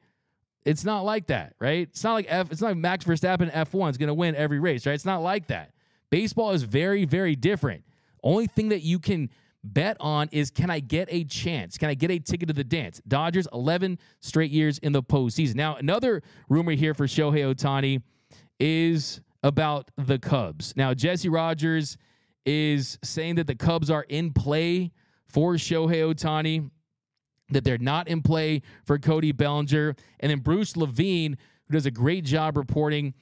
It's 0.65 0.83
not 0.83 1.05
like 1.05 1.27
that, 1.27 1.53
right? 1.59 1.87
It's 1.89 2.03
not 2.03 2.13
like 2.13 2.25
F 2.29 2.51
it's 2.51 2.61
not 2.61 2.69
like 2.69 2.77
Max 2.77 3.05
Verstappen 3.05 3.51
F1 3.51 3.91
is 3.91 3.97
going 3.97 4.07
to 4.07 4.13
win 4.13 4.35
every 4.35 4.59
race, 4.59 4.85
right? 4.85 4.93
It's 4.93 5.05
not 5.05 5.21
like 5.21 5.47
that. 5.47 5.71
Baseball 6.09 6.51
is 6.51 6.63
very 6.63 7.05
very 7.05 7.35
different. 7.35 7.83
Only 8.23 8.47
thing 8.47 8.69
that 8.69 8.81
you 8.81 8.99
can 8.99 9.29
bet 9.63 9.97
on 9.99 10.29
is 10.31 10.49
can 10.49 10.69
I 10.69 10.79
get 10.79 11.07
a 11.11 11.23
chance? 11.25 11.77
Can 11.77 11.89
I 11.89 11.93
get 11.93 12.11
a 12.11 12.19
ticket 12.19 12.47
to 12.47 12.53
the 12.53 12.63
dance? 12.63 13.01
Dodgers 13.07 13.47
11 13.53 13.99
straight 14.21 14.51
years 14.51 14.77
in 14.79 14.93
the 14.93 15.03
postseason. 15.03 15.55
Now, 15.55 15.75
another 15.75 16.21
rumor 16.49 16.73
here 16.73 16.93
for 16.93 17.07
Shohei 17.07 17.53
Ohtani 17.53 18.01
is 18.59 19.21
about 19.43 19.91
the 19.97 20.17
Cubs. 20.17 20.73
Now, 20.77 20.93
Jesse 20.93 21.29
Rogers 21.29 21.97
is 22.45 22.97
saying 23.03 23.35
that 23.35 23.47
the 23.47 23.55
Cubs 23.55 23.89
are 23.89 24.05
in 24.09 24.33
play 24.33 24.91
for 25.27 25.53
Shohei 25.53 26.13
Ohtani, 26.13 26.69
that 27.49 27.63
they're 27.63 27.77
not 27.77 28.07
in 28.07 28.21
play 28.21 28.61
for 28.85 28.99
Cody 28.99 29.31
Bellinger. 29.31 29.95
And 30.19 30.31
then 30.31 30.39
Bruce 30.39 30.75
Levine, 30.77 31.37
who 31.67 31.73
does 31.73 31.85
a 31.85 31.91
great 31.91 32.25
job 32.25 32.57
reporting 32.57 33.13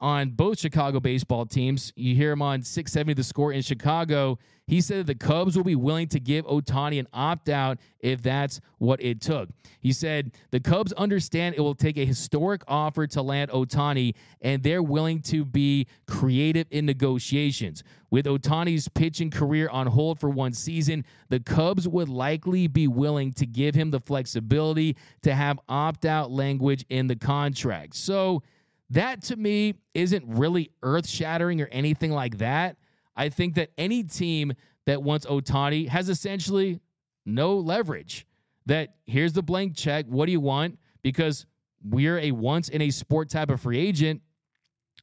on 0.00 0.30
both 0.30 0.58
Chicago 0.58 1.00
baseball 1.00 1.46
teams. 1.46 1.92
You 1.96 2.14
hear 2.14 2.32
him 2.32 2.42
on 2.42 2.62
670 2.62 3.14
the 3.14 3.22
score 3.22 3.52
in 3.52 3.62
Chicago. 3.62 4.38
He 4.66 4.80
said 4.80 5.00
that 5.00 5.06
the 5.06 5.14
Cubs 5.16 5.56
will 5.56 5.64
be 5.64 5.74
willing 5.74 6.06
to 6.08 6.20
give 6.20 6.46
Ohtani 6.46 7.00
an 7.00 7.08
opt 7.12 7.48
out 7.48 7.78
if 7.98 8.22
that's 8.22 8.60
what 8.78 9.02
it 9.02 9.20
took. 9.20 9.48
He 9.80 9.92
said 9.92 10.32
the 10.52 10.60
Cubs 10.60 10.92
understand 10.92 11.56
it 11.56 11.60
will 11.60 11.74
take 11.74 11.98
a 11.98 12.04
historic 12.04 12.62
offer 12.68 13.06
to 13.08 13.20
land 13.20 13.50
Ohtani, 13.50 14.14
and 14.40 14.62
they're 14.62 14.82
willing 14.82 15.22
to 15.22 15.44
be 15.44 15.88
creative 16.06 16.68
in 16.70 16.86
negotiations. 16.86 17.82
With 18.10 18.26
Ohtani's 18.26 18.88
pitching 18.88 19.30
career 19.30 19.68
on 19.70 19.88
hold 19.88 20.20
for 20.20 20.30
one 20.30 20.52
season, 20.52 21.04
the 21.30 21.40
Cubs 21.40 21.88
would 21.88 22.08
likely 22.08 22.68
be 22.68 22.86
willing 22.86 23.32
to 23.34 23.46
give 23.46 23.74
him 23.74 23.90
the 23.90 24.00
flexibility 24.00 24.96
to 25.22 25.34
have 25.34 25.58
opt 25.68 26.04
out 26.04 26.30
language 26.30 26.84
in 26.88 27.08
the 27.08 27.16
contract. 27.16 27.96
So, 27.96 28.42
that 28.90 29.22
to 29.24 29.36
me 29.36 29.74
isn't 29.94 30.24
really 30.26 30.70
earth 30.82 31.08
shattering 31.08 31.60
or 31.60 31.68
anything 31.70 32.10
like 32.10 32.38
that. 32.38 32.76
I 33.16 33.28
think 33.28 33.54
that 33.54 33.70
any 33.78 34.02
team 34.02 34.52
that 34.86 35.02
wants 35.02 35.26
Ohtani 35.26 35.88
has 35.88 36.08
essentially 36.08 36.80
no 37.24 37.56
leverage. 37.56 38.26
That 38.66 38.94
here's 39.06 39.32
the 39.32 39.42
blank 39.42 39.76
check. 39.76 40.06
What 40.06 40.26
do 40.26 40.32
you 40.32 40.40
want? 40.40 40.78
Because 41.02 41.46
we're 41.82 42.18
a 42.18 42.32
once 42.32 42.68
in 42.68 42.82
a 42.82 42.90
sport 42.90 43.30
type 43.30 43.50
of 43.50 43.60
free 43.60 43.78
agent. 43.78 44.22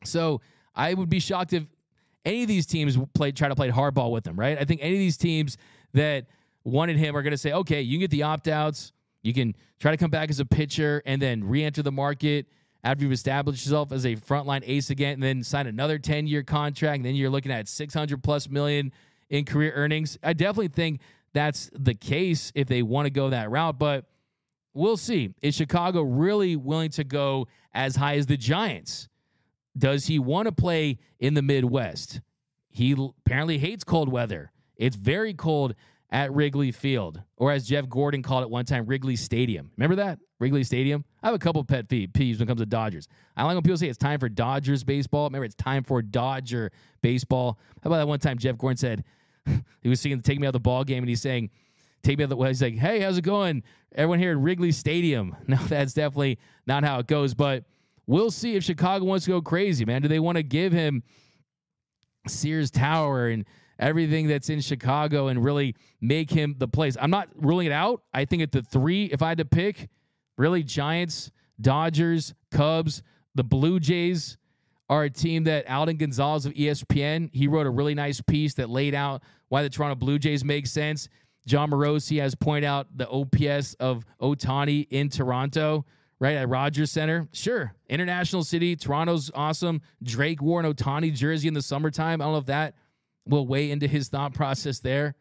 So 0.04 0.42
I 0.76 0.94
would 0.94 1.10
be 1.10 1.20
shocked 1.20 1.54
if 1.54 1.64
any 2.24 2.44
of 2.44 2.48
these 2.48 2.66
teams 2.66 2.98
play 3.14 3.32
try 3.32 3.48
to 3.48 3.56
play 3.56 3.72
hardball 3.72 4.12
with 4.12 4.28
him, 4.28 4.38
right? 4.38 4.58
I 4.60 4.66
think 4.66 4.82
any 4.84 4.94
of 4.94 5.00
these 5.00 5.18
teams 5.18 5.58
that 5.94 6.28
wanted 6.64 6.98
him 6.98 7.16
are 7.16 7.22
going 7.22 7.32
to 7.32 7.38
say, 7.38 7.54
okay, 7.54 7.82
you 7.82 7.94
can 7.94 8.02
get 8.02 8.12
the 8.12 8.24
opt 8.24 8.48
outs. 8.48 8.92
You 9.24 9.34
can 9.34 9.56
try 9.80 9.92
to 9.92 9.98
come 9.98 10.12
back 10.12 10.30
as 10.30 10.40
a 10.40 10.46
pitcher 10.46 11.02
and 11.06 11.22
then 11.22 11.44
re 11.44 11.64
enter 11.64 11.82
the 11.82 11.92
market 11.92 12.48
after 12.88 13.04
you've 13.04 13.12
established 13.12 13.66
yourself 13.66 13.92
as 13.92 14.06
a 14.06 14.16
frontline 14.16 14.64
ace 14.66 14.90
again, 14.90 15.16
and 15.16 15.24
then 15.24 15.44
sign 15.44 15.68
another 15.68 16.00
10 16.00 16.26
year 16.26 16.42
contract, 16.42 16.96
and 16.96 17.06
then 17.06 17.16
you're 17.16 17.30
looking 17.30 17.52
at 17.52 17.68
600 17.68 18.24
plus 18.24 18.48
million 18.50 18.94
in 19.30 19.44
career 19.44 19.74
earnings. 19.76 20.18
I 20.24 20.32
definitely 20.32 20.70
think 20.70 21.02
that's 21.34 21.70
the 21.74 21.94
case 21.94 22.54
if 22.56 22.70
they 22.70 22.82
want 22.84 23.06
to 23.06 23.10
go 23.10 23.30
that 23.32 23.52
route, 23.52 23.78
but 23.78 24.06
we'll 24.74 24.96
see. 24.96 25.34
Is 25.42 25.54
Chicago 25.54 26.02
really 26.02 26.56
willing 26.56 26.92
to 26.92 27.04
go 27.04 27.48
as 27.74 27.98
high 27.98 28.16
as 28.16 28.26
the 28.26 28.38
Giants? 28.38 29.10
Does 29.78 30.06
he 30.06 30.18
want 30.18 30.46
to 30.46 30.54
play 30.54 30.98
in 31.20 31.34
the 31.34 31.42
Midwest? 31.42 32.22
He 32.70 32.96
apparently 33.26 33.58
hates 33.58 33.84
cold 33.84 34.08
weather. 34.10 34.54
It's 34.78 34.96
very 34.96 35.34
cold 35.34 35.76
at 36.10 36.34
Wrigley 36.34 36.72
Field, 36.72 37.22
or 37.36 37.52
as 37.52 37.68
Jeff 37.68 37.90
Gordon 37.90 38.24
called 38.24 38.44
it 38.44 38.50
one 38.50 38.66
time, 38.66 38.86
Wrigley 38.86 39.16
Stadium. 39.16 39.72
Remember 39.78 39.96
that? 39.98 40.20
Wrigley 40.40 40.64
Stadium? 40.64 41.04
I 41.22 41.28
have 41.28 41.36
a 41.36 41.40
couple 41.40 41.64
pet 41.64 41.90
peeves 41.90 42.36
when 42.36 42.44
it 42.44 42.48
comes 42.48 42.62
to 42.62 42.66
Dodgers. 42.66 43.08
I 43.36 43.44
like 43.44 43.56
when 43.56 43.64
people 43.64 43.78
say 43.78 43.90
it's 43.90 43.98
time 43.98 44.20
for 44.20 44.30
Dodgers 44.30 44.84
baseball. 44.84 45.26
Remember, 45.26 45.46
it's 45.46 45.56
time 45.56 45.84
for 45.84 46.02
Dodger 46.02 46.72
baseball. 47.02 47.60
How 47.84 47.90
about 47.90 47.98
that 47.98 48.08
one 48.08 48.20
time 48.20 48.38
Jeff 48.38 48.58
Gordon 48.58 48.78
said 48.78 49.04
he 49.82 49.90
was 49.90 50.00
singing 50.00 50.22
Take 50.22 50.40
Me 50.40 50.48
Out 50.48 50.54
the 50.54 50.60
Ball 50.60 50.84
Game 50.84 51.00
and 51.04 51.10
he's 51.10 51.22
saying, 51.22 51.50
Take 52.04 52.20
me 52.20 52.24
out 52.24 52.30
the 52.30 52.38
well, 52.38 52.48
he's 52.48 52.62
like, 52.62 52.76
Hey, 52.76 53.00
how's 53.02 53.18
it 53.18 53.24
going? 53.24 53.64
Everyone 53.94 54.20
here 54.20 54.32
at 54.32 54.38
Wrigley 54.38 54.72
Stadium. 54.72 55.36
No, 55.48 55.58
that's 55.58 55.94
definitely 55.94 56.38
not 56.66 56.84
how 56.84 57.00
it 57.00 57.08
goes, 57.08 57.34
but 57.34 57.66
we'll 58.06 58.32
see 58.32 58.56
if 58.56 58.64
Chicago 58.64 59.06
wants 59.06 59.26
to 59.26 59.32
go 59.32 59.42
crazy, 59.42 59.84
man. 59.84 60.02
Do 60.02 60.08
they 60.08 60.20
want 60.20 60.38
to 60.38 60.44
give 60.44 60.72
him 60.72 61.04
Sears 62.28 62.70
Tower 62.70 63.28
and 63.28 63.46
everything 63.80 64.28
that's 64.28 64.50
in 64.50 64.62
Chicago 64.62 65.28
and 65.28 65.44
really 65.44 65.76
make 66.02 66.32
him 66.32 66.56
the 66.58 66.68
place. 66.68 66.98
I'm 67.00 67.12
not 67.12 67.30
ruling 67.36 67.68
it 67.68 67.74
out. 67.74 68.04
I 68.14 68.26
think 68.26 68.42
at 68.42 68.52
the 68.52 68.62
three, 68.62 69.06
if 69.06 69.22
I 69.22 69.30
had 69.30 69.38
to 69.38 69.46
pick, 69.46 69.90
really 70.38 70.64
Giants, 70.64 71.32
Dodgers, 71.60 72.34
Cubs, 72.52 73.04
the 73.36 73.44
Blue 73.44 73.80
Jays 73.80 74.38
are 74.90 75.04
a 75.04 75.10
team 75.10 75.44
that 75.46 75.70
Alden 75.70 75.98
Gonzalez 75.98 76.46
of 76.46 76.54
ESPN, 76.54 77.30
he 77.34 77.48
wrote 77.48 77.68
a 77.68 77.70
really 77.70 77.96
nice 77.96 78.22
piece 78.22 78.54
that 78.56 78.70
laid 78.70 78.96
out 78.96 79.22
why 79.50 79.62
the 79.64 79.70
Toronto 79.70 79.96
Blue 79.96 80.18
Jays 80.18 80.44
make 80.46 80.68
sense. 80.68 81.10
Jon 81.46 81.72
Morosi 81.72 82.20
has 82.20 82.36
pointed 82.36 82.68
out 82.68 82.88
the 82.96 83.08
OPS 83.10 83.74
of 83.76 84.06
Ohtani 84.22 84.88
in 84.90 85.10
Toronto, 85.10 85.86
right 86.20 86.36
at 86.36 86.50
Rogers 86.50 86.92
Center. 86.92 87.28
Sure, 87.32 87.74
international 87.90 88.44
city. 88.44 88.76
Toronto's 88.76 89.32
awesome. 89.34 89.82
Drake 90.04 90.42
wore 90.42 90.60
an 90.60 90.74
Ohtani 90.74 91.14
jersey 91.14 91.48
in 91.48 91.54
the 91.54 91.62
summertime. 91.62 92.22
I 92.22 92.26
don't 92.26 92.34
know 92.34 92.40
if 92.40 92.46
that 92.48 92.76
will 93.30 93.48
weigh 93.48 93.72
into 93.72 93.88
his 93.88 94.10
thought 94.10 94.34
process 94.34 94.80
there, 94.80 95.16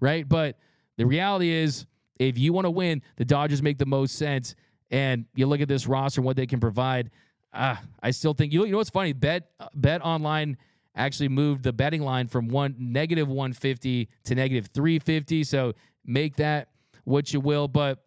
right? 0.00 0.28
But 0.28 0.58
the 0.96 1.06
reality 1.06 1.50
is, 1.50 1.86
if 2.18 2.38
you 2.38 2.52
want 2.52 2.66
to 2.66 2.70
win, 2.70 3.02
the 3.16 3.24
Dodgers 3.24 3.62
make 3.62 3.78
the 3.78 3.86
most 3.86 4.16
sense. 4.16 4.54
And 4.90 5.24
you 5.34 5.46
look 5.46 5.60
at 5.60 5.68
this 5.68 5.86
roster 5.86 6.20
and 6.20 6.26
what 6.26 6.36
they 6.36 6.46
can 6.46 6.60
provide. 6.60 7.10
Uh, 7.52 7.76
I 8.02 8.10
still 8.10 8.34
think 8.34 8.52
you, 8.52 8.64
you 8.64 8.72
know 8.72 8.78
what's 8.78 8.90
funny? 8.90 9.12
Bet 9.12 9.50
Bet 9.74 10.04
Online 10.04 10.56
actually 10.94 11.28
moved 11.28 11.62
the 11.62 11.72
betting 11.72 12.02
line 12.02 12.28
from 12.28 12.48
one 12.48 12.76
negative 12.78 13.28
150 13.28 14.08
to 14.24 14.34
negative 14.34 14.68
350. 14.74 15.44
So 15.44 15.72
make 16.04 16.36
that 16.36 16.68
what 17.04 17.32
you 17.32 17.40
will. 17.40 17.68
But 17.68 18.04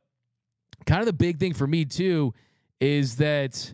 kind 0.85 0.99
of 0.99 1.07
the 1.07 1.13
big 1.13 1.39
thing 1.39 1.53
for 1.53 1.67
me 1.67 1.85
too 1.85 2.33
is 2.79 3.17
that 3.17 3.73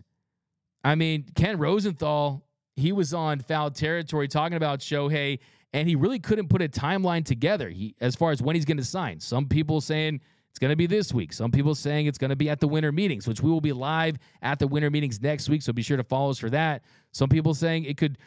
I 0.82 0.94
mean 0.94 1.26
Ken 1.34 1.58
Rosenthal 1.58 2.44
he 2.74 2.92
was 2.92 3.12
on 3.12 3.40
foul 3.40 3.70
territory 3.70 4.28
talking 4.28 4.56
about 4.56 4.80
Shohei 4.80 5.40
and 5.72 5.88
he 5.88 5.96
really 5.96 6.18
couldn't 6.18 6.48
put 6.48 6.62
a 6.62 6.68
timeline 6.68 7.24
together 7.24 7.68
he, 7.70 7.94
as 8.00 8.14
far 8.14 8.30
as 8.30 8.42
when 8.42 8.56
he's 8.56 8.64
going 8.64 8.76
to 8.76 8.84
sign. 8.84 9.20
Some 9.20 9.46
people 9.46 9.80
saying 9.80 10.20
it's 10.50 10.58
going 10.58 10.70
to 10.70 10.76
be 10.76 10.86
this 10.86 11.14
week. 11.14 11.32
Some 11.32 11.50
people 11.50 11.74
saying 11.74 12.06
it's 12.06 12.18
going 12.18 12.30
to 12.30 12.36
be 12.36 12.50
at 12.50 12.60
the 12.60 12.68
winter 12.68 12.92
meetings, 12.92 13.26
which 13.26 13.40
we 13.40 13.50
will 13.50 13.62
be 13.62 13.72
live 13.72 14.18
at 14.42 14.58
the 14.58 14.66
winter 14.66 14.90
meetings 14.90 15.20
next 15.20 15.48
week. 15.48 15.62
So 15.62 15.72
be 15.72 15.82
sure 15.82 15.96
to 15.96 16.04
follow 16.04 16.30
us 16.30 16.38
for 16.38 16.50
that. 16.50 16.82
Some 17.12 17.30
people 17.30 17.54
saying 17.54 17.84
it 17.84 17.96
could 17.96 18.18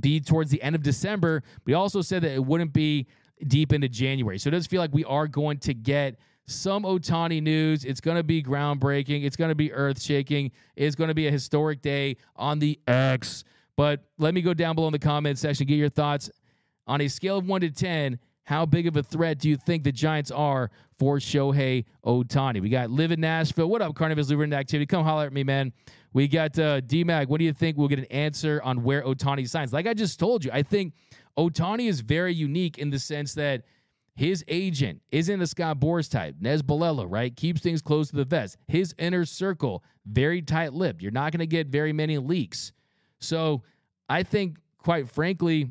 be 0.00 0.20
towards 0.20 0.50
the 0.50 0.62
end 0.62 0.74
of 0.74 0.82
December. 0.82 1.42
We 1.66 1.74
also 1.74 2.00
said 2.00 2.22
that 2.22 2.32
it 2.32 2.44
wouldn't 2.44 2.72
be 2.72 3.06
deep 3.46 3.74
into 3.74 3.88
January. 3.88 4.38
So 4.38 4.48
it 4.48 4.52
does 4.52 4.66
feel 4.66 4.80
like 4.80 4.94
we 4.94 5.04
are 5.04 5.28
going 5.28 5.58
to 5.58 5.74
get 5.74 6.16
some 6.46 6.84
Ohtani 6.84 7.42
news. 7.42 7.84
It's 7.84 8.00
going 8.00 8.16
to 8.16 8.24
be 8.24 8.42
groundbreaking. 8.42 9.24
It's 9.24 9.36
going 9.36 9.50
to 9.50 9.54
be 9.54 9.70
earth 9.72 10.00
shaking. 10.00 10.52
It's 10.76 10.96
going 10.96 11.08
to 11.08 11.14
be 11.14 11.26
a 11.26 11.30
historic 11.30 11.82
day 11.82 12.16
on 12.36 12.58
the 12.58 12.80
X. 12.86 13.44
But 13.76 14.04
let 14.16 14.32
me 14.32 14.40
go 14.40 14.54
down 14.54 14.76
below 14.76 14.88
in 14.88 14.92
the 14.92 14.98
comment 14.98 15.38
section, 15.38 15.66
get 15.66 15.74
your 15.74 15.90
thoughts 15.90 16.30
on 16.86 17.00
a 17.00 17.08
scale 17.08 17.38
of 17.38 17.46
1 17.46 17.60
to 17.62 17.70
10, 17.70 18.18
how 18.44 18.64
big 18.64 18.86
of 18.86 18.96
a 18.96 19.02
threat 19.02 19.38
do 19.38 19.48
you 19.48 19.56
think 19.56 19.82
the 19.82 19.92
Giants 19.92 20.30
are 20.30 20.70
for 20.98 21.18
Shohei 21.18 21.84
Ohtani? 22.04 22.60
We 22.60 22.68
got 22.68 22.90
Live 22.90 23.10
in 23.10 23.20
Nashville. 23.20 23.68
What 23.68 23.82
up, 23.82 23.94
Carnival's 23.96 24.30
Live 24.30 24.52
Activity? 24.52 24.86
Come 24.86 25.04
holler 25.04 25.26
at 25.26 25.32
me, 25.32 25.42
man. 25.42 25.72
We 26.12 26.28
got 26.28 26.58
uh, 26.58 26.80
DMAC. 26.80 27.26
What 27.26 27.38
do 27.38 27.44
you 27.44 27.52
think? 27.52 27.76
We'll 27.76 27.88
get 27.88 27.98
an 27.98 28.06
answer 28.06 28.62
on 28.62 28.84
where 28.84 29.02
Ohtani 29.02 29.48
signs. 29.48 29.72
Like 29.72 29.86
I 29.86 29.94
just 29.94 30.20
told 30.20 30.44
you, 30.44 30.50
I 30.52 30.62
think 30.62 30.94
Ohtani 31.36 31.88
is 31.88 32.00
very 32.00 32.32
unique 32.32 32.78
in 32.78 32.90
the 32.90 32.98
sense 32.98 33.34
that 33.34 33.64
his 34.14 34.42
agent 34.48 35.02
isn't 35.10 35.42
a 35.42 35.46
Scott 35.46 35.78
Boras 35.78 36.10
type. 36.10 36.36
Nez 36.40 36.62
Balelo, 36.62 37.06
right? 37.08 37.36
Keeps 37.36 37.60
things 37.60 37.82
close 37.82 38.08
to 38.10 38.16
the 38.16 38.24
vest. 38.24 38.56
His 38.66 38.94
inner 38.96 39.26
circle, 39.26 39.84
very 40.06 40.40
tight 40.40 40.72
lipped. 40.72 41.02
You're 41.02 41.10
not 41.10 41.32
going 41.32 41.40
to 41.40 41.46
get 41.46 41.66
very 41.66 41.92
many 41.92 42.16
leaks. 42.16 42.72
So 43.20 43.62
I 44.08 44.22
think, 44.22 44.56
quite 44.78 45.10
frankly, 45.10 45.68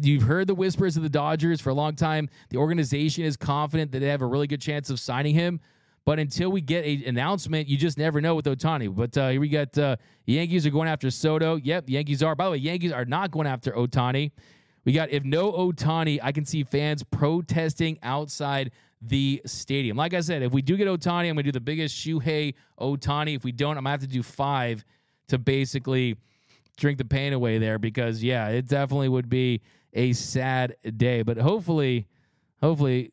You've 0.00 0.22
heard 0.22 0.46
the 0.46 0.54
whispers 0.54 0.96
of 0.96 1.02
the 1.02 1.08
Dodgers 1.08 1.60
for 1.60 1.70
a 1.70 1.74
long 1.74 1.94
time. 1.94 2.28
The 2.50 2.56
organization 2.56 3.24
is 3.24 3.36
confident 3.36 3.92
that 3.92 3.98
they 3.98 4.08
have 4.08 4.22
a 4.22 4.26
really 4.26 4.46
good 4.46 4.60
chance 4.60 4.90
of 4.90 4.98
signing 4.98 5.34
him. 5.34 5.60
But 6.04 6.18
until 6.18 6.50
we 6.50 6.60
get 6.60 6.84
an 6.84 7.04
announcement, 7.06 7.68
you 7.68 7.76
just 7.76 7.96
never 7.96 8.20
know 8.20 8.34
with 8.34 8.46
Ohtani. 8.46 8.94
But 8.94 9.16
uh, 9.16 9.28
here 9.28 9.40
we 9.40 9.48
got 9.48 9.76
uh, 9.78 9.96
Yankees 10.26 10.66
are 10.66 10.70
going 10.70 10.88
after 10.88 11.10
Soto. 11.10 11.56
Yep, 11.56 11.84
Yankees 11.88 12.22
are. 12.22 12.34
By 12.34 12.46
the 12.46 12.50
way, 12.52 12.56
Yankees 12.56 12.90
are 12.90 13.04
not 13.04 13.30
going 13.30 13.46
after 13.46 13.70
Ohtani. 13.72 14.32
We 14.84 14.92
got 14.92 15.10
if 15.10 15.22
no 15.22 15.52
Ohtani, 15.52 16.18
I 16.20 16.32
can 16.32 16.44
see 16.44 16.64
fans 16.64 17.04
protesting 17.04 17.98
outside 18.02 18.72
the 19.00 19.42
stadium. 19.46 19.96
Like 19.96 20.14
I 20.14 20.20
said, 20.20 20.42
if 20.42 20.52
we 20.52 20.62
do 20.62 20.76
get 20.76 20.88
Ohtani, 20.88 21.28
I'm 21.28 21.34
going 21.34 21.36
to 21.38 21.42
do 21.44 21.52
the 21.52 21.60
biggest 21.60 21.96
Shohei 21.96 22.54
Ohtani. 22.80 23.36
If 23.36 23.44
we 23.44 23.52
don't, 23.52 23.76
I'm 23.76 23.84
going 23.84 23.86
to 23.86 23.90
have 23.90 24.00
to 24.00 24.06
do 24.06 24.22
five 24.22 24.84
to 25.28 25.38
basically 25.38 26.16
drink 26.76 26.98
the 26.98 27.04
pain 27.04 27.32
away 27.32 27.58
there 27.58 27.78
because, 27.78 28.22
yeah, 28.22 28.48
it 28.48 28.66
definitely 28.66 29.08
would 29.08 29.28
be 29.28 29.60
a 29.92 30.12
sad 30.12 30.76
day. 30.96 31.22
But 31.22 31.38
hopefully, 31.38 32.06
hopefully, 32.60 33.12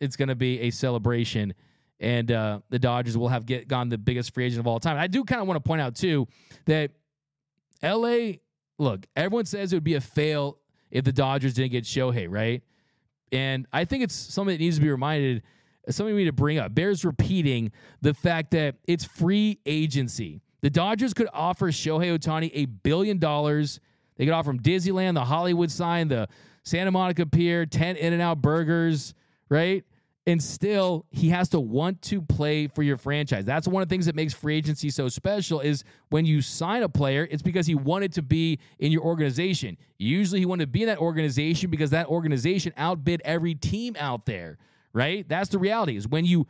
it's 0.00 0.16
going 0.16 0.28
to 0.28 0.34
be 0.34 0.60
a 0.60 0.70
celebration, 0.70 1.54
and 2.00 2.30
uh, 2.30 2.60
the 2.70 2.78
Dodgers 2.78 3.16
will 3.16 3.28
have 3.28 3.46
get 3.46 3.68
gone 3.68 3.88
the 3.88 3.98
biggest 3.98 4.34
free 4.34 4.46
agent 4.46 4.60
of 4.60 4.66
all 4.66 4.80
time. 4.80 4.98
I 4.98 5.06
do 5.06 5.24
kind 5.24 5.40
of 5.40 5.48
want 5.48 5.62
to 5.62 5.66
point 5.66 5.80
out 5.80 5.94
too 5.94 6.28
that 6.66 6.90
L.A. 7.82 8.40
Look, 8.78 9.06
everyone 9.16 9.46
says 9.46 9.72
it 9.72 9.76
would 9.76 9.84
be 9.84 9.94
a 9.94 10.00
fail 10.00 10.58
if 10.90 11.04
the 11.04 11.12
Dodgers 11.12 11.54
didn't 11.54 11.72
get 11.72 11.84
Shohei, 11.84 12.26
right? 12.28 12.62
And 13.32 13.66
I 13.72 13.84
think 13.84 14.04
it's 14.04 14.14
something 14.14 14.54
that 14.54 14.60
needs 14.62 14.76
to 14.76 14.82
be 14.82 14.90
reminded, 14.90 15.42
something 15.88 16.14
we 16.14 16.22
need 16.22 16.30
to 16.30 16.32
bring 16.32 16.58
up. 16.58 16.74
Bears 16.74 17.04
repeating 17.04 17.72
the 18.02 18.14
fact 18.14 18.50
that 18.52 18.76
it's 18.86 19.04
free 19.04 19.58
agency. 19.66 20.42
The 20.60 20.70
Dodgers 20.70 21.14
could 21.14 21.28
offer 21.32 21.70
Shohei 21.70 22.16
Ohtani 22.18 22.50
a 22.54 22.66
billion 22.66 23.18
dollars 23.18 23.80
they 24.16 24.24
could 24.24 24.34
offer 24.34 24.50
him 24.50 24.60
Disneyland, 24.60 25.14
the 25.14 25.24
Hollywood 25.24 25.70
sign, 25.70 26.08
the 26.08 26.28
Santa 26.62 26.90
Monica 26.90 27.26
Pier, 27.26 27.66
10 27.66 27.96
In 27.96 28.12
N 28.12 28.20
Out 28.20 28.42
burgers, 28.42 29.14
right? 29.48 29.84
And 30.28 30.42
still, 30.42 31.06
he 31.10 31.28
has 31.28 31.48
to 31.50 31.60
want 31.60 32.02
to 32.02 32.20
play 32.20 32.66
for 32.66 32.82
your 32.82 32.96
franchise. 32.96 33.44
That's 33.44 33.68
one 33.68 33.80
of 33.80 33.88
the 33.88 33.92
things 33.92 34.06
that 34.06 34.16
makes 34.16 34.34
free 34.34 34.56
agency 34.56 34.90
so 34.90 35.08
special 35.08 35.60
is 35.60 35.84
when 36.08 36.26
you 36.26 36.42
sign 36.42 36.82
a 36.82 36.88
player, 36.88 37.28
it's 37.30 37.42
because 37.42 37.68
he 37.68 37.76
wanted 37.76 38.12
to 38.14 38.22
be 38.22 38.58
in 38.80 38.90
your 38.90 39.02
organization. 39.02 39.78
Usually 39.98 40.40
he 40.40 40.46
wanted 40.46 40.64
to 40.64 40.70
be 40.70 40.82
in 40.82 40.88
that 40.88 40.98
organization 40.98 41.70
because 41.70 41.90
that 41.90 42.08
organization 42.08 42.72
outbid 42.76 43.22
every 43.24 43.54
team 43.54 43.94
out 44.00 44.26
there, 44.26 44.58
right? 44.92 45.28
That's 45.28 45.48
the 45.48 45.60
reality 45.60 45.96
is 45.96 46.08
when 46.08 46.24
you 46.24 46.48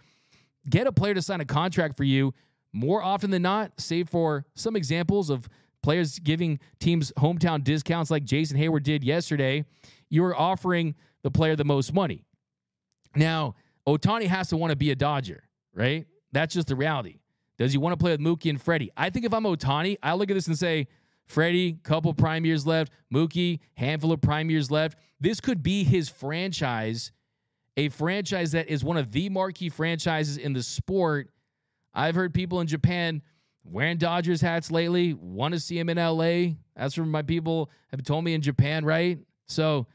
get 0.70 0.86
a 0.86 0.92
player 0.92 1.12
to 1.12 1.20
sign 1.20 1.42
a 1.42 1.44
contract 1.44 1.98
for 1.98 2.04
you, 2.04 2.32
more 2.72 3.02
often 3.02 3.30
than 3.30 3.42
not, 3.42 3.72
save 3.78 4.08
for 4.08 4.46
some 4.54 4.74
examples 4.74 5.28
of 5.28 5.50
players 5.86 6.18
giving 6.18 6.58
teams 6.80 7.12
hometown 7.16 7.62
discounts 7.62 8.10
like 8.10 8.24
Jason 8.24 8.58
Heyward 8.58 8.82
did 8.82 9.04
yesterday, 9.04 9.64
you're 10.08 10.36
offering 10.36 10.96
the 11.22 11.30
player 11.30 11.54
the 11.54 11.64
most 11.64 11.94
money. 11.94 12.24
Now, 13.14 13.54
Ohtani 13.86 14.26
has 14.26 14.48
to 14.48 14.56
want 14.56 14.72
to 14.72 14.76
be 14.76 14.90
a 14.90 14.96
Dodger, 14.96 15.44
right? 15.72 16.04
That's 16.32 16.54
just 16.54 16.66
the 16.66 16.74
reality. 16.74 17.20
Does 17.56 17.70
he 17.70 17.78
want 17.78 17.92
to 17.92 17.96
play 17.96 18.10
with 18.10 18.20
Mookie 18.20 18.50
and 18.50 18.60
Freddie? 18.60 18.90
I 18.96 19.10
think 19.10 19.26
if 19.26 19.32
I'm 19.32 19.44
Ohtani, 19.44 19.96
I 20.02 20.14
look 20.14 20.28
at 20.28 20.34
this 20.34 20.48
and 20.48 20.58
say, 20.58 20.88
Freddie, 21.24 21.74
couple 21.84 22.12
prime 22.14 22.44
years 22.44 22.66
left. 22.66 22.92
Mookie, 23.14 23.60
handful 23.76 24.10
of 24.10 24.20
prime 24.20 24.50
years 24.50 24.72
left. 24.72 24.98
This 25.20 25.40
could 25.40 25.62
be 25.62 25.84
his 25.84 26.08
franchise, 26.08 27.12
a 27.76 27.90
franchise 27.90 28.50
that 28.52 28.68
is 28.68 28.82
one 28.82 28.96
of 28.96 29.12
the 29.12 29.28
marquee 29.28 29.68
franchises 29.68 30.36
in 30.36 30.52
the 30.52 30.64
sport. 30.64 31.30
I've 31.94 32.16
heard 32.16 32.34
people 32.34 32.60
in 32.60 32.66
Japan 32.66 33.22
wearing 33.70 33.98
Dodgers 33.98 34.40
hats 34.40 34.70
lately, 34.70 35.14
want 35.14 35.54
to 35.54 35.60
see 35.60 35.78
him 35.78 35.88
in 35.88 35.96
LA. 35.96 36.54
That's 36.76 36.94
from 36.94 37.10
my 37.10 37.22
people 37.22 37.70
have 37.90 38.02
told 38.02 38.24
me 38.24 38.34
in 38.34 38.42
Japan, 38.42 38.84
right? 38.84 39.18
So 39.46 39.86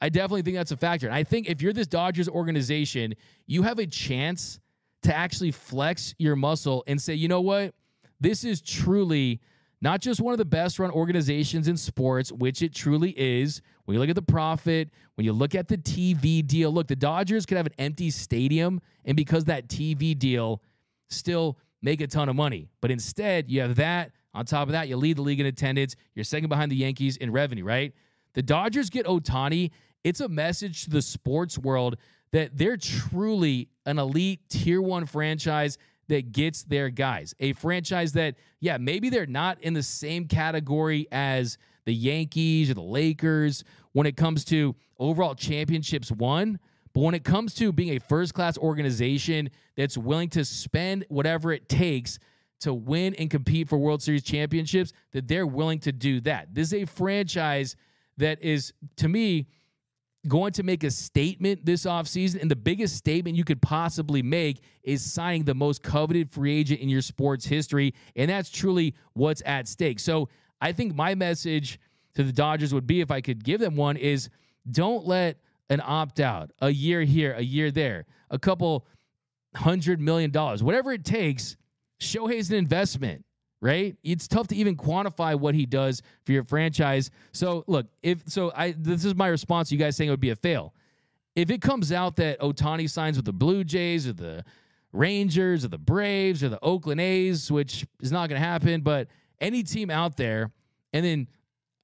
I 0.00 0.08
definitely 0.08 0.42
think 0.42 0.56
that's 0.56 0.72
a 0.72 0.76
factor. 0.76 1.06
And 1.06 1.14
I 1.14 1.24
think 1.24 1.48
if 1.48 1.60
you're 1.60 1.72
this 1.72 1.86
Dodgers 1.86 2.28
organization, 2.28 3.14
you 3.46 3.62
have 3.62 3.78
a 3.78 3.86
chance 3.86 4.60
to 5.02 5.14
actually 5.14 5.50
flex 5.50 6.14
your 6.18 6.36
muscle 6.36 6.84
and 6.86 7.00
say, 7.00 7.14
you 7.14 7.28
know 7.28 7.40
what? 7.40 7.74
This 8.20 8.44
is 8.44 8.60
truly 8.60 9.40
not 9.82 10.00
just 10.00 10.20
one 10.20 10.32
of 10.32 10.38
the 10.38 10.44
best 10.44 10.78
run 10.78 10.90
organizations 10.90 11.66
in 11.66 11.76
sports, 11.76 12.30
which 12.30 12.60
it 12.60 12.74
truly 12.74 13.10
is. 13.18 13.62
When 13.84 13.94
you 13.94 14.00
look 14.00 14.10
at 14.10 14.14
the 14.14 14.22
profit, 14.22 14.90
when 15.14 15.24
you 15.24 15.32
look 15.32 15.54
at 15.54 15.68
the 15.68 15.78
TV 15.78 16.46
deal, 16.46 16.70
look, 16.70 16.86
the 16.86 16.96
Dodgers 16.96 17.46
could 17.46 17.56
have 17.56 17.66
an 17.66 17.74
empty 17.78 18.10
stadium, 18.10 18.80
and 19.04 19.16
because 19.16 19.46
that 19.46 19.68
TV 19.68 20.18
deal, 20.18 20.62
still 21.08 21.58
make 21.82 22.00
a 22.00 22.06
ton 22.06 22.28
of 22.28 22.36
money. 22.36 22.68
But 22.80 22.90
instead, 22.90 23.50
you 23.50 23.60
have 23.60 23.76
that. 23.76 24.12
On 24.34 24.44
top 24.44 24.68
of 24.68 24.72
that, 24.72 24.88
you 24.88 24.96
lead 24.96 25.16
the 25.16 25.22
league 25.22 25.40
in 25.40 25.46
attendance. 25.46 25.96
You're 26.14 26.24
second 26.24 26.48
behind 26.48 26.70
the 26.70 26.76
Yankees 26.76 27.16
in 27.16 27.32
revenue, 27.32 27.64
right? 27.64 27.92
The 28.34 28.42
Dodgers 28.42 28.90
get 28.90 29.06
Ohtani. 29.06 29.70
It's 30.04 30.20
a 30.20 30.28
message 30.28 30.84
to 30.84 30.90
the 30.90 31.02
sports 31.02 31.58
world 31.58 31.96
that 32.32 32.56
they're 32.56 32.76
truly 32.76 33.68
an 33.86 33.98
elite 33.98 34.40
tier 34.48 34.80
one 34.80 35.04
franchise 35.06 35.78
that 36.08 36.32
gets 36.32 36.62
their 36.64 36.90
guys. 36.90 37.34
A 37.40 37.52
franchise 37.54 38.12
that, 38.12 38.36
yeah, 38.60 38.76
maybe 38.78 39.10
they're 39.10 39.26
not 39.26 39.60
in 39.62 39.74
the 39.74 39.82
same 39.82 40.26
category 40.26 41.06
as 41.10 41.58
the 41.84 41.94
Yankees 41.94 42.70
or 42.70 42.74
the 42.74 42.82
Lakers 42.82 43.64
when 43.92 44.06
it 44.06 44.16
comes 44.16 44.44
to 44.46 44.76
overall 44.98 45.34
championships 45.34 46.12
won. 46.12 46.58
But 46.92 47.00
when 47.00 47.14
it 47.14 47.24
comes 47.24 47.54
to 47.56 47.72
being 47.72 47.96
a 47.96 48.00
first 48.00 48.34
class 48.34 48.58
organization 48.58 49.50
that's 49.76 49.96
willing 49.96 50.28
to 50.30 50.44
spend 50.44 51.04
whatever 51.08 51.52
it 51.52 51.68
takes 51.68 52.18
to 52.60 52.74
win 52.74 53.14
and 53.14 53.30
compete 53.30 53.68
for 53.68 53.78
World 53.78 54.02
Series 54.02 54.22
championships, 54.22 54.92
that 55.12 55.28
they're 55.28 55.46
willing 55.46 55.78
to 55.80 55.92
do 55.92 56.20
that. 56.22 56.54
This 56.54 56.72
is 56.72 56.82
a 56.82 56.86
franchise 56.86 57.76
that 58.18 58.42
is, 58.42 58.72
to 58.96 59.08
me, 59.08 59.46
going 60.28 60.52
to 60.52 60.62
make 60.62 60.84
a 60.84 60.90
statement 60.90 61.64
this 61.64 61.84
offseason. 61.84 62.42
And 62.42 62.50
the 62.50 62.56
biggest 62.56 62.96
statement 62.96 63.36
you 63.36 63.44
could 63.44 63.62
possibly 63.62 64.22
make 64.22 64.62
is 64.82 65.02
signing 65.02 65.44
the 65.44 65.54
most 65.54 65.82
coveted 65.82 66.30
free 66.30 66.58
agent 66.58 66.80
in 66.80 66.88
your 66.88 67.00
sports 67.00 67.46
history. 67.46 67.94
And 68.16 68.30
that's 68.30 68.50
truly 68.50 68.94
what's 69.14 69.42
at 69.46 69.66
stake. 69.66 69.98
So 69.98 70.28
I 70.60 70.72
think 70.72 70.94
my 70.94 71.14
message 71.14 71.80
to 72.14 72.22
the 72.22 72.32
Dodgers 72.32 72.74
would 72.74 72.86
be 72.86 73.00
if 73.00 73.10
I 73.10 73.20
could 73.20 73.42
give 73.42 73.60
them 73.60 73.76
one 73.76 73.96
is 73.96 74.28
don't 74.70 75.06
let 75.06 75.38
an 75.70 75.80
opt 75.82 76.20
out, 76.20 76.50
a 76.60 76.68
year 76.70 77.02
here, 77.02 77.32
a 77.32 77.42
year 77.42 77.70
there, 77.70 78.04
a 78.30 78.38
couple 78.38 78.86
hundred 79.56 80.00
million 80.00 80.30
dollars, 80.30 80.62
whatever 80.62 80.92
it 80.92 81.04
takes. 81.04 81.56
Shohei's 82.00 82.50
an 82.50 82.56
investment 82.56 83.24
right? 83.60 83.96
It's 84.02 84.26
tough 84.26 84.48
to 84.48 84.56
even 84.56 84.76
quantify 84.76 85.38
what 85.38 85.54
he 85.54 85.66
does 85.66 86.02
for 86.24 86.32
your 86.32 86.44
franchise. 86.44 87.10
So 87.32 87.64
look, 87.66 87.86
if 88.02 88.22
so, 88.26 88.52
I 88.56 88.74
this 88.76 89.04
is 89.04 89.14
my 89.14 89.28
response. 89.28 89.70
You 89.70 89.78
guys 89.78 89.96
saying 89.96 90.08
it 90.08 90.12
would 90.12 90.20
be 90.20 90.30
a 90.30 90.36
fail. 90.36 90.74
If 91.36 91.50
it 91.50 91.62
comes 91.62 91.92
out 91.92 92.16
that 92.16 92.40
Ohtani 92.40 92.88
signs 92.90 93.16
with 93.16 93.24
the 93.24 93.32
Blue 93.32 93.62
Jays 93.64 94.08
or 94.08 94.12
the 94.12 94.44
Rangers 94.92 95.64
or 95.64 95.68
the 95.68 95.78
Braves 95.78 96.42
or 96.42 96.48
the 96.48 96.58
Oakland 96.62 97.00
A's, 97.00 97.50
which 97.50 97.86
is 98.00 98.10
not 98.10 98.28
going 98.28 98.40
to 98.40 98.46
happen, 98.46 98.80
but 98.80 99.08
any 99.40 99.62
team 99.62 99.90
out 99.90 100.16
there, 100.16 100.50
and 100.92 101.04
then 101.04 101.28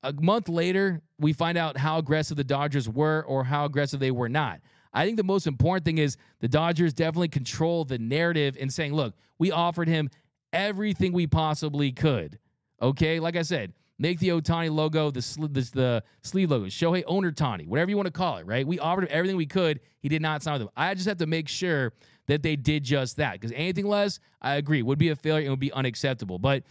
a 0.03 0.13
month 0.13 0.49
later 0.49 1.01
we 1.19 1.33
find 1.33 1.57
out 1.57 1.77
how 1.77 1.99
aggressive 1.99 2.37
the 2.37 2.45
Dodgers 2.45 2.89
were 2.89 3.25
or 3.27 3.45
how 3.45 3.65
aggressive 3.65 4.01
they 4.01 4.11
were 4.11 4.29
not. 4.29 4.61
I 4.93 5.05
think 5.05 5.17
the 5.17 5.25
most 5.25 5.47
important 5.47 5.85
thing 5.85 5.99
is 5.99 6.17
the 6.41 6.49
Dodgers 6.49 6.93
definitely 6.93 7.29
control 7.29 7.85
the 7.85 7.99
narrative 7.99 8.57
in 8.57 8.71
saying, 8.71 8.95
look, 8.95 9.15
we 9.39 9.51
offered 9.51 9.89
him 9.89 10.11
everything 10.53 11.13
we 11.13 11.27
possibly 11.27 11.93
could. 11.93 12.39
Okay, 12.81 13.21
like 13.21 13.37
I 13.37 13.43
said, 13.43 13.73
make 13.99 14.19
the 14.19 14.29
Ohtani 14.29 14.71
logo 14.71 15.11
the 15.11 15.23
sl- 15.23 15.47
the, 15.47 15.71
the 15.73 16.03
sleeve 16.23 16.51
logo, 16.51 16.67
Shohei 16.67 17.03
Owner 17.07 17.33
Tani, 17.33 17.67
whatever 17.67 17.91
you 17.91 17.97
want 17.97 18.07
to 18.07 18.13
call 18.13 18.39
it. 18.39 18.47
Right? 18.47 18.67
We 18.67 18.79
offered 18.79 19.03
him 19.03 19.09
everything 19.11 19.37
we 19.37 19.47
could. 19.47 19.81
He 20.01 20.09
did 20.09 20.23
not 20.23 20.43
sign 20.43 20.55
with 20.55 20.63
them. 20.63 20.71
I 20.77 20.95
just 20.95 21.09
have 21.09 21.19
to 21.19 21.27
make 21.27 21.49
sure 21.49 21.93
that 22.27 22.43
they 22.43 22.57
did 22.57 22.83
just 22.83 23.17
that 23.17 23.35
because 23.35 23.53
anything 23.53 23.87
less, 23.87 24.19
I 24.43 24.55
agree, 24.55 24.83
would 24.83 24.99
be 24.99 25.11
a 25.11 25.17
failure 25.17 25.43
and 25.43 25.51
would 25.51 25.61
be 25.61 25.73
unacceptable. 25.73 26.39
But 26.39 26.65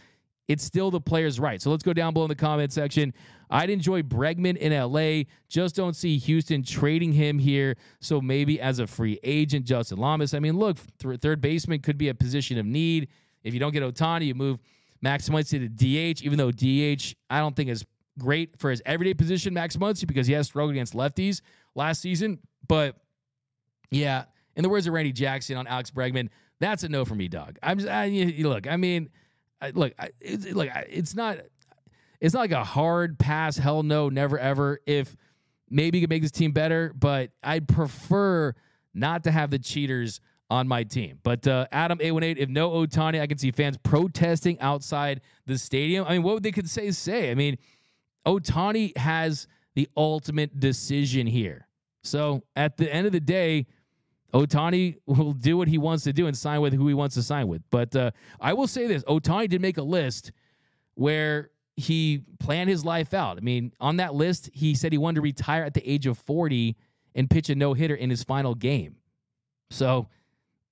it's 0.48 0.64
still 0.64 0.90
the 0.90 1.00
player's 1.00 1.40
right. 1.40 1.60
So 1.60 1.70
let's 1.70 1.82
go 1.82 1.92
down 1.92 2.12
below 2.12 2.24
in 2.24 2.28
the 2.28 2.36
comment 2.36 2.72
section. 2.72 3.12
I'd 3.50 3.70
enjoy 3.70 4.02
Bregman 4.02 4.56
in 4.56 4.72
LA. 4.72 5.24
Just 5.48 5.76
don't 5.76 5.94
see 5.94 6.18
Houston 6.18 6.62
trading 6.62 7.12
him 7.12 7.38
here. 7.38 7.76
So 8.00 8.20
maybe 8.20 8.60
as 8.60 8.78
a 8.78 8.86
free 8.86 9.18
agent, 9.22 9.64
Justin 9.64 9.98
Lamas. 9.98 10.34
I 10.34 10.38
mean, 10.38 10.56
look, 10.56 10.78
th- 10.98 11.20
third 11.20 11.40
baseman 11.40 11.80
could 11.80 11.98
be 11.98 12.08
a 12.08 12.14
position 12.14 12.58
of 12.58 12.66
need. 12.66 13.08
If 13.42 13.54
you 13.54 13.60
don't 13.60 13.72
get 13.72 13.82
Ohtani, 13.82 14.26
you 14.26 14.34
move 14.34 14.58
Max 15.00 15.28
Muncy 15.28 15.60
to 15.60 15.68
DH, 15.68 16.22
even 16.22 16.38
though 16.38 16.50
DH 16.50 17.14
I 17.30 17.38
don't 17.40 17.54
think 17.54 17.70
is 17.70 17.84
great 18.18 18.58
for 18.58 18.70
his 18.70 18.82
everyday 18.86 19.14
position, 19.14 19.54
Max 19.54 19.76
Muncy, 19.76 20.06
because 20.06 20.26
he 20.26 20.32
has 20.32 20.46
struggled 20.46 20.72
against 20.72 20.94
lefties 20.94 21.42
last 21.74 22.00
season. 22.00 22.38
But 22.66 22.96
yeah, 23.90 24.24
in 24.56 24.62
the 24.62 24.68
words 24.68 24.86
of 24.86 24.94
Randy 24.94 25.12
Jackson 25.12 25.56
on 25.56 25.66
Alex 25.66 25.90
Bregman, 25.90 26.28
that's 26.58 26.82
a 26.82 26.88
no 26.88 27.04
for 27.04 27.14
me, 27.14 27.28
dog. 27.28 27.58
I'm 27.62 27.78
just 27.78 27.90
I, 27.90 28.08
look. 28.38 28.66
I 28.66 28.76
mean, 28.76 29.10
I, 29.60 29.70
look, 29.70 29.94
I, 29.98 30.10
it's, 30.20 30.46
look. 30.46 30.68
It's 30.88 31.14
not. 31.14 31.38
It's 32.20 32.34
not 32.34 32.40
like 32.40 32.52
a 32.52 32.64
hard 32.64 33.18
pass. 33.18 33.56
Hell 33.56 33.82
no, 33.82 34.08
never 34.08 34.38
ever. 34.38 34.80
If 34.86 35.16
maybe 35.68 35.98
you 35.98 36.02
could 36.02 36.10
make 36.10 36.22
this 36.22 36.30
team 36.30 36.52
better, 36.52 36.92
but 36.98 37.30
I'd 37.42 37.68
prefer 37.68 38.54
not 38.94 39.24
to 39.24 39.30
have 39.30 39.50
the 39.50 39.58
cheaters 39.58 40.20
on 40.48 40.68
my 40.68 40.84
team. 40.84 41.18
But 41.22 41.46
uh, 41.46 41.66
Adam 41.72 41.98
eight. 42.00 42.38
If 42.38 42.48
no 42.48 42.70
Ohtani, 42.70 43.20
I 43.20 43.26
can 43.26 43.38
see 43.38 43.50
fans 43.50 43.76
protesting 43.82 44.60
outside 44.60 45.20
the 45.46 45.58
stadium. 45.58 46.06
I 46.06 46.12
mean, 46.12 46.22
what 46.22 46.34
would 46.34 46.42
they 46.42 46.52
could 46.52 46.70
say? 46.70 46.90
Say, 46.90 47.30
I 47.30 47.34
mean, 47.34 47.58
Ohtani 48.26 48.96
has 48.96 49.46
the 49.74 49.88
ultimate 49.96 50.58
decision 50.58 51.26
here. 51.26 51.68
So 52.02 52.44
at 52.54 52.76
the 52.76 52.92
end 52.92 53.06
of 53.06 53.12
the 53.12 53.20
day, 53.20 53.66
Ohtani 54.34 54.96
will 55.06 55.32
do 55.32 55.56
what 55.56 55.68
he 55.68 55.78
wants 55.78 56.04
to 56.04 56.12
do 56.12 56.26
and 56.26 56.36
sign 56.36 56.60
with 56.60 56.74
who 56.74 56.88
he 56.88 56.94
wants 56.94 57.14
to 57.14 57.22
sign 57.22 57.48
with. 57.48 57.62
But 57.70 57.94
uh, 57.94 58.10
I 58.40 58.52
will 58.52 58.66
say 58.66 58.86
this: 58.86 59.02
Ohtani 59.04 59.48
did 59.48 59.60
make 59.60 59.78
a 59.78 59.82
list 59.82 60.32
where 60.94 61.50
he 61.76 62.22
planned 62.40 62.70
his 62.70 62.84
life 62.84 63.12
out. 63.14 63.36
I 63.36 63.40
mean, 63.40 63.72
on 63.80 63.98
that 63.98 64.14
list, 64.14 64.50
he 64.52 64.74
said 64.74 64.92
he 64.92 64.98
wanted 64.98 65.16
to 65.16 65.20
retire 65.20 65.62
at 65.62 65.74
the 65.74 65.88
age 65.88 66.06
of 66.06 66.16
40 66.18 66.74
and 67.14 67.28
pitch 67.28 67.50
a 67.50 67.54
no 67.54 67.74
hitter 67.74 67.94
in 67.94 68.10
his 68.10 68.24
final 68.24 68.54
game. 68.54 68.96
So 69.70 70.08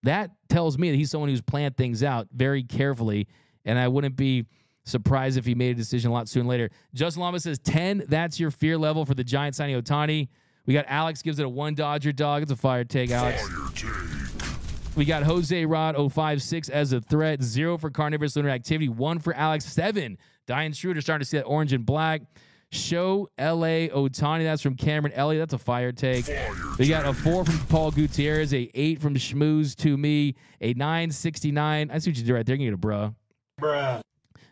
that 0.03 0.31
tells 0.49 0.79
me 0.79 0.91
that 0.91 0.97
he's 0.97 1.11
someone 1.11 1.29
who's 1.29 1.43
planned 1.43 1.77
things 1.77 2.03
out 2.03 2.29
very 2.33 2.63
carefully, 2.63 3.29
and 3.65 3.79
I 3.79 3.89
wouldn't 3.89 4.17
be 4.17 4.47
surprised 4.85 5.39
if 5.39 5.47
he 5.47 5.55
made 5.55 5.71
a 5.71 5.75
decision 5.75 6.11
a 6.11 6.15
lot 6.15 6.29
sooner 6.29 6.49
later. 6.49 6.71
Justin 6.95 7.23
Lama 7.23 7.41
says 7.41 7.59
10, 7.59 8.05
that's 8.09 8.39
your 8.39 8.51
fear 8.51 8.77
level 8.77 9.05
for 9.05 9.15
the 9.15 9.25
Giants 9.25 9.59
signing 9.59 9.81
Ohtani. 9.81 10.29
We 10.67 10.75
got 10.75 10.87
Alex 10.89 11.23
gives 11.23 11.39
it 11.39 11.45
a 11.45 11.49
one 11.49 11.75
Dodger 11.75 12.13
dog. 12.13 12.43
It's 12.43 12.53
a 12.53 12.57
fire 12.57 12.85
take, 12.85 13.11
Alex. 13.11 13.47
Fire 13.47 13.69
take. 13.75 14.97
We 14.97 15.05
got 15.05 15.25
Jose 15.25 15.65
Rod 15.67 15.97
056 16.13 16.69
as 16.69 16.93
a 16.93 17.01
threat, 17.01 17.43
zero 17.43 17.77
for 17.77 17.91
carnivorous 17.91 18.37
lunar 18.37 18.51
activity, 18.51 18.89
one 18.89 19.19
for 19.19 19.35
Alex, 19.35 19.65
seven. 19.65 20.19
Diane 20.47 20.73
Schroeder 20.73 21.01
starting 21.01 21.25
to 21.25 21.29
see 21.29 21.37
that 21.39 21.45
orange 21.45 21.73
and 21.73 21.85
black. 21.85 22.23
Show 22.71 23.29
LA 23.39 23.89
Ohtani. 23.89 24.45
That's 24.45 24.63
from 24.63 24.75
Cameron 24.75 25.13
Elliott. 25.15 25.43
That's 25.43 25.61
a 25.61 25.65
fire 25.65 25.93
take. 25.93 26.25
Fire 26.27 26.53
we 26.79 26.89
got 26.89 27.07
a 27.07 27.13
four 27.13 27.45
from 27.45 27.59
Paul 27.67 27.91
Gutierrez, 27.93 28.53
a 28.53 28.69
eight 28.75 29.01
from 29.01 29.15
Schmooze 29.15 29.77
to 29.77 29.97
me, 29.97 30.35
a 30.61 30.75
969. 30.75 31.91
I 31.91 31.99
see 31.99 32.11
what 32.11 32.19
you 32.19 32.25
did 32.25 32.33
right 32.33 32.45
there. 32.45 32.57
You 32.57 32.71
can 32.71 32.77
get 32.77 32.85
a 32.85 32.89
bruh. 32.89 33.15
Bruh. 33.61 34.01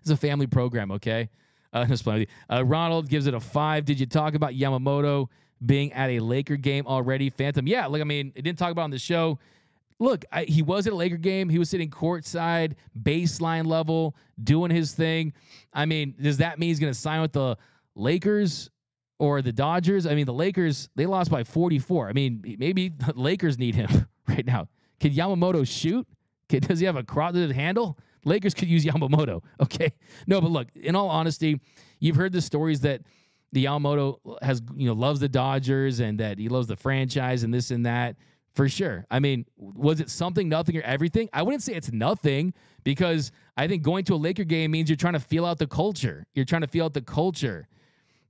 It's 0.00 0.10
a 0.10 0.16
family 0.16 0.46
program, 0.46 0.92
okay? 0.92 1.30
Uh, 1.72 1.84
just 1.86 2.04
playing 2.04 2.20
with 2.20 2.28
you. 2.28 2.56
Uh, 2.56 2.62
Ronald 2.64 3.08
gives 3.08 3.26
it 3.26 3.34
a 3.34 3.40
five. 3.40 3.84
Did 3.84 3.98
you 3.98 4.06
talk 4.06 4.34
about 4.34 4.52
Yamamoto 4.52 5.28
being 5.64 5.92
at 5.92 6.10
a 6.10 6.20
Laker 6.20 6.56
game 6.56 6.86
already. 6.86 7.30
Phantom, 7.30 7.66
yeah, 7.66 7.86
look, 7.86 8.00
I 8.00 8.04
mean, 8.04 8.32
it 8.34 8.42
didn't 8.42 8.58
talk 8.58 8.72
about 8.72 8.82
on 8.82 8.90
the 8.90 8.98
show. 8.98 9.38
Look, 9.98 10.24
I, 10.32 10.44
he 10.44 10.62
was 10.62 10.86
at 10.86 10.92
a 10.92 10.96
Laker 10.96 11.16
game. 11.16 11.48
He 11.48 11.58
was 11.58 11.70
sitting 11.70 11.88
courtside, 11.88 12.74
baseline 13.00 13.66
level, 13.66 14.16
doing 14.42 14.70
his 14.70 14.92
thing. 14.92 15.32
I 15.72 15.86
mean, 15.86 16.14
does 16.20 16.38
that 16.38 16.58
mean 16.58 16.70
he's 16.70 16.80
going 16.80 16.92
to 16.92 16.98
sign 16.98 17.20
with 17.20 17.32
the 17.32 17.56
Lakers 17.94 18.70
or 19.18 19.42
the 19.42 19.52
Dodgers? 19.52 20.06
I 20.06 20.14
mean, 20.14 20.26
the 20.26 20.32
Lakers 20.32 20.88
they 20.96 21.06
lost 21.06 21.30
by 21.30 21.44
44. 21.44 22.08
I 22.08 22.12
mean, 22.12 22.56
maybe 22.58 22.88
the 22.88 23.12
Lakers 23.16 23.58
need 23.58 23.76
him 23.76 24.08
right 24.28 24.44
now. 24.44 24.68
Can 24.98 25.12
Yamamoto 25.12 25.66
shoot? 25.66 26.06
Can, 26.48 26.60
does 26.60 26.80
he 26.80 26.86
have 26.86 26.96
a 26.96 27.04
crowded 27.04 27.52
handle? 27.52 27.98
Lakers 28.24 28.54
could 28.54 28.68
use 28.68 28.84
Yamamoto. 28.84 29.42
Okay, 29.60 29.92
no, 30.26 30.40
but 30.40 30.50
look, 30.50 30.68
in 30.74 30.96
all 30.96 31.08
honesty, 31.08 31.60
you've 32.00 32.16
heard 32.16 32.32
the 32.32 32.40
stories 32.40 32.80
that 32.80 33.02
the 33.52 33.66
Yamamoto 33.66 34.18
has 34.42 34.62
you 34.74 34.86
know 34.86 34.94
loves 34.94 35.20
the 35.20 35.28
Dodgers 35.28 36.00
and 36.00 36.18
that 36.20 36.38
he 36.38 36.48
loves 36.48 36.66
the 36.66 36.76
franchise 36.76 37.42
and 37.42 37.52
this 37.52 37.70
and 37.70 37.86
that 37.86 38.16
for 38.54 38.68
sure. 38.68 39.06
I 39.10 39.18
mean, 39.18 39.46
was 39.56 40.00
it 40.00 40.10
something, 40.10 40.48
nothing, 40.48 40.76
or 40.76 40.82
everything? 40.82 41.28
I 41.32 41.42
wouldn't 41.42 41.62
say 41.62 41.74
it's 41.74 41.92
nothing 41.92 42.52
because 42.84 43.32
I 43.56 43.66
think 43.66 43.82
going 43.82 44.04
to 44.04 44.14
a 44.14 44.16
Laker 44.16 44.44
game 44.44 44.70
means 44.70 44.90
you're 44.90 44.96
trying 44.96 45.14
to 45.14 45.20
feel 45.20 45.46
out 45.46 45.58
the 45.58 45.66
culture. 45.66 46.26
You're 46.34 46.44
trying 46.44 46.62
to 46.62 46.66
feel 46.66 46.84
out 46.84 46.94
the 46.94 47.02
culture. 47.02 47.68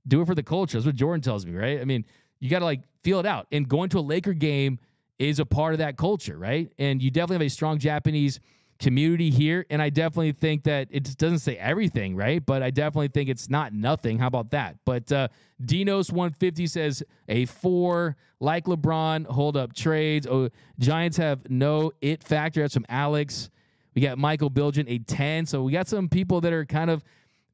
Do 0.07 0.21
it 0.21 0.25
for 0.25 0.35
the 0.35 0.43
culture. 0.43 0.77
That's 0.77 0.85
what 0.85 0.95
Jordan 0.95 1.21
tells 1.21 1.45
me, 1.45 1.53
right? 1.53 1.79
I 1.81 1.85
mean, 1.85 2.05
you 2.39 2.49
got 2.49 2.59
to 2.59 2.65
like 2.65 2.81
feel 3.03 3.19
it 3.19 3.25
out. 3.25 3.47
And 3.51 3.67
going 3.67 3.89
to 3.89 3.99
a 3.99 4.01
Laker 4.01 4.33
game 4.33 4.79
is 5.19 5.39
a 5.39 5.45
part 5.45 5.73
of 5.73 5.79
that 5.79 5.97
culture, 5.97 6.37
right? 6.37 6.71
And 6.77 7.01
you 7.01 7.11
definitely 7.11 7.45
have 7.45 7.47
a 7.47 7.49
strong 7.49 7.77
Japanese 7.77 8.39
community 8.83 9.29
here. 9.29 9.65
And 9.69 9.81
I 9.81 9.89
definitely 9.89 10.33
think 10.33 10.63
that 10.63 10.89
it 10.91 11.17
doesn't 11.17 11.39
say 11.39 11.55
everything, 11.55 12.15
right? 12.17 12.45
But 12.45 12.61
I 12.61 12.69
definitely 12.69 13.07
think 13.07 13.29
it's 13.29 13.49
not 13.49 13.73
nothing. 13.73 14.19
How 14.19 14.27
about 14.27 14.51
that? 14.51 14.75
But 14.85 15.09
uh, 15.11 15.29
Dinos 15.63 16.11
150 16.11 16.67
says 16.67 17.01
a 17.29 17.45
four, 17.45 18.17
like 18.41 18.65
LeBron, 18.65 19.25
hold 19.25 19.55
up 19.55 19.73
trades. 19.73 20.27
Oh, 20.29 20.49
Giants 20.79 21.15
have 21.15 21.49
no 21.49 21.93
it 22.01 22.23
factor. 22.23 22.61
That's 22.61 22.73
from 22.73 22.85
Alex. 22.89 23.49
We 23.95 24.01
got 24.01 24.17
Michael 24.17 24.51
Bilgen, 24.51 24.85
a 24.87 24.99
10. 24.99 25.45
So 25.45 25.63
we 25.63 25.71
got 25.71 25.87
some 25.87 26.09
people 26.09 26.41
that 26.41 26.51
are 26.51 26.65
kind 26.65 26.89
of 26.89 27.03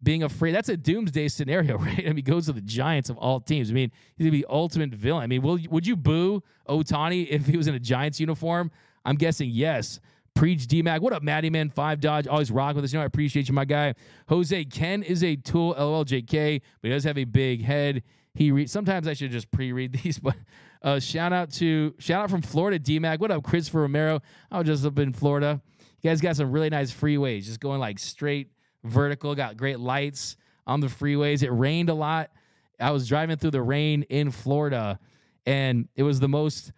being 0.02 0.24
afraid. 0.24 0.56
That's 0.56 0.70
a 0.70 0.78
doomsday 0.78 1.28
scenario, 1.28 1.78
right? 1.80 2.00
I 2.00 2.08
mean, 2.08 2.16
he 2.16 2.22
goes 2.24 2.48
to 2.48 2.54
the 2.54 2.62
Giants 2.62 3.12
of 3.12 3.18
all 3.18 3.40
teams. 3.40 3.70
I 3.70 3.74
mean, 3.74 3.92
he's 4.18 4.26
gonna 4.26 4.32
be 4.32 4.46
ultimate 4.50 4.90
villain. 4.96 5.24
I 5.24 5.28
mean, 5.28 5.44
will 5.44 5.60
would 5.70 5.86
you 5.86 5.96
boo 5.96 6.42
Ohtani 6.68 7.28
if 7.28 7.46
he 7.46 7.56
was 7.56 7.68
in 7.68 7.76
a 7.76 7.80
Giants 7.80 8.20
uniform? 8.20 8.72
I'm 9.06 9.16
guessing 9.16 9.50
yes. 9.52 10.00
Preach 10.40 10.68
DMAC. 10.68 11.02
What 11.02 11.12
up, 11.12 11.22
Maddie 11.22 11.50
Man? 11.50 11.70
Five 11.70 12.00
Dodge. 12.00 12.26
Always 12.26 12.50
rocking 12.50 12.78
with 12.78 12.86
us. 12.86 12.94
You 12.94 13.00
know, 13.00 13.04
I 13.04 13.08
appreciate 13.08 13.50
you, 13.50 13.54
my 13.54 13.66
guy. 13.66 13.94
Jose 14.30 14.64
Ken 14.64 15.04
is 15.04 15.22
a 15.22 15.36
tool, 15.36 15.76
LLJK, 15.76 16.62
but 16.82 16.88
he 16.88 16.90
does 16.94 17.04
have 17.04 17.18
a 17.18 17.26
big 17.26 17.62
head. 17.62 18.04
He 18.34 18.50
re- 18.50 18.66
sometimes 18.66 19.06
I 19.06 19.16
should 19.16 19.32
just 19.32 19.52
pre-read 19.52 19.92
these, 20.02 20.18
but 20.18 20.38
uh, 20.82 21.02
shout 21.02 21.34
out 21.34 21.52
to 21.56 21.94
shout 22.00 22.24
out 22.24 22.30
from 22.30 22.42
Florida, 22.42 22.80
DMAC. 22.80 23.20
What 23.20 23.32
up, 23.32 23.44
Christopher 23.44 23.82
Romero? 23.82 24.22
I 24.50 24.60
was 24.60 24.68
just 24.68 24.86
up 24.86 24.98
in 24.98 25.12
Florida. 25.12 25.62
You 26.02 26.10
guys 26.10 26.22
got 26.22 26.38
some 26.38 26.54
really 26.54 26.70
nice 26.70 26.90
freeways, 26.90 27.44
just 27.44 27.60
going 27.60 27.82
like 27.82 28.00
straight 28.00 28.50
vertical. 28.86 29.36
Got 29.36 29.58
great 29.58 29.82
lights 29.82 30.38
on 30.66 30.80
the 30.80 30.88
freeways. 30.88 31.44
It 31.44 31.52
rained 31.52 31.90
a 31.90 31.94
lot. 31.94 32.32
I 32.80 32.92
was 32.92 33.10
driving 33.10 33.36
through 33.36 33.52
the 33.52 33.62
rain 33.62 34.04
in 34.04 34.32
Florida, 34.32 35.00
and 35.46 35.90
it 35.98 36.04
was 36.04 36.22
the 36.22 36.30
most 36.30 36.72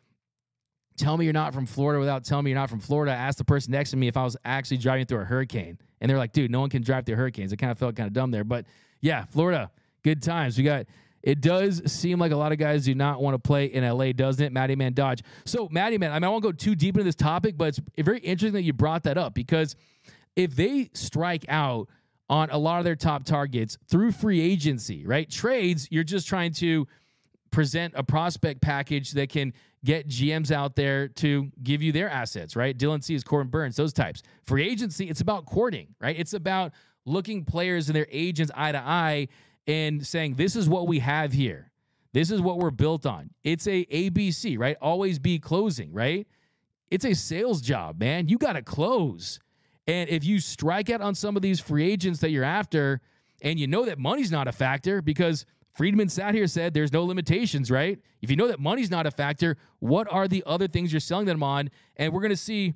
tell 0.98 1.18
me 1.18 1.26
you're 1.26 1.34
not 1.34 1.54
from 1.54 1.66
Florida 1.66 2.00
without 2.00 2.24
telling 2.24 2.46
me 2.46 2.52
you're 2.52 2.60
not 2.60 2.70
from 2.70 2.80
Florida. 2.80 3.12
I 3.12 3.16
asked 3.16 3.38
the 3.38 3.46
person 3.46 3.72
next 3.72 3.92
to 3.92 3.98
me 3.98 4.08
if 4.08 4.18
I 4.18 4.24
was 4.24 4.38
actually 4.46 4.78
driving 4.78 5.06
through 5.06 5.22
a 5.22 5.26
hurricane. 5.26 5.78
And 6.00 6.10
they're 6.10 6.18
like, 6.18 6.34
dude, 6.34 6.52
no 6.52 6.60
one 6.60 6.70
can 6.70 6.82
drive 6.82 7.06
through 7.06 7.16
hurricanes. 7.16 7.54
I 7.54 7.56
kind 7.56 7.72
of 7.72 7.78
felt 7.78 7.96
kind 7.96 8.08
of 8.08 8.14
dumb 8.14 8.32
there. 8.32 8.44
But 8.44 8.66
yeah, 9.02 9.26
Florida, 9.26 9.72
good 10.04 10.22
times. 10.22 10.58
We 10.58 10.64
got 10.64 10.86
it 11.24 11.42
does 11.42 11.82
seem 11.92 12.20
like 12.20 12.32
a 12.32 12.36
lot 12.36 12.52
of 12.52 12.58
guys 12.58 12.86
do 12.86 12.96
not 12.96 13.22
want 13.22 13.36
to 13.36 13.39
play 13.39 13.66
in 13.66 13.88
LA, 13.88 14.12
doesn't 14.12 14.44
it? 14.44 14.52
Matty 14.52 14.76
Man 14.76 14.94
Dodge. 14.94 15.22
So, 15.46 15.68
Matty 15.72 15.98
Man, 15.98 16.12
I 16.12 16.16
mean, 16.16 16.24
I 16.24 16.30
won't 16.30 16.44
go 16.44 16.52
too 16.52 16.76
deep 16.76 16.96
into 16.96 17.04
this 17.04 17.16
topic, 17.16 17.58
but 17.58 17.68
it's 17.68 17.80
very 18.00 18.20
interesting 18.20 18.54
that 18.54 18.64
you 18.64 18.74
brought 18.74 19.04
that 19.04 19.18
up 19.18 19.34
because 19.34 19.76
if 20.36 20.56
they 20.56 20.89
strike 20.94 21.46
out 21.48 21.89
on 22.30 22.50
a 22.50 22.58
lot 22.58 22.80
of 22.80 22.86
their 22.86 22.96
top 22.96 23.24
targets 23.24 23.78
through 23.88 24.12
free 24.14 24.42
agency, 24.42 25.06
right? 25.06 25.30
Trades, 25.30 25.88
you're 25.92 26.04
just 26.04 26.28
trying 26.28 26.54
to 26.54 26.88
present 27.52 27.94
a 27.96 28.04
prospect 28.04 28.62
package 28.62 29.12
that 29.12 29.30
can 29.30 29.54
get 29.84 30.08
GMs 30.08 30.52
out 30.52 30.76
there 30.76 31.08
to 31.08 31.52
give 31.64 31.82
you 31.82 31.92
their 31.92 32.10
assets, 32.10 32.56
right? 32.56 32.78
Dylan 32.78 33.04
Cease 33.04 33.24
Corbin 33.24 33.50
Burnes, 33.50 33.76
those 33.76 33.94
types. 33.94 34.22
Free 34.44 34.68
agency, 34.68 35.10
it's 35.10 35.22
about 35.22 35.46
courting, 35.46 35.88
right? 36.00 36.16
It's 36.18 36.34
about 36.34 36.74
looking 37.06 37.46
players 37.46 37.90
and 37.90 37.96
their 37.96 38.08
agents 38.12 38.52
eye 38.56 38.72
to 38.72 38.80
eye 38.80 39.28
and 39.68 40.06
saying, 40.06 40.36
this 40.36 40.56
is 40.56 40.70
what 40.70 40.88
we 40.88 41.00
have 41.00 41.34
here. 41.34 41.72
This 42.14 42.30
is 42.30 42.42
what 42.42 42.60
we're 42.60 42.72
built 42.72 43.06
on. 43.06 43.32
It's 43.44 43.68
a 43.68 43.86
ABC, 43.86 44.60
right? 44.60 44.78
Always 44.82 45.18
be 45.18 45.40
closing, 45.40 45.94
right? 45.94 46.28
It's 46.90 47.06
a 47.06 47.14
sales 47.14 47.62
job, 47.62 48.00
man. 48.00 48.28
You 48.28 48.38
got 48.38 48.54
to 48.54 48.62
close. 48.62 49.40
And 49.88 50.10
if 50.10 50.24
you 50.24 50.40
strike 50.40 50.90
out 50.90 51.02
on 51.02 51.16
some 51.16 51.36
of 51.36 51.42
these 51.42 51.60
free 51.60 51.90
agents 51.90 52.20
that 52.20 52.30
you're 52.30 52.44
after, 52.44 53.02
and 53.42 53.60
you 53.60 53.66
know 53.66 53.86
that 53.86 53.98
money's 53.98 54.32
not 54.32 54.48
a 54.48 54.52
factor 54.52 55.02
because– 55.02 55.46
Friedman 55.74 56.09
sat 56.09 56.34
here 56.34 56.47
said 56.47 56.74
there's 56.74 56.91
no 56.91 57.03
limitations, 57.03 57.72
right? 57.72 57.99
If 58.22 58.30
you 58.30 58.36
know 58.36 58.47
that 58.47 58.59
money's 58.59 58.91
not 58.91 59.07
a 59.07 59.11
factor, 59.11 59.57
what 59.80 60.11
are 60.11 60.28
the 60.28 60.43
other 60.45 60.67
things 60.67 60.91
you're 60.91 60.99
selling 60.99 61.26
them 61.26 61.43
on? 61.43 61.69
And 61.95 62.13
we're 62.13 62.22
going 62.22 62.32
to 62.32 62.38
see 62.38 62.74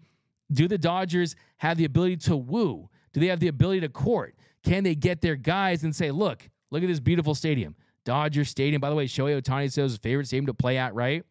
do 0.52 0.68
the 0.68 0.78
Dodgers 0.78 1.36
have 1.58 1.78
the 1.78 1.86
ability 1.86 2.18
to 2.18 2.38
woo? 2.38 2.90
Do 3.14 3.20
they 3.20 3.28
have 3.28 3.40
the 3.40 3.48
ability 3.48 3.82
to 3.82 3.90
court? 3.90 4.36
Can 4.64 4.84
they 4.84 4.96
get 4.96 5.22
their 5.22 5.36
guys 5.36 5.84
and 5.84 5.96
say, 5.96 6.12
look, 6.12 6.48
look 6.72 6.84
at 6.84 6.88
this 6.88 7.00
beautiful 7.00 7.36
stadium? 7.36 7.76
Dodger 8.04 8.46
Stadium, 8.46 8.80
by 8.80 8.90
the 8.90 8.96
way, 8.96 9.08
Shohei 9.08 9.42
Ohtani 9.42 9.72
says 9.72 9.92
his 9.92 9.98
favorite 9.98 10.28
stadium 10.28 10.46
to 10.46 10.54
play 10.54 10.78
at, 10.78 10.94
right? 10.94 11.24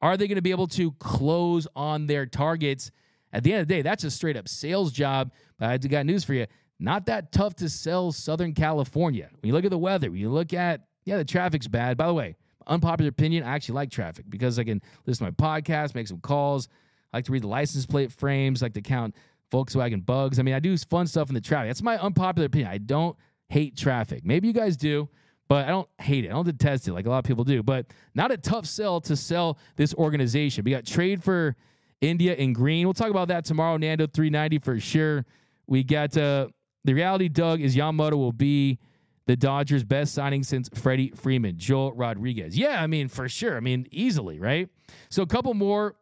Are 0.00 0.16
they 0.16 0.26
going 0.26 0.36
to 0.36 0.42
be 0.42 0.50
able 0.50 0.66
to 0.68 0.92
close 0.92 1.68
on 1.76 2.06
their 2.06 2.26
targets? 2.26 2.90
At 3.32 3.44
the 3.44 3.52
end 3.52 3.62
of 3.62 3.68
the 3.68 3.74
day, 3.74 3.82
that's 3.82 4.02
a 4.04 4.10
straight 4.10 4.36
up 4.36 4.48
sales 4.48 4.92
job. 4.92 5.30
But 5.58 5.68
I 5.68 5.76
got 5.76 6.06
news 6.06 6.24
for 6.24 6.32
you. 6.32 6.46
Not 6.78 7.06
that 7.06 7.32
tough 7.32 7.54
to 7.56 7.68
sell 7.68 8.12
Southern 8.12 8.54
California. 8.54 9.28
When 9.40 9.48
you 9.48 9.52
look 9.52 9.64
at 9.64 9.70
the 9.70 9.78
weather, 9.78 10.10
when 10.10 10.20
you 10.20 10.30
look 10.30 10.54
at 10.54 10.82
yeah, 11.06 11.16
the 11.16 11.24
traffic's 11.24 11.68
bad. 11.68 11.96
By 11.96 12.06
the 12.08 12.14
way, 12.14 12.36
unpopular 12.66 13.08
opinion, 13.08 13.44
I 13.44 13.54
actually 13.54 13.76
like 13.76 13.90
traffic 13.90 14.26
because 14.28 14.58
I 14.58 14.64
can 14.64 14.82
listen 15.06 15.24
to 15.24 15.32
my 15.32 15.58
podcast, 15.58 15.94
make 15.94 16.08
some 16.08 16.20
calls. 16.20 16.68
I 17.12 17.18
like 17.18 17.24
to 17.26 17.32
read 17.32 17.44
the 17.44 17.48
license 17.48 17.86
plate 17.86 18.12
frames, 18.12 18.62
I 18.62 18.66
like 18.66 18.74
to 18.74 18.82
count 18.82 19.14
Volkswagen 19.50 20.04
bugs. 20.04 20.38
I 20.38 20.42
mean, 20.42 20.54
I 20.54 20.60
do 20.60 20.76
fun 20.76 21.06
stuff 21.06 21.28
in 21.28 21.34
the 21.34 21.40
traffic. 21.40 21.70
That's 21.70 21.82
my 21.82 21.96
unpopular 21.98 22.46
opinion. 22.46 22.68
I 22.68 22.78
don't 22.78 23.16
hate 23.48 23.76
traffic. 23.76 24.24
Maybe 24.24 24.48
you 24.48 24.52
guys 24.52 24.76
do, 24.76 25.08
but 25.48 25.66
I 25.66 25.68
don't 25.68 25.88
hate 26.00 26.24
it. 26.24 26.28
I 26.28 26.32
don't 26.32 26.44
detest 26.44 26.88
it 26.88 26.92
like 26.92 27.06
a 27.06 27.10
lot 27.10 27.18
of 27.18 27.24
people 27.24 27.44
do. 27.44 27.62
But 27.62 27.86
not 28.14 28.32
a 28.32 28.36
tough 28.36 28.66
sell 28.66 29.00
to 29.02 29.14
sell 29.14 29.58
this 29.76 29.94
organization. 29.94 30.64
We 30.64 30.72
got 30.72 30.84
trade 30.84 31.22
for 31.22 31.54
India 32.00 32.34
and 32.34 32.54
Green. 32.54 32.86
We'll 32.86 32.94
talk 32.94 33.10
about 33.10 33.28
that 33.28 33.44
tomorrow. 33.44 33.76
Nando 33.76 34.08
390 34.08 34.58
for 34.58 34.80
sure. 34.80 35.24
We 35.68 35.84
got 35.84 36.16
uh, 36.16 36.48
the 36.84 36.94
reality, 36.94 37.28
Doug, 37.28 37.60
is 37.60 37.76
Yamamoto 37.76 38.14
will 38.14 38.32
be 38.32 38.78
the 39.26 39.36
Dodgers' 39.36 39.84
best 39.84 40.14
signing 40.14 40.42
since 40.42 40.68
Freddie 40.74 41.12
Freeman, 41.14 41.58
Joel 41.58 41.92
Rodriguez. 41.92 42.56
Yeah, 42.56 42.82
I 42.82 42.86
mean, 42.86 43.08
for 43.08 43.28
sure. 43.28 43.56
I 43.56 43.60
mean, 43.60 43.86
easily, 43.90 44.38
right? 44.38 44.68
So 45.10 45.22
a 45.22 45.26
couple 45.26 45.52
more. 45.54 45.96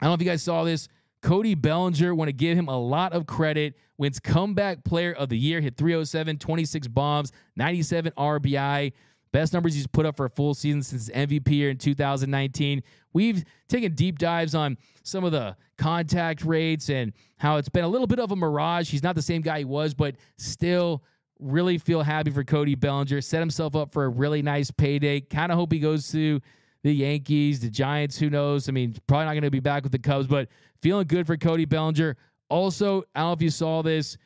I 0.00 0.04
don't 0.04 0.10
know 0.10 0.14
if 0.14 0.20
you 0.20 0.26
guys 0.26 0.42
saw 0.42 0.64
this. 0.64 0.88
Cody 1.22 1.54
Bellinger, 1.54 2.14
want 2.14 2.28
to 2.28 2.32
give 2.32 2.56
him 2.56 2.68
a 2.68 2.78
lot 2.78 3.12
of 3.12 3.26
credit. 3.26 3.74
Wins 3.98 4.20
comeback 4.20 4.84
player 4.84 5.12
of 5.12 5.30
the 5.30 5.38
year, 5.38 5.60
hit 5.60 5.76
307, 5.76 6.38
26 6.38 6.88
bombs, 6.88 7.32
97 7.56 8.12
RBI. 8.16 8.92
Best 9.32 9.52
numbers 9.52 9.74
he's 9.74 9.86
put 9.86 10.06
up 10.06 10.16
for 10.16 10.26
a 10.26 10.30
full 10.30 10.54
season 10.54 10.82
since 10.82 11.08
MVP 11.10 11.50
year 11.50 11.70
in 11.70 11.78
2019. 11.78 12.82
We've 13.12 13.44
taken 13.68 13.92
deep 13.94 14.18
dives 14.18 14.54
on 14.54 14.76
some 15.02 15.24
of 15.24 15.32
the 15.32 15.56
contact 15.78 16.44
rates 16.44 16.90
and 16.90 17.12
how 17.38 17.56
it's 17.56 17.68
been 17.68 17.84
a 17.84 17.88
little 17.88 18.06
bit 18.06 18.18
of 18.18 18.30
a 18.30 18.36
mirage. 18.36 18.90
He's 18.90 19.02
not 19.02 19.14
the 19.14 19.22
same 19.22 19.42
guy 19.42 19.58
he 19.58 19.64
was, 19.64 19.94
but 19.94 20.16
still 20.36 21.02
Really 21.38 21.78
feel 21.78 22.02
happy 22.02 22.30
for 22.30 22.44
Cody 22.44 22.74
Bellinger. 22.74 23.20
Set 23.20 23.40
himself 23.40 23.76
up 23.76 23.92
for 23.92 24.04
a 24.04 24.08
really 24.08 24.42
nice 24.42 24.70
payday. 24.70 25.20
Kind 25.20 25.52
of 25.52 25.58
hope 25.58 25.72
he 25.72 25.78
goes 25.78 26.10
to 26.12 26.40
the 26.82 26.94
Yankees, 26.94 27.60
the 27.60 27.68
Giants. 27.68 28.16
Who 28.18 28.30
knows? 28.30 28.68
I 28.68 28.72
mean, 28.72 28.96
probably 29.06 29.26
not 29.26 29.32
going 29.32 29.42
to 29.42 29.50
be 29.50 29.60
back 29.60 29.82
with 29.82 29.92
the 29.92 29.98
Cubs, 29.98 30.26
but 30.26 30.48
feeling 30.82 31.06
good 31.06 31.26
for 31.26 31.36
Cody 31.36 31.64
Bellinger. 31.64 32.16
Also, 32.48 33.02
I 33.14 33.20
don't 33.20 33.28
know 33.28 33.32
if 33.32 33.42
you 33.42 33.50
saw 33.50 33.82
this. 33.82 34.16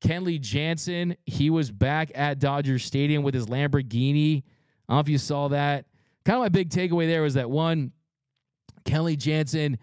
Kenley 0.00 0.40
Jansen, 0.40 1.16
he 1.26 1.48
was 1.48 1.70
back 1.70 2.10
at 2.14 2.38
Dodger 2.38 2.78
Stadium 2.78 3.22
with 3.22 3.34
his 3.34 3.46
Lamborghini. 3.46 4.38
I 4.88 4.92
don't 4.92 4.96
know 4.96 5.00
if 5.00 5.08
you 5.08 5.18
saw 5.18 5.48
that. 5.48 5.86
Kind 6.24 6.36
of 6.36 6.42
my 6.42 6.48
big 6.48 6.70
takeaway 6.70 7.06
there 7.06 7.22
was 7.22 7.34
that 7.34 7.48
one, 7.48 7.92
Kenley 8.84 9.16
Jansen, 9.16 9.78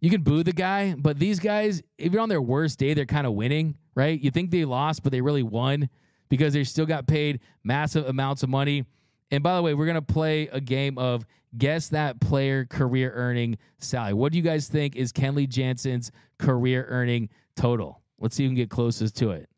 you 0.00 0.10
can 0.10 0.22
boo 0.22 0.42
the 0.42 0.52
guy, 0.52 0.94
but 0.96 1.18
these 1.18 1.38
guys, 1.38 1.82
if 1.98 2.12
you're 2.12 2.22
on 2.22 2.28
their 2.28 2.42
worst 2.42 2.78
day, 2.78 2.94
they're 2.94 3.04
kind 3.04 3.26
of 3.26 3.34
winning, 3.34 3.76
right? 3.94 4.18
You 4.20 4.30
think 4.30 4.50
they 4.50 4.64
lost, 4.64 5.02
but 5.02 5.12
they 5.12 5.20
really 5.20 5.42
won 5.42 5.88
because 6.28 6.52
they 6.52 6.64
still 6.64 6.86
got 6.86 7.06
paid 7.06 7.40
massive 7.64 8.06
amounts 8.06 8.42
of 8.42 8.48
money. 8.48 8.84
And 9.30 9.42
by 9.42 9.56
the 9.56 9.62
way, 9.62 9.74
we're 9.74 9.86
going 9.86 9.94
to 9.94 10.02
play 10.02 10.48
a 10.48 10.60
game 10.60 10.98
of 10.98 11.26
guess 11.56 11.88
that 11.88 12.20
player 12.20 12.64
career 12.64 13.12
earning 13.14 13.56
salary. 13.78 14.14
What 14.14 14.32
do 14.32 14.38
you 14.38 14.44
guys 14.44 14.68
think 14.68 14.96
is 14.96 15.12
Kenley 15.12 15.48
Jansen's 15.48 16.10
career 16.38 16.86
earning 16.88 17.28
total? 17.56 18.02
Let's 18.18 18.36
see 18.36 18.44
who 18.44 18.50
can 18.50 18.56
get 18.56 18.70
closest 18.70 19.16
to 19.18 19.30
it. 19.30 19.48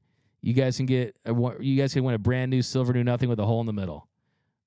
You 0.42 0.54
guys 0.54 0.76
can 0.76 0.86
get 0.86 1.16
you 1.26 1.76
guys 1.76 1.92
can 1.92 2.02
win 2.02 2.14
a 2.14 2.18
brand 2.18 2.50
new 2.50 2.62
silver 2.62 2.92
new 2.92 3.04
nothing 3.04 3.28
with 3.28 3.38
a 3.40 3.44
hole 3.44 3.60
in 3.60 3.66
the 3.66 3.72
middle. 3.72 4.08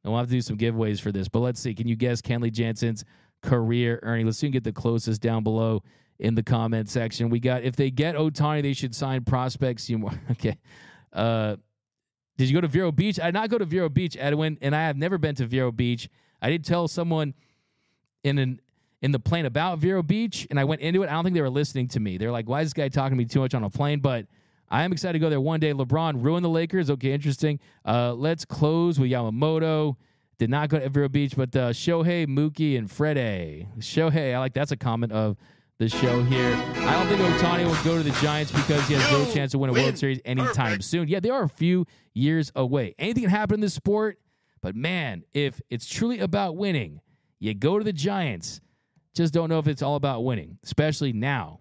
And 0.04 0.12
we'll 0.12 0.20
have 0.20 0.28
to 0.28 0.34
do 0.34 0.42
some 0.42 0.58
giveaways 0.58 1.00
for 1.00 1.12
this. 1.12 1.28
But 1.28 1.40
let's 1.40 1.60
see. 1.60 1.74
Can 1.74 1.88
you 1.88 1.96
guess 1.96 2.22
Kenley 2.22 2.52
Jansen's 2.52 3.06
career 3.42 4.00
earning? 4.04 4.26
Let's 4.26 4.38
see 4.38 4.48
we 4.48 4.52
can 4.52 4.54
get 4.58 4.64
the 4.66 4.74
closest 4.74 5.22
down 5.22 5.44
below 5.44 5.82
in 6.20 6.36
the 6.36 6.44
comment 6.44 6.90
section. 6.90 7.30
We 7.30 7.40
got 7.40 7.64
if 7.64 7.76
they 7.76 7.90
get 7.90 8.16
Ohtani, 8.16 8.62
they 8.62 8.74
should 8.74 8.94
sign 8.94 9.24
prospects. 9.24 9.90
You 9.90 10.00
more 10.00 10.12
Okay. 10.32 10.58
Uh, 11.12 11.58
did 12.38 12.50
you 12.50 12.56
go 12.56 12.62
to 12.62 12.68
Vero 12.68 12.92
Beach? 12.92 13.20
I 13.20 13.26
did 13.26 13.34
not 13.34 13.50
go 13.50 13.58
to 13.58 13.66
Vero 13.66 13.90
Beach, 13.90 14.18
Edwin, 14.20 14.58
and 14.62 14.76
I 14.76 14.84
have 14.84 14.98
never 14.98 15.18
been 15.18 15.36
to 15.36 15.46
Vero 15.46 15.72
Beach. 15.72 16.10
I 16.42 16.50
did 16.50 16.66
tell 16.66 16.88
someone 16.88 17.34
in 18.24 18.38
an 18.38 18.60
in 19.02 19.12
the 19.12 19.20
plane 19.20 19.46
about 19.46 19.80
Vero 19.80 20.02
Beach, 20.02 20.48
and 20.50 20.58
I 20.60 20.64
went 20.64 20.82
into 20.82 21.04
it. 21.04 21.10
I 21.10 21.14
don't 21.14 21.26
think 21.26 21.36
they 21.36 21.42
were 21.42 21.50
listening 21.50 21.90
to 21.90 22.00
me. 22.00 22.18
They're 22.18 22.32
like, 22.32 22.48
"Why 22.48 22.62
is 22.62 22.68
this 22.68 22.74
guy 22.74 22.88
talking 22.88 23.18
to 23.18 23.22
me 23.22 23.26
too 23.26 23.40
much 23.40 23.54
on 23.54 23.64
a 23.64 23.70
plane?" 23.70 24.00
But 24.00 24.28
I 24.70 24.84
am 24.84 24.92
excited 24.92 25.14
to 25.14 25.20
go 25.20 25.30
there 25.30 25.42
one 25.42 25.60
day. 25.60 25.74
LeBron 25.74 26.24
ruined 26.24 26.44
the 26.44 26.50
Lakers. 26.50 26.90
Okay, 26.90 27.12
interesting. 27.12 27.60
Uh, 27.86 28.14
let's 28.14 28.46
close 28.46 29.00
with 29.00 29.12
Yamamoto. 29.12 29.98
Did 30.40 30.50
not 30.50 30.70
go 30.70 30.80
to 30.80 30.90
Vero 30.90 31.10
Beach, 31.10 31.36
but 31.36 31.56
uh, 31.56 31.70
Shohei, 31.70 32.26
Mookie, 32.26 32.78
and 32.78 32.90
Freddie. 32.90 33.68
Shohei, 33.80 34.34
I 34.34 34.40
like 34.40 34.54
that's 34.54 34.72
a 34.72 34.78
comment 34.78 35.12
of 35.12 35.38
the 35.80 35.90
show 35.90 36.22
here. 36.24 36.54
I 36.54 36.94
don't 36.94 37.08
think 37.08 37.20
Ohtani 37.22 37.66
will 37.66 37.84
go 37.84 37.98
to 37.98 38.04
the 38.04 38.16
Giants 38.22 38.52
because 38.52 38.88
he 38.88 38.94
has 38.94 39.12
no 39.12 39.32
chance 39.34 39.52
to 39.52 39.58
win 39.58 39.70
a 39.70 39.74
World 39.74 39.98
Series 39.98 40.20
anytime 40.24 40.54
Perfect. 40.54 40.84
soon. 40.84 41.08
Yeah, 41.08 41.20
they 41.20 41.30
are 41.30 41.44
a 41.44 41.50
few 41.50 41.86
years 42.14 42.52
away. 42.56 42.94
Anything 43.00 43.24
can 43.24 43.30
happen 43.32 43.56
in 43.56 43.60
this 43.62 43.74
sport, 43.74 44.20
but 44.62 44.76
man, 44.76 45.24
if 45.34 45.60
it's 45.70 45.88
truly 45.88 46.20
about 46.20 46.56
winning, 46.56 47.02
you 47.40 47.54
go 47.54 47.78
to 47.78 47.84
the 47.84 47.94
Giants. 47.94 48.62
Just 49.16 49.34
don't 49.34 49.50
know 49.50 49.60
if 49.60 49.68
it's 49.68 49.82
all 49.82 49.96
about 49.96 50.24
winning, 50.24 50.58
especially 50.64 51.12
now. 51.12 51.60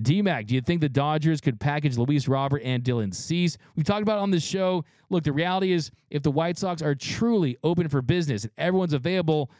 DMAC, 0.00 0.46
do 0.46 0.54
you 0.54 0.60
think 0.60 0.82
the 0.82 0.88
Dodgers 0.90 1.40
could 1.40 1.58
package 1.58 1.96
Luis 1.96 2.28
Robert 2.28 2.60
and 2.62 2.84
Dylan 2.84 3.14
Cease? 3.14 3.56
We've 3.74 3.86
talked 3.86 4.02
about 4.02 4.18
on 4.18 4.30
the 4.30 4.40
show. 4.40 4.84
Look, 5.08 5.24
the 5.24 5.32
reality 5.32 5.72
is 5.72 5.90
if 6.10 6.22
the 6.22 6.30
White 6.30 6.58
Sox 6.58 6.82
are 6.82 6.94
truly 6.94 7.56
open 7.64 7.88
for 7.88 8.02
business 8.02 8.44
and 8.44 8.52
everyone's 8.58 8.92
available, 8.92 9.50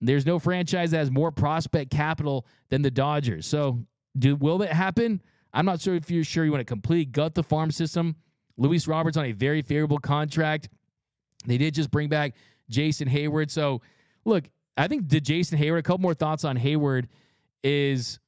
there's 0.00 0.26
no 0.26 0.38
franchise 0.38 0.92
that 0.92 0.98
has 0.98 1.10
more 1.10 1.32
prospect 1.32 1.90
capital 1.90 2.46
than 2.68 2.82
the 2.82 2.90
Dodgers. 2.90 3.46
So, 3.46 3.84
do 4.16 4.36
will 4.36 4.58
that 4.58 4.72
happen? 4.72 5.22
I'm 5.52 5.64
not 5.64 5.80
sure 5.80 5.94
if 5.94 6.10
you're 6.10 6.24
sure 6.24 6.44
you 6.44 6.52
want 6.52 6.60
to 6.60 6.64
completely 6.64 7.06
gut 7.06 7.34
the 7.34 7.42
farm 7.42 7.70
system. 7.70 8.16
Luis 8.56 8.86
Roberts 8.86 9.16
on 9.16 9.24
a 9.24 9.32
very 9.32 9.62
favorable 9.62 9.98
contract. 9.98 10.68
They 11.46 11.58
did 11.58 11.74
just 11.74 11.90
bring 11.90 12.08
back 12.08 12.34
Jason 12.68 13.08
Heyward. 13.08 13.50
So, 13.50 13.80
look, 14.24 14.44
I 14.76 14.88
think 14.88 15.08
the 15.08 15.20
Jason 15.20 15.58
Heyward, 15.58 15.78
a 15.78 15.82
couple 15.82 16.00
more 16.00 16.14
thoughts 16.14 16.44
on 16.44 16.56
Heyward 16.58 17.06
is 17.62 18.18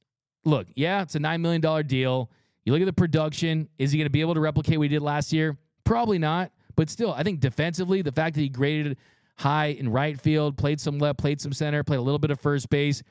look, 0.43 0.67
yeah, 0.75 1.01
it's 1.01 1.15
a 1.15 1.19
$9 1.19 1.39
million 1.41 1.87
deal. 1.87 2.31
You 2.65 2.73
look 2.73 2.81
at 2.81 2.85
the 2.85 2.93
production. 2.93 3.69
Is 3.77 3.91
he 3.91 3.97
going 3.97 4.05
to 4.05 4.11
be 4.11 4.21
able 4.21 4.33
to 4.33 4.39
replicate 4.39 4.77
what 4.77 4.83
he 4.83 4.89
did 4.89 5.01
last 5.01 5.33
year? 5.33 5.57
Probably 5.83 6.19
not. 6.19 6.51
But 6.75 6.89
still, 6.89 7.13
I 7.13 7.23
think 7.23 7.39
defensively, 7.39 8.01
the 8.01 8.11
fact 8.11 8.35
that 8.35 8.41
he 8.41 8.49
graded 8.49 8.97
high 9.37 9.67
in 9.67 9.89
right 9.89 10.19
field, 10.19 10.57
played 10.57 10.79
some 10.79 10.99
left, 10.99 11.19
played 11.19 11.41
some 11.41 11.53
center, 11.53 11.83
played 11.83 11.99
a 11.99 12.01
little 12.01 12.19
bit 12.19 12.31
of 12.31 12.39
first 12.39 12.69
base, 12.69 13.03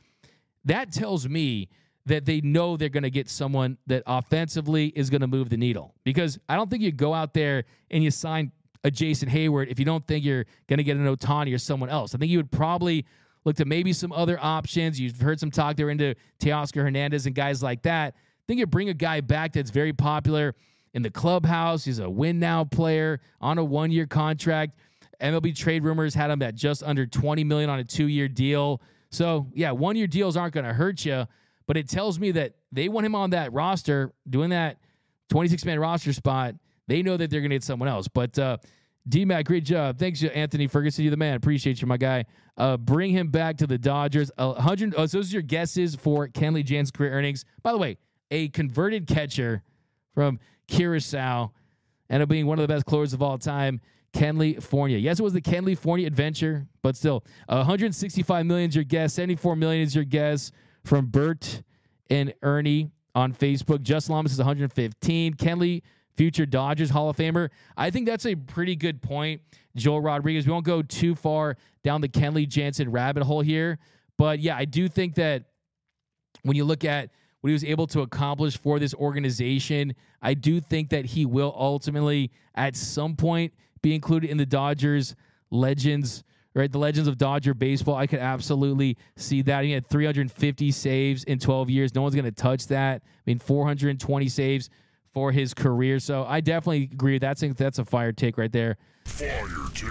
that 0.65 0.93
tells 0.93 1.29
me 1.29 1.69
that 2.07 2.25
they 2.25 2.41
know 2.41 2.77
they're 2.77 2.89
going 2.89 3.03
to 3.03 3.11
get 3.11 3.29
someone 3.29 3.79
that 3.87 4.03
offensively 4.07 4.87
is 4.89 5.11
going 5.11 5.21
to 5.21 5.27
move 5.27 5.51
the 5.51 5.57
needle. 5.57 5.95
Because 6.05 6.39
I 6.49 6.57
don't 6.57 6.71
think 6.71 6.83
you 6.83 6.93
go 6.93 7.15
out 7.15 7.35
there 7.35 7.65
and 7.91 8.03
you 8.03 8.11
sign 8.11 8.53
a 8.85 8.91
Jason 8.91 9.29
Heyward 9.29 9.69
if 9.69 9.79
you 9.79 9.85
don't 9.85 10.07
think 10.07 10.25
you're 10.25 10.47
going 10.67 10.79
to 10.79 10.85
get 10.85 10.97
an 10.97 11.07
Ohtani 11.07 11.55
or 11.55 11.59
someone 11.59 11.91
else. 11.91 12.15
I 12.15 12.19
think 12.19 12.31
you 12.31 12.39
would 12.39 12.51
probably 12.51 13.05
look 13.45 13.57
to 13.57 13.65
maybe 13.65 13.93
some 13.93 14.13
other 14.13 14.39
options. 14.41 14.99
You've 15.01 15.21
heard 15.21 15.41
some 15.41 15.51
talk 15.51 15.77
there 15.77 15.91
into 15.91 16.15
Teoscar 16.41 16.83
Hernandez 16.83 17.27
and 17.27 17.35
guys 17.35 17.63
like 17.63 17.83
that. 17.83 18.15
I 18.17 18.43
think 18.47 18.59
you 18.61 18.67
bring 18.67 18.89
a 18.89 18.95
guy 18.95 19.21
back 19.21 19.53
that's 19.53 19.71
very 19.71 19.93
popular 19.93 20.55
in 20.95 21.03
the 21.03 21.11
clubhouse. 21.11 21.85
He's 21.85 21.99
a 21.99 22.11
win 22.11 22.39
now 22.39 22.65
player 22.65 23.21
on 23.41 23.59
a 23.59 23.65
one 23.65 23.91
year 23.91 24.07
contract. 24.07 24.79
MLB 25.21 25.55
trade 25.57 25.85
rumors 25.85 26.15
had 26.15 26.31
him 26.31 26.43
at 26.43 26.55
just 26.55 26.83
under 26.83 27.07
20 27.07 27.45
million 27.45 27.71
on 27.71 27.79
a 27.79 27.85
two 27.85 28.07
year 28.07 28.29
deal. 28.29 28.81
So 29.11 29.47
yeah, 29.55 29.73
one 29.73 29.97
year 29.97 30.07
deals 30.07 30.37
aren't 30.37 30.55
going 30.55 30.67
to 30.67 30.73
hurt 30.73 31.05
you, 31.05 31.27
but 31.67 31.77
it 31.77 31.89
tells 31.89 32.19
me 32.19 32.31
that 32.33 32.55
they 32.73 32.89
want 32.89 33.07
him 33.07 33.15
on 33.15 33.31
that 33.31 33.53
roster 33.53 34.13
doing 34.29 34.51
that 34.51 34.79
26 35.31 35.65
man 35.65 35.79
roster 35.79 36.13
spot. 36.13 36.55
They 36.87 37.03
know 37.03 37.17
that 37.17 37.31
they're 37.31 37.41
going 37.41 37.51
to 37.51 37.57
get 37.57 37.65
someone 37.65 37.89
else. 37.89 38.09
But 38.09 38.39
uh, 38.39 38.59
DMAC, 39.09 39.45
great 39.45 39.65
job. 39.65 39.99
Thanks, 39.99 40.23
Anthony 40.23 40.67
Ferguson. 40.67 41.05
You're 41.05 41.11
the 41.11 41.17
man. 41.17 41.37
Appreciate 41.37 41.81
you, 41.81 41.87
my 41.87 41.97
guy. 41.97 42.25
Uh, 42.57 42.77
bring 42.77 43.11
him 43.11 43.29
back 43.29 43.57
to 43.59 43.67
the 43.67 43.79
Dodgers. 43.79 44.31
Uh, 44.37 44.53
100. 44.53 44.95
Oh, 44.97 45.07
so 45.07 45.19
those 45.19 45.31
are 45.31 45.35
your 45.35 45.43
guesses 45.43 45.95
for 45.95 46.29
Kenley 46.29 46.65
Jan's 46.65 46.91
career 46.91 47.13
earnings. 47.13 47.45
By 47.63 47.73
the 47.73 47.79
way, 47.79 47.97
a 48.31 48.49
converted 48.49 49.07
catcher 49.07 49.63
from 50.15 50.39
Curacao, 50.69 51.53
ended 52.09 52.23
up 52.23 52.29
being 52.29 52.47
one 52.47 52.59
of 52.59 52.67
the 52.67 52.73
best 52.73 52.87
closers 52.87 53.13
of 53.13 53.23
all 53.23 53.39
time. 53.39 53.81
Kenley 54.13 54.63
Fournier. 54.63 54.99
Yes, 54.99 55.21
it 55.21 55.23
was 55.23 55.33
the 55.33 55.41
Kenley 55.41 55.77
Fournier 55.77 56.07
adventure, 56.07 56.67
but 56.83 56.97
still, 56.97 57.25
uh, 57.49 57.57
165 57.57 58.47
million 58.47 58.69
is 58.71 58.75
your 58.75 58.85
guess. 58.85 59.15
74 59.15 59.57
million 59.57 59.83
is 59.83 59.95
your 59.95 60.05
guess 60.05 60.51
from 60.85 61.07
Bert 61.07 61.63
and 62.09 62.35
Ernie 62.43 62.91
on 63.15 63.33
Facebook. 63.33 63.83
Just 63.83 64.11
Lamas 64.11 64.33
is 64.33 64.39
115. 64.39 65.35
Kenley, 65.35 65.83
future 66.17 66.47
Dodgers 66.47 66.91
Hall 66.91 67.09
of 67.09 67.17
Famer. 67.17 67.51
I 67.77 67.91
think 67.91 68.07
that's 68.07 68.27
a 68.27 68.35
pretty 68.35 68.77
good 68.77 69.01
point, 69.01 69.43
Joel 69.77 70.01
Rodriguez. 70.01 70.47
We 70.47 70.53
won't 70.53 70.67
go 70.67 70.83
too 70.83 71.15
far 71.15 71.57
down 71.85 72.01
the 72.01 72.09
Kenley 72.09 72.49
Jansen 72.49 72.91
rabbit 72.91 73.23
hole 73.23 73.41
here, 73.41 73.79
but 74.19 74.41
yeah, 74.41 74.57
I 74.57 74.65
do 74.65 74.89
think 74.89 75.15
that 75.15 75.45
when 76.43 76.57
you 76.57 76.65
look 76.65 76.85
at 76.85 77.11
what 77.41 77.49
he 77.49 77.53
was 77.53 77.65
able 77.65 77.87
to 77.87 78.03
accomplish 78.03 78.59
for 78.59 78.79
this 78.79 78.95
organization, 78.95 79.95
I 80.21 80.35
do 80.35 80.61
think 80.61 80.91
that 80.91 81.07
he 81.07 81.25
will 81.25 81.55
ultimately, 81.57 82.31
at 82.55 82.77
some 82.77 83.17
point, 83.17 83.55
be 83.83 83.95
included 83.95 84.31
in 84.31 84.37
the 84.37 84.47
Dodgers 84.47 85.15
legends, 85.51 86.25
right? 86.55 86.71
The 86.71 86.79
legends 86.79 87.09
of 87.09 87.19
Dodger 87.19 87.55
baseball. 87.55 87.97
I 87.97 88.07
could 88.07 88.21
absolutely 88.21 88.97
see 89.17 89.43
that. 89.43 89.65
He 89.65 89.73
had 89.73 89.87
350 89.87 90.71
saves 90.71 91.25
in 91.25 91.39
12 91.39 91.71
years. 91.71 91.95
No 91.95 92.03
one's 92.03 92.15
going 92.15 92.25
to 92.25 92.33
touch 92.33 92.67
that. 92.69 93.03
I 93.05 93.21
mean, 93.27 93.39
420 93.39 94.29
saves 94.29 94.71
for 95.13 95.33
his 95.33 95.55
career. 95.55 95.99
So 95.99 96.25
I 96.25 96.41
definitely 96.41 96.89
agree. 96.93 97.19
That's 97.19 97.43
that's 97.57 97.79
a 97.79 97.85
fire 97.85 98.13
take 98.13 98.39
right 98.39 98.53
there. 98.53 98.77
Fire 99.05 99.47
take. 99.75 99.91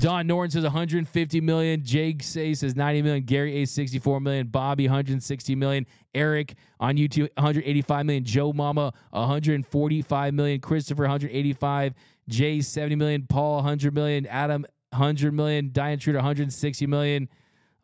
Don 0.00 0.26
Norton 0.26 0.50
says 0.50 0.62
150 0.62 1.40
million. 1.42 1.84
Jake 1.84 2.22
Say 2.22 2.54
says 2.54 2.74
90 2.74 3.02
million. 3.02 3.22
Gary 3.24 3.62
A 3.62 3.66
64 3.66 4.20
million. 4.20 4.46
Bobby 4.46 4.88
160 4.88 5.54
million. 5.54 5.86
Eric 6.14 6.54
on 6.80 6.96
YouTube 6.96 7.28
185 7.34 8.06
million. 8.06 8.24
Joe 8.24 8.54
Mama 8.54 8.94
145 9.10 10.34
million. 10.34 10.58
Christopher 10.60 11.02
185. 11.02 11.92
Jay 12.30 12.60
70 12.60 12.94
million. 12.96 13.26
Paul 13.28 13.56
100 13.56 13.92
million. 13.92 14.26
Adam 14.26 14.64
100 14.90 15.34
million. 15.34 15.70
Diane 15.72 15.98
Truder 15.98 16.18
160 16.18 16.86
million. 16.86 17.28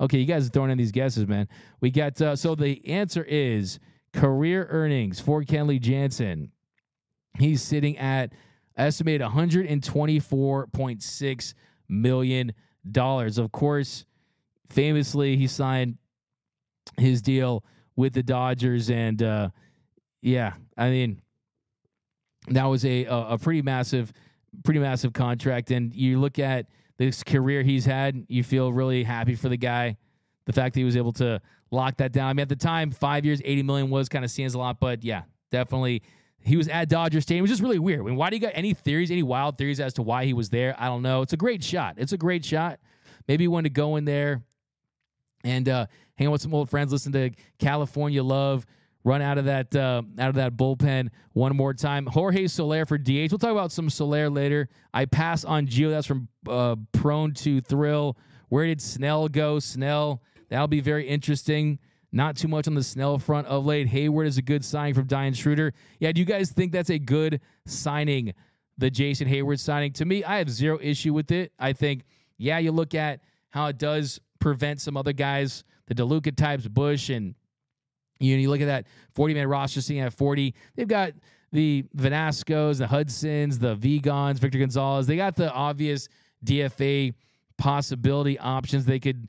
Okay, 0.01 0.19
you 0.19 0.27
guys 0.27 0.47
are 0.47 0.51
throwing 0.51 0.71
in 0.71 0.79
these 0.79 0.93
guesses, 0.93 1.27
man. 1.27 1.49
We 1.81 1.91
got 1.91 2.21
uh, 2.21 2.37
so 2.37 2.55
the 2.55 2.87
answer 2.87 3.25
is 3.25 3.81
career 4.13 4.69
earnings 4.71 5.19
for 5.21 5.43
Kenley 5.43 5.81
Jansen. 5.81 6.53
He's 7.39 7.63
sitting 7.63 7.97
at 7.99 8.33
estimated 8.77 9.27
124.6 9.27 11.55
million 11.89 12.53
dollars. 12.91 13.39
Of 13.39 13.53
course, 13.53 14.05
famously 14.69 15.37
he 15.37 15.47
signed 15.47 15.99
his 16.99 17.23
deal 17.23 17.65
with 17.97 18.13
the 18.13 18.23
Dodgers, 18.23 18.91
and 18.91 19.23
uh, 19.23 19.49
yeah, 20.21 20.53
I 20.77 20.91
mean 20.91 21.23
that 22.49 22.67
was 22.67 22.85
a 22.85 23.07
a, 23.07 23.29
a 23.29 23.39
pretty 23.39 23.63
massive, 23.63 24.13
pretty 24.65 24.81
massive 24.81 25.13
contract. 25.13 25.71
And 25.71 25.95
you 25.95 26.21
look 26.21 26.39
at 26.39 26.67
this 26.99 27.23
career 27.23 27.63
he's 27.63 27.85
had, 27.85 28.27
you 28.29 28.43
feel 28.43 28.73
really 28.73 29.05
happy 29.05 29.35
for 29.35 29.49
the 29.49 29.57
guy. 29.57 29.97
The 30.47 30.53
fact 30.53 30.75
that 30.75 30.81
he 30.81 30.85
was 30.85 30.97
able 30.97 31.13
to 31.15 31.41
lock 31.71 31.97
that 31.97 32.13
down. 32.13 32.29
I 32.29 32.33
mean, 32.33 32.43
at 32.43 32.49
the 32.49 32.57
time, 32.57 32.93
five 32.93 33.25
years, 33.25 33.43
eighty 33.45 33.63
million 33.63 33.91
was 33.91 34.09
kind 34.09 34.25
of 34.25 34.31
seems 34.31 34.55
a 34.55 34.59
lot, 34.59 34.79
but 34.79 35.03
yeah, 35.03 35.23
definitely. 35.51 36.03
He 36.39 36.57
was 36.57 36.69
at 36.69 36.89
Dodger 36.89 37.21
Stadium. 37.21 37.41
It 37.41 37.49
was 37.49 37.51
just 37.51 37.63
really 37.63 37.81
weird. 37.81 38.01
I 38.01 38.05
mean, 38.05 38.15
why 38.15 38.31
do 38.31 38.37
you 38.37 38.41
got 38.41 38.53
any 38.55 38.73
theories, 38.73 39.11
any 39.11 39.25
wild 39.25 39.59
theories 39.59 39.81
as 39.81 39.95
to 39.95 40.03
why 40.03 40.25
he 40.25 40.33
was 40.33 40.51
there? 40.51 40.77
I 40.79 40.87
don't 40.87 41.03
know. 41.03 41.23
It's 41.23 41.33
a 41.33 41.37
great 41.37 41.65
shot. 41.65 41.97
It's 41.97 42.13
a 42.13 42.17
great 42.17 42.45
shot. 42.45 42.79
Maybe 43.27 43.43
he 43.43 43.49
wanted 43.49 43.71
to 43.71 43.73
go 43.73 43.97
in 43.97 44.05
there 44.05 44.45
and 45.43 45.69
uh, 45.69 45.87
hang 46.17 46.29
out 46.29 46.33
with 46.33 46.43
some 46.43 46.55
old 46.55 46.71
friends, 46.71 46.93
listen 46.93 47.11
to 47.13 47.31
California 47.59 48.23
Love, 48.23 48.65
run 49.07 49.23
out 49.23 49.39
of 49.39 49.45
that 49.45 49.75
uh, 49.75 50.03
out 50.19 50.29
of 50.29 50.35
that 50.35 50.57
bullpen 50.57 51.09
one 51.33 51.57
more 51.57 51.73
time. 51.73 52.07
Jorge 52.07 52.49
Soler 52.49 52.85
for 52.85 52.99
DH. 52.99 53.31
We'll 53.31 53.39
talk 53.39 53.53
about 53.53 53.71
some 53.71 53.89
Soler 53.89 54.29
later. 54.29 54.69
I 54.93 55.05
pass 55.07 55.45
on 55.45 55.69
Gio. 55.69 55.91
That's 55.91 56.09
from 56.09 56.29
uh, 56.49 56.75
Prone 56.93 57.33
to 57.35 57.61
Thrill. 57.61 58.19
Where 58.49 58.67
did 58.67 58.83
Snell 58.83 59.29
go? 59.29 59.61
Snell. 59.61 60.23
That'll 60.51 60.67
be 60.67 60.81
very 60.81 61.07
interesting. 61.07 61.79
Not 62.13 62.37
too 62.37 62.49
much 62.49 62.67
on 62.67 62.75
the 62.75 62.83
Snell 62.83 63.19
front 63.19 63.47
of 63.47 63.65
late. 63.65 63.89
Heyward 63.89 64.27
is 64.27 64.39
a 64.39 64.43
good 64.43 64.65
signing 64.65 64.95
from 64.95 65.07
Diane 65.07 65.35
Schroeder. 65.35 65.73
Yeah, 66.01 66.13
do 66.13 66.21
you 66.21 66.25
guys 66.25 66.51
think 66.51 66.73
that's 66.73 66.91
a 66.91 66.99
good 66.99 67.41
signing, 67.65 68.35
the 68.79 68.91
Jason 68.91 69.29
Heyward 69.29 69.61
signing? 69.61 69.93
To 69.95 70.05
me, 70.05 70.25
I 70.25 70.39
have 70.39 70.51
zero 70.51 70.79
issue 70.81 71.13
with 71.13 71.31
it. 71.31 71.53
I 71.59 71.73
think, 71.73 72.05
yeah, 72.39 72.59
you 72.59 72.73
look 72.73 72.95
at 72.95 73.21
how 73.51 73.67
it 73.67 73.79
does 73.79 74.21
prevent 74.41 74.81
some 74.81 74.97
other 74.97 75.13
guys, 75.13 75.65
the 75.87 75.95
DeLuca 75.95 76.35
types, 76.37 76.67
Busch, 76.69 77.11
and 77.11 77.35
you 78.19 78.37
know, 78.37 78.41
you 78.41 78.51
look 78.51 78.61
at 78.61 78.67
that 78.67 78.87
40 79.15 79.35
man 79.35 79.49
roster 79.49 79.81
sitting 79.81 80.03
at 80.03 80.13
40. 80.13 80.55
They've 80.75 80.89
got 80.89 81.13
the 81.53 81.85
Vanascos, 81.97 82.79
the 82.79 82.87
Hudsons, 82.87 83.59
the 83.59 83.77
Vegans, 83.77 84.39
Victor 84.39 84.59
Gonzalez. 84.59 85.07
They 85.07 85.17
got 85.17 85.37
the 85.37 85.53
obvious 85.53 86.09
DFA 86.45 87.15
possibility 87.57 88.39
options 88.39 88.85
they 88.85 88.99
could 88.99 89.29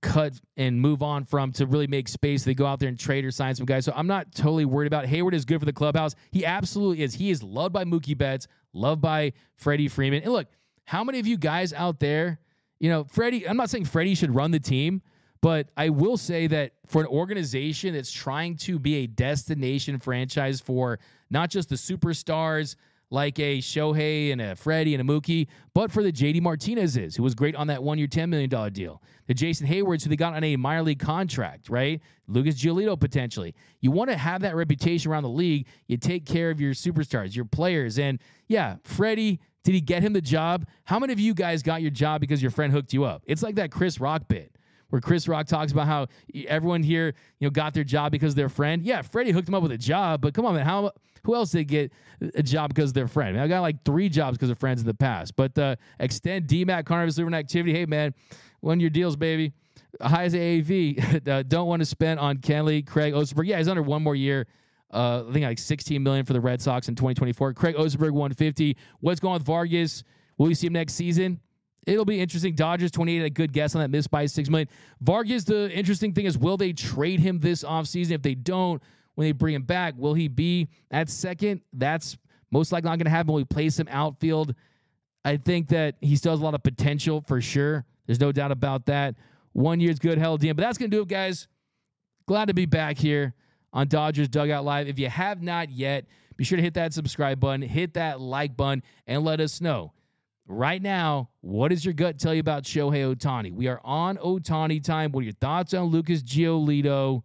cut 0.00 0.40
and 0.56 0.80
move 0.80 1.02
on 1.02 1.24
from 1.24 1.52
to 1.52 1.66
really 1.66 1.86
make 1.86 2.08
space. 2.08 2.44
They 2.44 2.54
go 2.54 2.66
out 2.66 2.80
there 2.80 2.88
and 2.88 2.98
trade 2.98 3.24
or 3.24 3.30
sign 3.30 3.54
some 3.54 3.66
guys. 3.66 3.84
So 3.84 3.92
I'm 3.94 4.06
not 4.06 4.34
totally 4.34 4.64
worried 4.64 4.86
about 4.86 5.04
it. 5.04 5.10
Heyward 5.10 5.34
is 5.34 5.44
good 5.44 5.60
for 5.60 5.66
the 5.66 5.72
clubhouse. 5.72 6.14
He 6.30 6.44
absolutely 6.44 7.02
is. 7.02 7.14
He 7.14 7.30
is 7.30 7.42
loved 7.42 7.72
by 7.72 7.84
Mookie 7.84 8.16
Betts, 8.16 8.46
loved 8.72 9.00
by 9.00 9.32
Freddie 9.56 9.88
Freeman. 9.88 10.22
And 10.22 10.32
look, 10.32 10.48
how 10.84 11.04
many 11.04 11.18
of 11.18 11.26
you 11.26 11.36
guys 11.36 11.72
out 11.72 12.00
there, 12.00 12.38
you 12.78 12.90
know, 12.90 13.04
Freddie, 13.04 13.48
I'm 13.48 13.56
not 13.56 13.70
saying 13.70 13.86
Freddie 13.86 14.14
should 14.14 14.34
run 14.34 14.50
the 14.50 14.60
team, 14.60 15.02
but 15.40 15.68
I 15.76 15.90
will 15.90 16.16
say 16.16 16.46
that 16.48 16.72
for 16.86 17.00
an 17.00 17.06
organization 17.06 17.94
that's 17.94 18.12
trying 18.12 18.56
to 18.58 18.78
be 18.78 18.96
a 18.96 19.06
destination 19.06 19.98
franchise 19.98 20.60
for 20.60 20.98
not 21.30 21.50
just 21.50 21.68
the 21.68 21.76
superstars, 21.76 22.76
like 23.10 23.38
a 23.38 23.58
Shohei 23.58 24.32
and 24.32 24.40
a 24.40 24.56
Freddie 24.56 24.94
and 24.94 25.08
a 25.08 25.12
Mookie, 25.12 25.46
but 25.74 25.92
for 25.92 26.02
the 26.02 26.10
JD 26.10 26.42
Martinez's, 26.42 27.14
who 27.14 27.22
was 27.22 27.34
great 27.34 27.54
on 27.54 27.68
that 27.68 27.82
one 27.82 27.98
year, 27.98 28.08
$10 28.08 28.28
million 28.28 28.72
deal. 28.72 29.00
The 29.26 29.34
Jason 29.34 29.66
Heywards, 29.66 30.02
who 30.02 30.10
they 30.10 30.16
got 30.16 30.34
on 30.34 30.42
a 30.42 30.56
minor 30.56 30.82
league 30.82 30.98
contract, 30.98 31.68
right? 31.68 32.00
Lucas 32.26 32.56
Giolito 32.56 32.98
potentially. 32.98 33.54
You 33.80 33.92
want 33.92 34.10
to 34.10 34.16
have 34.16 34.42
that 34.42 34.56
reputation 34.56 35.10
around 35.12 35.22
the 35.22 35.28
league. 35.28 35.66
You 35.86 35.96
take 35.96 36.26
care 36.26 36.50
of 36.50 36.60
your 36.60 36.74
superstars, 36.74 37.36
your 37.36 37.44
players. 37.44 37.98
And 37.98 38.18
yeah, 38.48 38.76
Freddie, 38.82 39.40
did 39.62 39.74
he 39.74 39.80
get 39.80 40.02
him 40.02 40.12
the 40.12 40.20
job? 40.20 40.66
How 40.84 40.98
many 40.98 41.12
of 41.12 41.20
you 41.20 41.34
guys 41.34 41.62
got 41.62 41.82
your 41.82 41.90
job 41.90 42.20
because 42.20 42.42
your 42.42 42.50
friend 42.50 42.72
hooked 42.72 42.92
you 42.92 43.04
up? 43.04 43.22
It's 43.26 43.42
like 43.42 43.56
that 43.56 43.70
Chris 43.70 44.00
Rock 44.00 44.26
bit 44.28 44.55
where 44.90 45.00
Chris 45.00 45.28
Rock 45.28 45.46
talks 45.46 45.72
about 45.72 45.86
how 45.86 46.06
everyone 46.46 46.82
here, 46.82 47.14
you 47.38 47.46
know, 47.46 47.50
got 47.50 47.74
their 47.74 47.84
job 47.84 48.12
because 48.12 48.34
their 48.34 48.48
friend. 48.48 48.84
Yeah, 48.84 49.02
Freddie 49.02 49.32
hooked 49.32 49.48
him 49.48 49.54
up 49.54 49.62
with 49.62 49.72
a 49.72 49.78
job, 49.78 50.20
but 50.20 50.34
come 50.34 50.46
on, 50.46 50.54
man, 50.54 50.64
how 50.64 50.92
who 51.24 51.34
else 51.34 51.50
did 51.50 51.64
get 51.64 51.92
a 52.34 52.42
job 52.42 52.72
because 52.72 52.92
their 52.92 53.08
friend? 53.08 53.30
I, 53.30 53.32
mean, 53.32 53.42
I 53.42 53.48
got 53.48 53.60
like 53.60 53.84
three 53.84 54.08
jobs 54.08 54.38
because 54.38 54.50
of 54.50 54.58
friends 54.58 54.80
in 54.80 54.86
the 54.86 54.94
past. 54.94 55.34
But 55.34 55.58
uh, 55.58 55.76
extend 55.98 56.46
DMAC 56.46 56.86
Carnival 56.86 57.12
Living 57.16 57.34
Activity. 57.34 57.76
Hey, 57.76 57.84
man, 57.84 58.14
one 58.60 58.78
your 58.78 58.90
deals, 58.90 59.16
baby. 59.16 59.52
Highest 60.00 60.36
AAV. 60.36 61.28
uh, 61.28 61.42
don't 61.42 61.66
want 61.66 61.80
to 61.80 61.86
spend 61.86 62.20
on 62.20 62.38
Kenley, 62.38 62.86
Craig 62.86 63.12
Osterberg. 63.12 63.46
Yeah, 63.46 63.58
he's 63.58 63.68
under 63.68 63.82
one 63.82 64.02
more 64.02 64.14
year. 64.14 64.46
Uh, 64.92 65.24
I 65.28 65.32
think 65.32 65.44
like 65.44 65.58
16 65.58 66.00
million 66.00 66.24
for 66.24 66.32
the 66.32 66.40
Red 66.40 66.62
Sox 66.62 66.88
in 66.88 66.94
2024. 66.94 67.54
Craig 67.54 67.74
Osterberg 67.74 68.12
150. 68.12 68.76
What's 69.00 69.18
going 69.18 69.32
on 69.32 69.38
with 69.40 69.46
Vargas? 69.46 70.04
Will 70.38 70.46
we 70.46 70.54
see 70.54 70.68
him 70.68 70.74
next 70.74 70.94
season? 70.94 71.40
It'll 71.86 72.04
be 72.04 72.20
interesting. 72.20 72.54
Dodgers 72.54 72.90
28, 72.90 73.24
a 73.24 73.30
good 73.30 73.52
guess 73.52 73.74
on 73.76 73.80
that 73.80 73.90
missed 73.90 74.10
by 74.10 74.26
six 74.26 74.50
million. 74.50 74.68
Vargas, 75.00 75.44
the 75.44 75.70
interesting 75.70 76.12
thing 76.12 76.26
is, 76.26 76.36
will 76.36 76.56
they 76.56 76.72
trade 76.72 77.20
him 77.20 77.38
this 77.38 77.62
offseason? 77.62 78.10
If 78.10 78.22
they 78.22 78.34
don't, 78.34 78.82
when 79.14 79.28
they 79.28 79.32
bring 79.32 79.54
him 79.54 79.62
back, 79.62 79.94
will 79.96 80.14
he 80.14 80.26
be 80.26 80.68
at 80.90 81.08
second? 81.08 81.60
That's 81.72 82.18
most 82.50 82.72
likely 82.72 82.90
not 82.90 82.98
going 82.98 83.06
to 83.06 83.10
happen. 83.10 83.32
Will 83.32 83.38
he 83.38 83.44
place 83.44 83.78
him 83.78 83.86
outfield? 83.88 84.54
I 85.24 85.36
think 85.36 85.68
that 85.68 85.94
he 86.00 86.16
still 86.16 86.32
has 86.32 86.40
a 86.40 86.44
lot 86.44 86.54
of 86.54 86.62
potential 86.62 87.22
for 87.26 87.40
sure. 87.40 87.84
There's 88.06 88.20
no 88.20 88.32
doubt 88.32 88.50
about 88.50 88.86
that. 88.86 89.14
One 89.52 89.80
year's 89.80 89.98
good, 89.98 90.18
hell 90.18 90.38
DM. 90.38 90.56
But 90.56 90.62
that's 90.62 90.78
going 90.78 90.90
to 90.90 90.96
do 90.96 91.02
it, 91.02 91.08
guys. 91.08 91.48
Glad 92.26 92.48
to 92.48 92.54
be 92.54 92.66
back 92.66 92.98
here 92.98 93.34
on 93.72 93.86
Dodgers 93.86 94.28
Dugout 94.28 94.64
Live. 94.64 94.88
If 94.88 94.98
you 94.98 95.08
have 95.08 95.42
not 95.42 95.70
yet, 95.70 96.06
be 96.36 96.44
sure 96.44 96.56
to 96.56 96.62
hit 96.62 96.74
that 96.74 96.92
subscribe 96.92 97.40
button, 97.40 97.62
hit 97.62 97.94
that 97.94 98.20
like 98.20 98.56
button, 98.56 98.82
and 99.06 99.24
let 99.24 99.40
us 99.40 99.60
know 99.60 99.92
right 100.46 100.80
now, 100.80 101.30
what 101.40 101.68
does 101.68 101.84
your 101.84 101.94
gut 101.94 102.18
tell 102.18 102.34
you 102.34 102.40
about 102.40 102.64
Shohei 102.64 103.14
Ohtani? 103.14 103.52
We 103.52 103.68
are 103.68 103.80
on 103.84 104.16
Ohtani 104.16 104.82
time. 104.82 105.12
What 105.12 105.20
are 105.20 105.24
your 105.24 105.32
thoughts 105.34 105.74
on 105.74 105.86
Lucas 105.86 106.22
Giolito? 106.22 107.22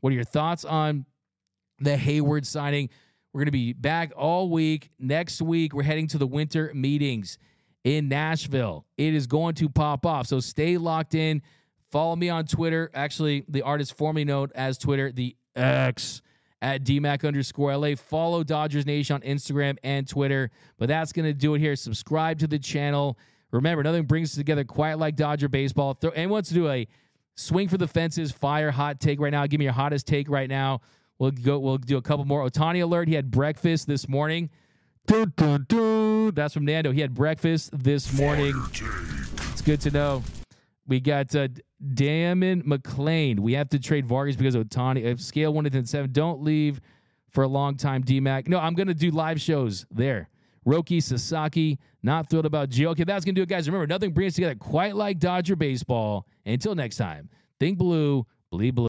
What 0.00 0.10
are 0.10 0.14
your 0.14 0.24
thoughts 0.24 0.64
on 0.64 1.06
the 1.80 1.96
Heyward 1.96 2.46
signing? 2.46 2.88
We're 3.32 3.40
going 3.40 3.46
to 3.46 3.52
be 3.52 3.72
back 3.72 4.12
all 4.16 4.50
week. 4.50 4.90
Next 4.98 5.40
week, 5.40 5.72
we're 5.74 5.82
heading 5.82 6.06
to 6.08 6.18
the 6.18 6.26
winter 6.26 6.70
meetings 6.74 7.38
in 7.84 8.08
Nashville. 8.08 8.84
It 8.96 9.14
is 9.14 9.26
going 9.26 9.54
to 9.56 9.68
pop 9.68 10.04
off. 10.04 10.26
So 10.26 10.40
stay 10.40 10.76
locked 10.76 11.14
in. 11.14 11.42
Follow 11.90 12.16
me 12.16 12.28
on 12.28 12.46
Twitter. 12.46 12.90
Actually, 12.94 13.44
the 13.48 13.62
artist 13.62 13.96
formerly 13.96 14.24
known 14.24 14.50
as 14.54 14.78
Twitter, 14.78 15.12
the 15.12 15.36
X 15.56 16.22
at 16.62 16.84
DMAC 16.84 17.26
underscore 17.26 17.76
LA. 17.76 17.96
Follow 17.96 18.44
Dodgers 18.44 18.86
Nation 18.86 19.14
on 19.16 19.20
Instagram 19.22 19.76
and 19.82 20.08
Twitter. 20.08 20.50
But 20.78 20.88
that's 20.88 21.12
going 21.12 21.26
to 21.26 21.34
do 21.34 21.56
it 21.56 21.58
here. 21.58 21.76
Subscribe 21.76 22.38
to 22.38 22.46
the 22.46 22.58
channel. 22.58 23.18
Remember, 23.50 23.82
nothing 23.82 24.04
brings 24.04 24.30
us 24.30 24.36
together 24.36 24.64
quite 24.64 24.94
like 24.94 25.16
Dodger 25.16 25.48
baseball. 25.48 25.94
Throw, 25.94 26.10
anyone 26.10 26.34
wants 26.34 26.48
to 26.50 26.54
do 26.54 26.70
a 26.70 26.86
swing 27.34 27.68
for 27.68 27.76
the 27.76 27.88
fences, 27.88 28.32
fire, 28.32 28.70
hot 28.70 29.00
take 29.00 29.20
right 29.20 29.32
now. 29.32 29.46
Give 29.46 29.58
me 29.58 29.64
your 29.64 29.74
hottest 29.74 30.06
take 30.06 30.30
right 30.30 30.48
now. 30.48 30.80
We'll 31.18 31.32
go. 31.32 31.58
We'll 31.58 31.78
do 31.78 31.98
a 31.98 32.02
couple 32.02 32.24
more. 32.24 32.48
Ohtani 32.48 32.82
alert. 32.82 33.08
He 33.08 33.14
had 33.14 33.30
breakfast 33.30 33.86
this 33.86 34.08
morning. 34.08 34.48
Dun, 35.06 35.32
dun, 35.36 35.66
dun. 35.68 36.32
That's 36.34 36.54
from 36.54 36.64
Nando. 36.64 36.92
He 36.92 37.00
had 37.00 37.12
breakfast 37.12 37.70
this 37.72 38.16
morning. 38.16 38.54
It's 39.50 39.60
good 39.62 39.80
to 39.82 39.90
know. 39.90 40.22
We 40.86 41.00
got 41.00 41.34
uh, 41.34 41.48
Damon 41.94 42.62
McLean. 42.64 43.42
We 43.42 43.54
have 43.54 43.68
to 43.70 43.78
trade 43.78 44.06
Vargas 44.06 44.36
because 44.36 44.54
of 44.54 44.68
Ohtani. 44.68 45.20
Scale 45.20 45.52
one 45.52 45.64
to 45.64 45.86
seven. 45.86 46.12
Don't 46.12 46.42
leave 46.42 46.80
for 47.30 47.44
a 47.44 47.48
long 47.48 47.76
time, 47.76 48.04
DMAC. 48.04 48.48
No, 48.48 48.58
I'm 48.58 48.74
gonna 48.74 48.94
do 48.94 49.10
live 49.10 49.40
shows 49.40 49.86
there. 49.90 50.28
Roki 50.66 51.02
Sasaki, 51.02 51.78
not 52.02 52.30
thrilled 52.30 52.46
about 52.46 52.70
Gio. 52.70 52.86
Okay, 52.88 53.04
that's 53.04 53.24
gonna 53.24 53.34
do 53.34 53.42
it, 53.42 53.48
guys. 53.48 53.68
Remember, 53.68 53.86
nothing 53.86 54.12
brings 54.12 54.32
us 54.32 54.34
together 54.36 54.54
quite 54.54 54.94
like 54.94 55.18
Dodger 55.18 55.56
baseball. 55.56 56.26
Until 56.46 56.74
next 56.74 56.96
time, 56.96 57.28
think 57.58 57.78
blue, 57.78 58.26
bleed 58.50 58.74
blue. 58.74 58.88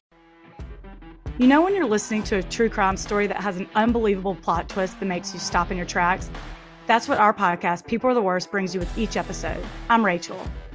You 1.36 1.48
know 1.48 1.62
when 1.62 1.74
you're 1.74 1.86
listening 1.86 2.22
to 2.24 2.36
a 2.36 2.42
true 2.44 2.68
crime 2.68 2.96
story 2.96 3.26
that 3.26 3.38
has 3.38 3.56
an 3.56 3.68
unbelievable 3.74 4.36
plot 4.36 4.68
twist 4.68 5.00
that 5.00 5.06
makes 5.06 5.34
you 5.34 5.40
stop 5.40 5.72
in 5.72 5.76
your 5.76 5.86
tracks? 5.86 6.30
That's 6.86 7.08
what 7.08 7.18
our 7.18 7.34
podcast, 7.34 7.86
People 7.86 8.10
Are 8.10 8.14
the 8.14 8.22
Worst, 8.22 8.52
brings 8.52 8.72
you 8.72 8.78
with 8.78 8.96
each 8.96 9.16
episode. 9.16 9.64
I'm 9.88 10.04
Rachel. 10.04 10.38